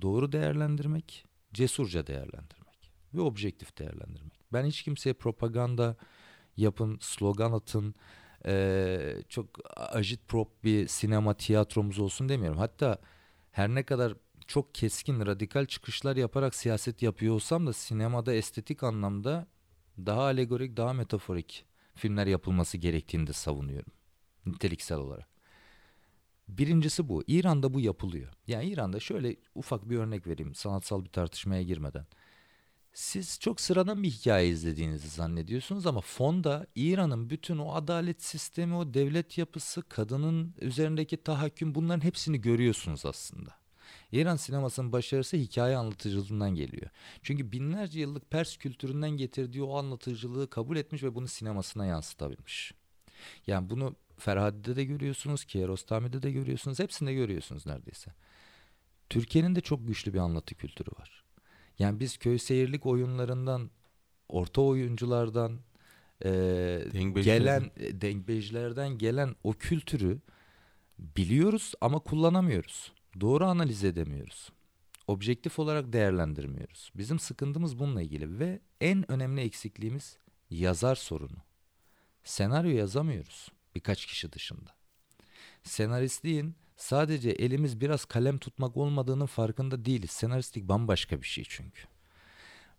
doğru 0.02 0.32
değerlendirmek, 0.32 1.26
cesurca 1.54 2.08
değerlendirmek 2.08 2.92
ve 3.14 3.22
objektif 3.22 3.78
değerlendirmek. 3.78 4.40
Ben 4.54 4.66
hiç 4.66 4.82
kimseye 4.84 5.14
propaganda 5.14 5.98
yapın, 6.58 6.98
slogan 7.02 7.52
atın, 7.52 7.96
ee, 8.46 9.16
çok 9.30 9.50
agitprop 9.76 10.64
bir 10.64 10.88
sinema 10.88 11.34
tiyatromuz 11.34 12.00
olsun 12.00 12.30
demiyorum. 12.30 12.60
Hatta 12.60 12.98
her 13.52 13.70
ne 13.70 13.84
kadar 13.84 14.14
çok 14.48 14.76
keskin, 14.76 15.26
radikal 15.26 15.66
çıkışlar 15.66 16.16
yaparak 16.16 16.56
siyaset 16.56 17.02
yapıyor 17.02 17.36
olsam 17.36 17.68
da 17.68 17.74
sinemada 17.74 18.34
estetik 18.34 18.84
anlamda 18.84 19.48
daha 19.98 20.22
alegorik, 20.22 20.78
daha 20.78 20.94
metaforik 20.94 21.66
filmler 21.96 22.28
yapılması 22.28 22.78
gerektiğini 22.78 23.28
de 23.28 23.34
savunuyorum. 23.34 23.94
Niteliksel 24.46 24.98
olarak. 24.98 25.28
Birincisi 26.48 27.10
bu. 27.10 27.24
İran'da 27.28 27.74
bu 27.74 27.80
yapılıyor. 27.80 28.34
Yani 28.48 28.66
İran'da 28.66 29.00
şöyle 29.00 29.36
ufak 29.56 29.90
bir 29.90 29.98
örnek 29.98 30.28
vereyim 30.28 30.56
sanatsal 30.56 31.04
bir 31.04 31.10
tartışmaya 31.10 31.64
girmeden. 31.64 32.06
Siz 32.94 33.40
çok 33.40 33.62
sıradan 33.62 34.04
bir 34.04 34.10
hikaye 34.10 34.50
izlediğinizi 34.50 35.10
zannediyorsunuz 35.10 35.88
ama 35.88 36.02
fonda 36.02 36.68
İran'ın 36.76 37.30
bütün 37.30 37.58
o 37.58 37.74
adalet 37.74 38.24
sistemi, 38.24 38.76
o 38.76 38.94
devlet 38.94 39.38
yapısı, 39.38 39.82
kadının 39.82 40.56
üzerindeki 40.62 41.18
tahakküm 41.18 41.76
bunların 41.76 42.04
hepsini 42.04 42.42
görüyorsunuz 42.42 43.06
aslında. 43.06 43.63
İran 44.14 44.36
sinemasının 44.36 44.92
başarısı 44.92 45.38
hikaye 45.38 45.78
anlatıcılığından 45.78 46.56
geliyor. 46.56 46.90
Çünkü 47.22 47.52
binlerce 47.52 48.00
yıllık 48.00 48.32
Pers 48.32 48.58
kültüründen 48.58 49.10
getirdiği 49.10 49.64
o 49.64 49.78
anlatıcılığı 49.78 50.50
kabul 50.50 50.78
etmiş 50.78 51.04
ve 51.04 51.16
bunu 51.16 51.28
sinemasına 51.28 51.86
yansıtabilmiş. 51.86 52.74
Yani 53.48 53.70
bunu 53.70 53.96
Ferhadi'de 54.18 54.76
de 54.76 54.84
görüyorsunuz, 54.84 55.46
Kiarostami'de 55.46 56.24
de 56.24 56.32
görüyorsunuz, 56.32 56.80
hepsinde 56.80 57.14
görüyorsunuz 57.14 57.66
neredeyse. 57.66 58.12
Türkiye'nin 59.10 59.56
de 59.56 59.62
çok 59.62 59.88
güçlü 59.88 60.14
bir 60.14 60.20
anlatı 60.20 60.56
kültürü 60.56 60.90
var. 61.00 61.24
Yani 61.80 62.00
biz 62.00 62.18
köy 62.18 62.38
seyirlik 62.38 62.86
oyunlarından, 62.86 63.70
orta 64.30 64.62
oyunculardan, 64.62 65.60
e, 66.26 66.30
gelen 67.24 67.72
dengbejlerden 67.78 68.98
gelen 68.98 69.36
o 69.44 69.54
kültürü 69.54 70.20
biliyoruz 71.00 71.74
ama 71.82 72.00
kullanamıyoruz. 72.00 72.92
Doğru 73.22 73.46
analiz 73.46 73.84
edemiyoruz. 73.84 74.50
Objektif 75.08 75.60
olarak 75.60 75.94
değerlendirmiyoruz. 75.94 76.92
Bizim 76.96 77.20
sıkıntımız 77.20 77.80
bununla 77.80 78.02
ilgili 78.02 78.40
ve 78.40 78.60
en 78.82 79.12
önemli 79.12 79.42
eksikliğimiz 79.42 80.18
yazar 80.50 80.96
sorunu. 80.96 81.38
Senaryo 82.24 82.72
yazamıyoruz 82.72 83.50
birkaç 83.76 84.06
kişi 84.06 84.32
dışında. 84.32 84.70
Senaristliğin 85.64 86.56
sadece 86.76 87.30
elimiz 87.30 87.82
biraz 87.82 88.06
kalem 88.06 88.38
tutmak 88.38 88.78
olmadığının 88.78 89.26
farkında 89.26 89.86
değiliz. 89.86 90.12
Senaristlik 90.12 90.68
bambaşka 90.68 91.22
bir 91.22 91.28
şey 91.28 91.44
çünkü. 91.50 91.84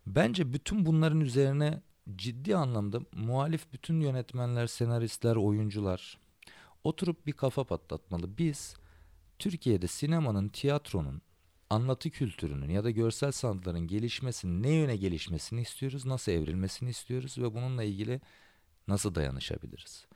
Bence 0.06 0.52
bütün 0.52 0.86
bunların 0.86 1.20
üzerine 1.20 1.82
ciddi 2.16 2.56
anlamda 2.56 3.00
muhalif 3.12 3.72
bütün 3.72 4.00
yönetmenler, 4.00 4.66
senaristler, 4.66 5.36
oyuncular 5.36 6.18
oturup 6.84 7.26
bir 7.26 7.32
kafa 7.32 7.64
patlatmalı. 7.64 8.38
Biz 8.38 8.76
Türkiye'de 9.38 9.86
sinemanın, 9.86 10.48
tiyatronun, 10.48 11.22
anlatı 11.70 12.10
kültürünün 12.10 12.70
ya 12.70 12.84
da 12.84 12.90
görsel 12.90 13.32
sanatların 13.32 13.86
gelişmesini, 13.86 14.62
ne 14.62 14.70
yöne 14.70 14.96
gelişmesini 14.96 15.60
istiyoruz, 15.60 16.06
nasıl 16.06 16.32
evrilmesini 16.32 16.90
istiyoruz 16.90 17.38
ve 17.38 17.54
bununla 17.54 17.82
ilgili 17.82 18.20
nasıl 18.88 19.14
dayanışabiliriz? 19.14 20.06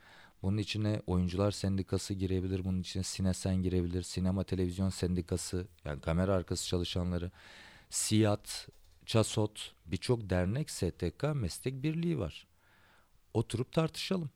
Bunun 0.41 0.57
içine 0.57 1.01
oyuncular 1.07 1.51
sendikası 1.51 2.13
girebilir, 2.13 2.65
bunun 2.65 2.81
içine 2.81 3.03
Sinesen 3.03 3.55
girebilir, 3.55 4.03
sinema 4.03 4.43
televizyon 4.43 4.89
sendikası, 4.89 5.67
yani 5.85 6.01
kamera 6.01 6.33
arkası 6.33 6.67
çalışanları, 6.67 7.31
SİAD, 7.89 8.45
ÇASOT, 9.05 9.71
birçok 9.85 10.29
dernek, 10.29 10.69
STK, 10.69 11.23
meslek 11.33 11.83
birliği 11.83 12.19
var. 12.19 12.47
Oturup 13.33 13.71
tartışalım 13.71 14.29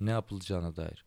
ne 0.00 0.10
yapılacağına 0.10 0.76
dair. 0.76 1.04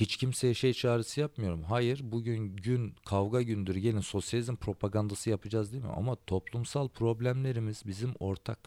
Hiç 0.00 0.16
kimseye 0.16 0.54
şey 0.54 0.72
çağrısı 0.72 1.20
yapmıyorum. 1.20 1.62
Hayır 1.62 2.00
bugün 2.02 2.56
gün 2.56 2.94
kavga 3.06 3.42
gündür 3.42 3.76
gelin 3.76 4.00
sosyalizm 4.00 4.56
propagandası 4.56 5.30
yapacağız 5.30 5.72
değil 5.72 5.84
mi? 5.84 5.92
Ama 5.96 6.16
toplumsal 6.26 6.88
problemlerimiz 6.88 7.82
bizim 7.86 8.14
ortak. 8.20 8.58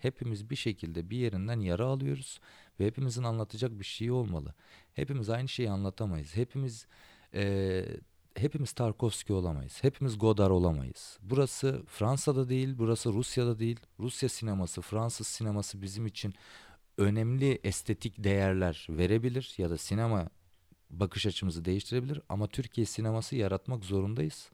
Hepimiz 0.00 0.50
bir 0.50 0.56
şekilde 0.56 1.10
bir 1.10 1.16
yerinden 1.16 1.60
yara 1.60 1.84
alıyoruz 1.86 2.40
ve 2.80 2.86
hepimizin 2.86 3.22
anlatacak 3.22 3.78
bir 3.80 3.84
şey 3.84 4.10
olmalı. 4.10 4.54
Hepimiz 4.94 5.30
aynı 5.30 5.48
şeyi 5.48 5.70
anlatamayız. 5.70 6.36
Hepimiz 6.36 6.86
e, 7.34 7.84
hepimiz 8.34 8.72
Tarkovski 8.72 9.32
olamayız. 9.32 9.78
Hepimiz 9.82 10.18
Godard 10.18 10.50
olamayız. 10.50 11.18
Burası 11.22 11.82
Fransa'da 11.86 12.48
değil, 12.48 12.74
burası 12.78 13.12
Rusya'da 13.12 13.58
değil. 13.58 13.80
Rusya 14.00 14.28
sineması, 14.28 14.80
Fransız 14.80 15.26
sineması 15.26 15.82
bizim 15.82 16.06
için 16.06 16.34
önemli 16.98 17.60
estetik 17.64 18.24
değerler 18.24 18.86
verebilir 18.90 19.54
ya 19.58 19.70
da 19.70 19.78
sinema 19.78 20.28
bakış 20.92 21.26
açımızı 21.26 21.64
değiştirebilir 21.64 22.20
ama 22.28 22.46
Türkiye 22.46 22.86
sineması 22.86 23.36
yaratmak 23.36 23.84
zorundayız. 23.84 24.50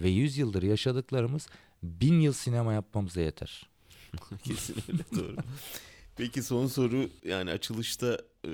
Ve 0.00 0.08
100 0.08 0.38
yıldır 0.38 0.62
yaşadıklarımız 0.62 1.48
bin 1.82 2.20
yıl 2.20 2.32
sinema 2.32 2.72
yapmamıza 2.72 3.20
yeter. 3.20 3.68
Kesinlikle 4.44 5.16
doğru. 5.16 5.36
Peki 6.16 6.42
son 6.42 6.66
soru 6.66 7.10
yani 7.24 7.50
açılışta 7.50 8.18
e, 8.44 8.50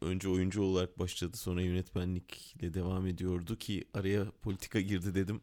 önce 0.00 0.28
oyuncu 0.28 0.62
olarak 0.62 0.98
başladı 0.98 1.36
sonra 1.36 1.62
yönetmenlikle 1.62 2.74
devam 2.74 3.06
ediyordu 3.06 3.56
ki 3.56 3.84
araya 3.94 4.24
politika 4.42 4.80
girdi 4.80 5.14
dedim. 5.14 5.40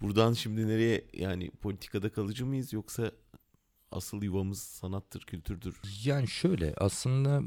Buradan 0.00 0.32
şimdi 0.32 0.68
nereye 0.68 1.04
yani 1.12 1.50
politikada 1.50 2.12
kalıcı 2.12 2.46
mıyız 2.46 2.72
yoksa 2.72 3.12
asıl 3.90 4.22
yuvamız 4.22 4.58
sanattır, 4.58 5.20
kültürdür? 5.20 5.76
Yani 6.04 6.28
şöyle 6.28 6.74
aslında 6.76 7.42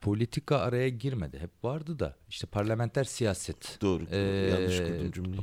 politika 0.00 0.58
araya 0.58 0.88
girmedi. 0.88 1.38
Hep 1.38 1.64
vardı 1.64 1.98
da 1.98 2.16
işte 2.28 2.46
parlamenter 2.46 3.04
siyaset. 3.04 3.78
Doğru. 3.80 4.04
Ee, 4.10 4.18
yanlış 4.18 4.78
kurdum 4.78 5.12
cümleyi. 5.12 5.42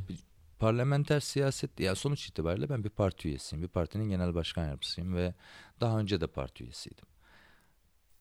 Parlamenter 0.59 1.19
siyaset 1.19 1.79
ya 1.79 1.95
sonuç 1.95 2.27
itibariyle 2.27 2.69
ben 2.69 2.83
bir 2.83 2.89
parti 2.89 3.27
üyesiyim. 3.27 3.63
Bir 3.63 3.67
partinin 3.67 4.09
genel 4.09 4.35
başkan 4.35 4.63
yardımcısıyım 4.63 5.15
ve 5.15 5.33
daha 5.81 5.99
önce 5.99 6.21
de 6.21 6.27
parti 6.27 6.63
üyesiydim. 6.63 7.05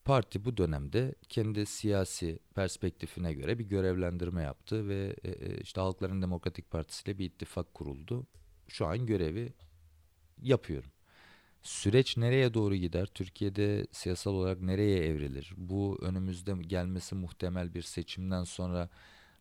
Parti 0.05 0.45
bu 0.45 0.57
dönemde 0.57 1.15
kendi 1.29 1.65
siyasi 1.65 2.39
perspektifine 2.55 3.33
göre 3.33 3.59
bir 3.59 3.65
görevlendirme 3.65 4.43
yaptı 4.43 4.87
ve 4.87 5.15
e, 5.23 5.29
e, 5.29 5.61
işte 5.61 5.81
Halkların 5.81 6.21
Demokratik 6.21 6.71
Partisi 6.71 7.03
ile 7.03 7.17
bir 7.17 7.25
ittifak 7.25 7.73
kuruldu. 7.73 8.27
Şu 8.67 8.85
an 8.85 9.05
görevi 9.05 9.53
yapıyorum. 10.41 10.91
Süreç 11.67 12.17
nereye 12.17 12.53
doğru 12.53 12.75
gider? 12.75 13.05
Türkiye'de 13.05 13.87
siyasal 13.91 14.33
olarak 14.33 14.61
nereye 14.61 15.05
evrilir? 15.05 15.53
Bu 15.57 15.97
önümüzde 16.01 16.51
gelmesi 16.51 17.15
muhtemel 17.15 17.73
bir 17.73 17.81
seçimden 17.81 18.43
sonra 18.43 18.89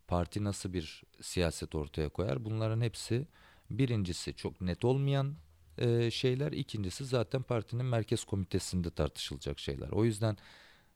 parti 0.08 0.44
nasıl 0.44 0.72
bir 0.72 1.02
siyaset 1.20 1.74
ortaya 1.74 2.08
koyar? 2.08 2.44
Bunların 2.44 2.80
hepsi 2.80 3.26
birincisi 3.70 4.34
çok 4.34 4.60
net 4.60 4.84
olmayan 4.84 5.34
e, 5.78 6.10
şeyler, 6.10 6.52
ikincisi 6.52 7.04
zaten 7.04 7.42
partinin 7.42 7.86
merkez 7.86 8.24
komitesinde 8.24 8.90
tartışılacak 8.90 9.58
şeyler. 9.58 9.88
O 9.88 10.04
yüzden 10.04 10.36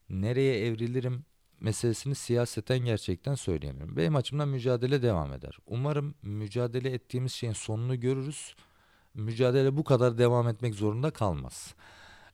nereye 0.08 0.66
evrilirim 0.66 1.24
meselesini 1.60 2.14
siyaseten 2.14 2.78
gerçekten 2.78 3.34
söyleyemiyorum. 3.34 3.96
Benim 3.96 4.16
açımdan 4.16 4.48
mücadele 4.48 5.02
devam 5.02 5.32
eder. 5.32 5.58
Umarım 5.66 6.14
mücadele 6.22 6.90
ettiğimiz 6.90 7.32
şeyin 7.32 7.52
sonunu 7.52 8.00
görürüz. 8.00 8.54
Mücadele 9.14 9.76
bu 9.76 9.84
kadar 9.84 10.18
devam 10.18 10.48
etmek 10.48 10.74
zorunda 10.74 11.10
kalmaz. 11.10 11.74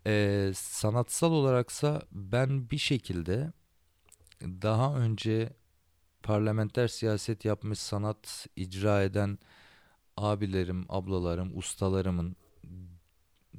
Ee, 0.07 0.53
sanatsal 0.55 1.33
olaraksa 1.33 2.03
ben 2.12 2.70
bir 2.70 2.79
şekilde 2.79 3.53
daha 4.43 4.97
önce 4.97 5.53
parlamenter 6.22 6.89
siyaset 6.89 7.45
yapmış, 7.45 7.79
sanat 7.79 8.47
icra 8.57 9.03
eden 9.03 9.39
abilerim, 10.16 10.87
ablalarım, 10.89 11.59
ustalarımın 11.59 12.37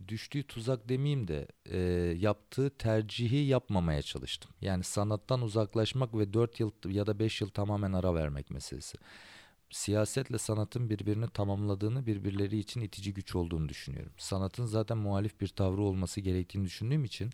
düştüğü 0.08 0.44
tuzak 0.44 0.90
demeyeyim 0.90 1.28
de 1.28 1.48
e, 1.66 1.78
yaptığı 2.18 2.70
tercihi 2.70 3.38
yapmamaya 3.38 4.02
çalıştım. 4.02 4.52
Yani 4.62 4.84
sanattan 4.84 5.42
uzaklaşmak 5.42 6.14
ve 6.14 6.34
4 6.34 6.60
yıl 6.60 6.72
ya 6.86 7.08
da 7.08 7.20
5 7.20 7.42
yıl 7.42 7.50
tamamen 7.50 7.94
ara 7.94 8.16
vermek 8.16 8.52
meselesi. 8.52 8.98
Siyasetle 9.70 10.38
sanatın 10.38 10.90
birbirini 10.90 11.30
tamamladığını, 11.30 12.06
birbirleri 12.06 12.58
için 12.60 12.82
itici 12.82 13.14
güç 13.14 13.36
olduğunu 13.36 13.70
düşünüyorum. 13.70 14.12
Sanatın 14.18 14.66
zaten 14.66 14.98
muhalif 14.98 15.42
bir 15.42 15.48
tavrı 15.48 15.82
olması 15.82 16.22
gerektiğini 16.22 16.66
düşündüğüm 16.66 17.06
için 17.06 17.30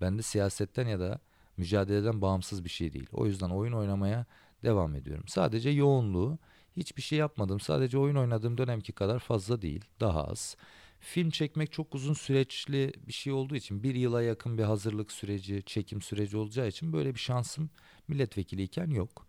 ben 0.00 0.18
de 0.18 0.22
siyasetten 0.22 0.86
ya 0.88 1.00
da 1.00 1.18
mücadeleden 1.56 2.20
bağımsız 2.22 2.64
bir 2.64 2.70
şey 2.70 2.92
değil. 2.92 3.06
O 3.12 3.26
yüzden 3.26 3.50
oyun 3.50 3.72
oynamaya 3.72 4.26
devam 4.64 4.94
ediyorum. 4.94 5.24
Sadece 5.28 5.70
yoğunluğu 5.70 6.38
hiçbir 6.76 7.02
şey 7.02 7.18
yapmadım. 7.18 7.60
Sadece 7.60 7.98
oyun 7.98 8.16
oynadığım 8.16 8.58
dönemki 8.58 8.92
kadar 8.92 9.18
fazla 9.18 9.62
değil. 9.62 9.84
Daha 10.00 10.24
az. 10.24 10.56
Film 11.00 11.30
çekmek 11.30 11.72
çok 11.72 11.94
uzun 11.94 12.14
süreçli 12.14 12.92
bir 13.06 13.12
şey 13.12 13.32
olduğu 13.32 13.56
için 13.56 13.82
bir 13.82 13.94
yıla 13.94 14.22
yakın 14.22 14.58
bir 14.58 14.62
hazırlık 14.62 15.12
süreci, 15.12 15.62
çekim 15.66 16.02
süreci 16.02 16.36
olacağı 16.36 16.68
için 16.68 16.92
böyle 16.92 17.14
bir 17.14 17.20
şansım 17.20 17.70
milletvekiliyken 18.08 18.90
yok. 18.90 19.26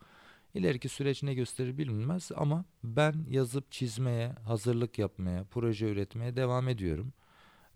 İleriki 0.54 0.90
süreç 0.90 1.24
ne 1.24 1.34
gösterir 1.34 1.78
bilinmez 1.78 2.32
ama 2.36 2.66
ben 2.84 3.26
yazıp 3.30 3.72
çizmeye, 3.72 4.30
hazırlık 4.30 5.00
yapmaya, 5.00 5.44
proje 5.44 5.86
üretmeye 5.90 6.36
devam 6.36 6.70
ediyorum. 6.70 7.14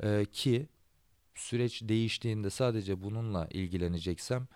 Ee, 0.04 0.26
ki 0.32 0.68
süreç 1.36 1.82
değiştiğinde 1.84 2.50
sadece 2.50 3.04
bununla 3.04 3.48
ilgileneceksem 3.52 4.48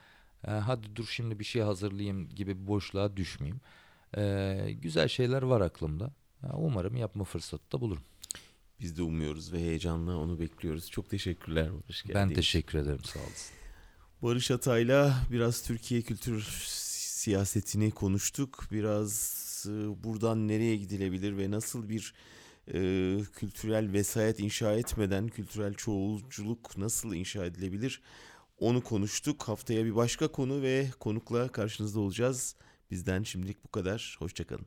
e, 0.47 0.51
hadi 0.51 0.95
dur 0.95 1.07
şimdi 1.07 1.39
bir 1.39 1.43
şey 1.43 1.61
hazırlayayım 1.61 2.29
gibi 2.29 2.67
boşluğa 2.67 3.17
düşmeyeyim. 3.17 3.61
Ee, 4.17 4.71
güzel 4.81 5.07
şeyler 5.07 5.41
var 5.41 5.61
aklımda. 5.61 6.13
Ha, 6.41 6.53
Umarım 6.57 6.95
yapma 6.95 7.23
fırsatı 7.23 7.71
da 7.71 7.81
bulurum. 7.81 8.03
Biz 8.79 8.97
de 8.97 9.03
umuyoruz 9.03 9.53
ve 9.53 9.57
heyecanla 9.59 10.17
onu 10.17 10.39
bekliyoruz. 10.39 10.91
Çok 10.91 11.09
teşekkürler 11.09 11.69
Barış. 11.73 12.05
Ben 12.13 12.29
teşekkür 12.33 12.79
ederim 12.79 13.03
sağ 13.03 13.19
olasın. 13.19 13.55
Barış 14.21 14.51
Atay'la 14.51 15.15
biraz 15.31 15.63
Türkiye 15.63 16.01
kültür 16.01 16.41
siyasetini 17.21 17.91
konuştuk. 17.91 18.67
Biraz 18.71 19.65
e, 19.69 20.03
buradan 20.03 20.47
nereye 20.47 20.75
gidilebilir 20.75 21.37
ve 21.37 21.51
nasıl 21.51 21.89
bir 21.89 22.13
e, 22.67 22.79
kültürel 23.33 23.93
vesayet 23.93 24.39
inşa 24.39 24.73
etmeden 24.73 25.27
kültürel 25.27 25.73
çoğulculuk 25.73 26.77
nasıl 26.77 27.13
inşa 27.13 27.45
edilebilir 27.45 28.01
onu 28.57 28.83
konuştuk. 28.83 29.43
Haftaya 29.43 29.85
bir 29.85 29.95
başka 29.95 30.27
konu 30.27 30.61
ve 30.61 30.87
konukla 30.99 31.47
karşınızda 31.47 31.99
olacağız. 31.99 32.55
Bizden 32.91 33.23
şimdilik 33.23 33.63
bu 33.63 33.71
kadar. 33.71 34.15
Hoşçakalın. 34.19 34.65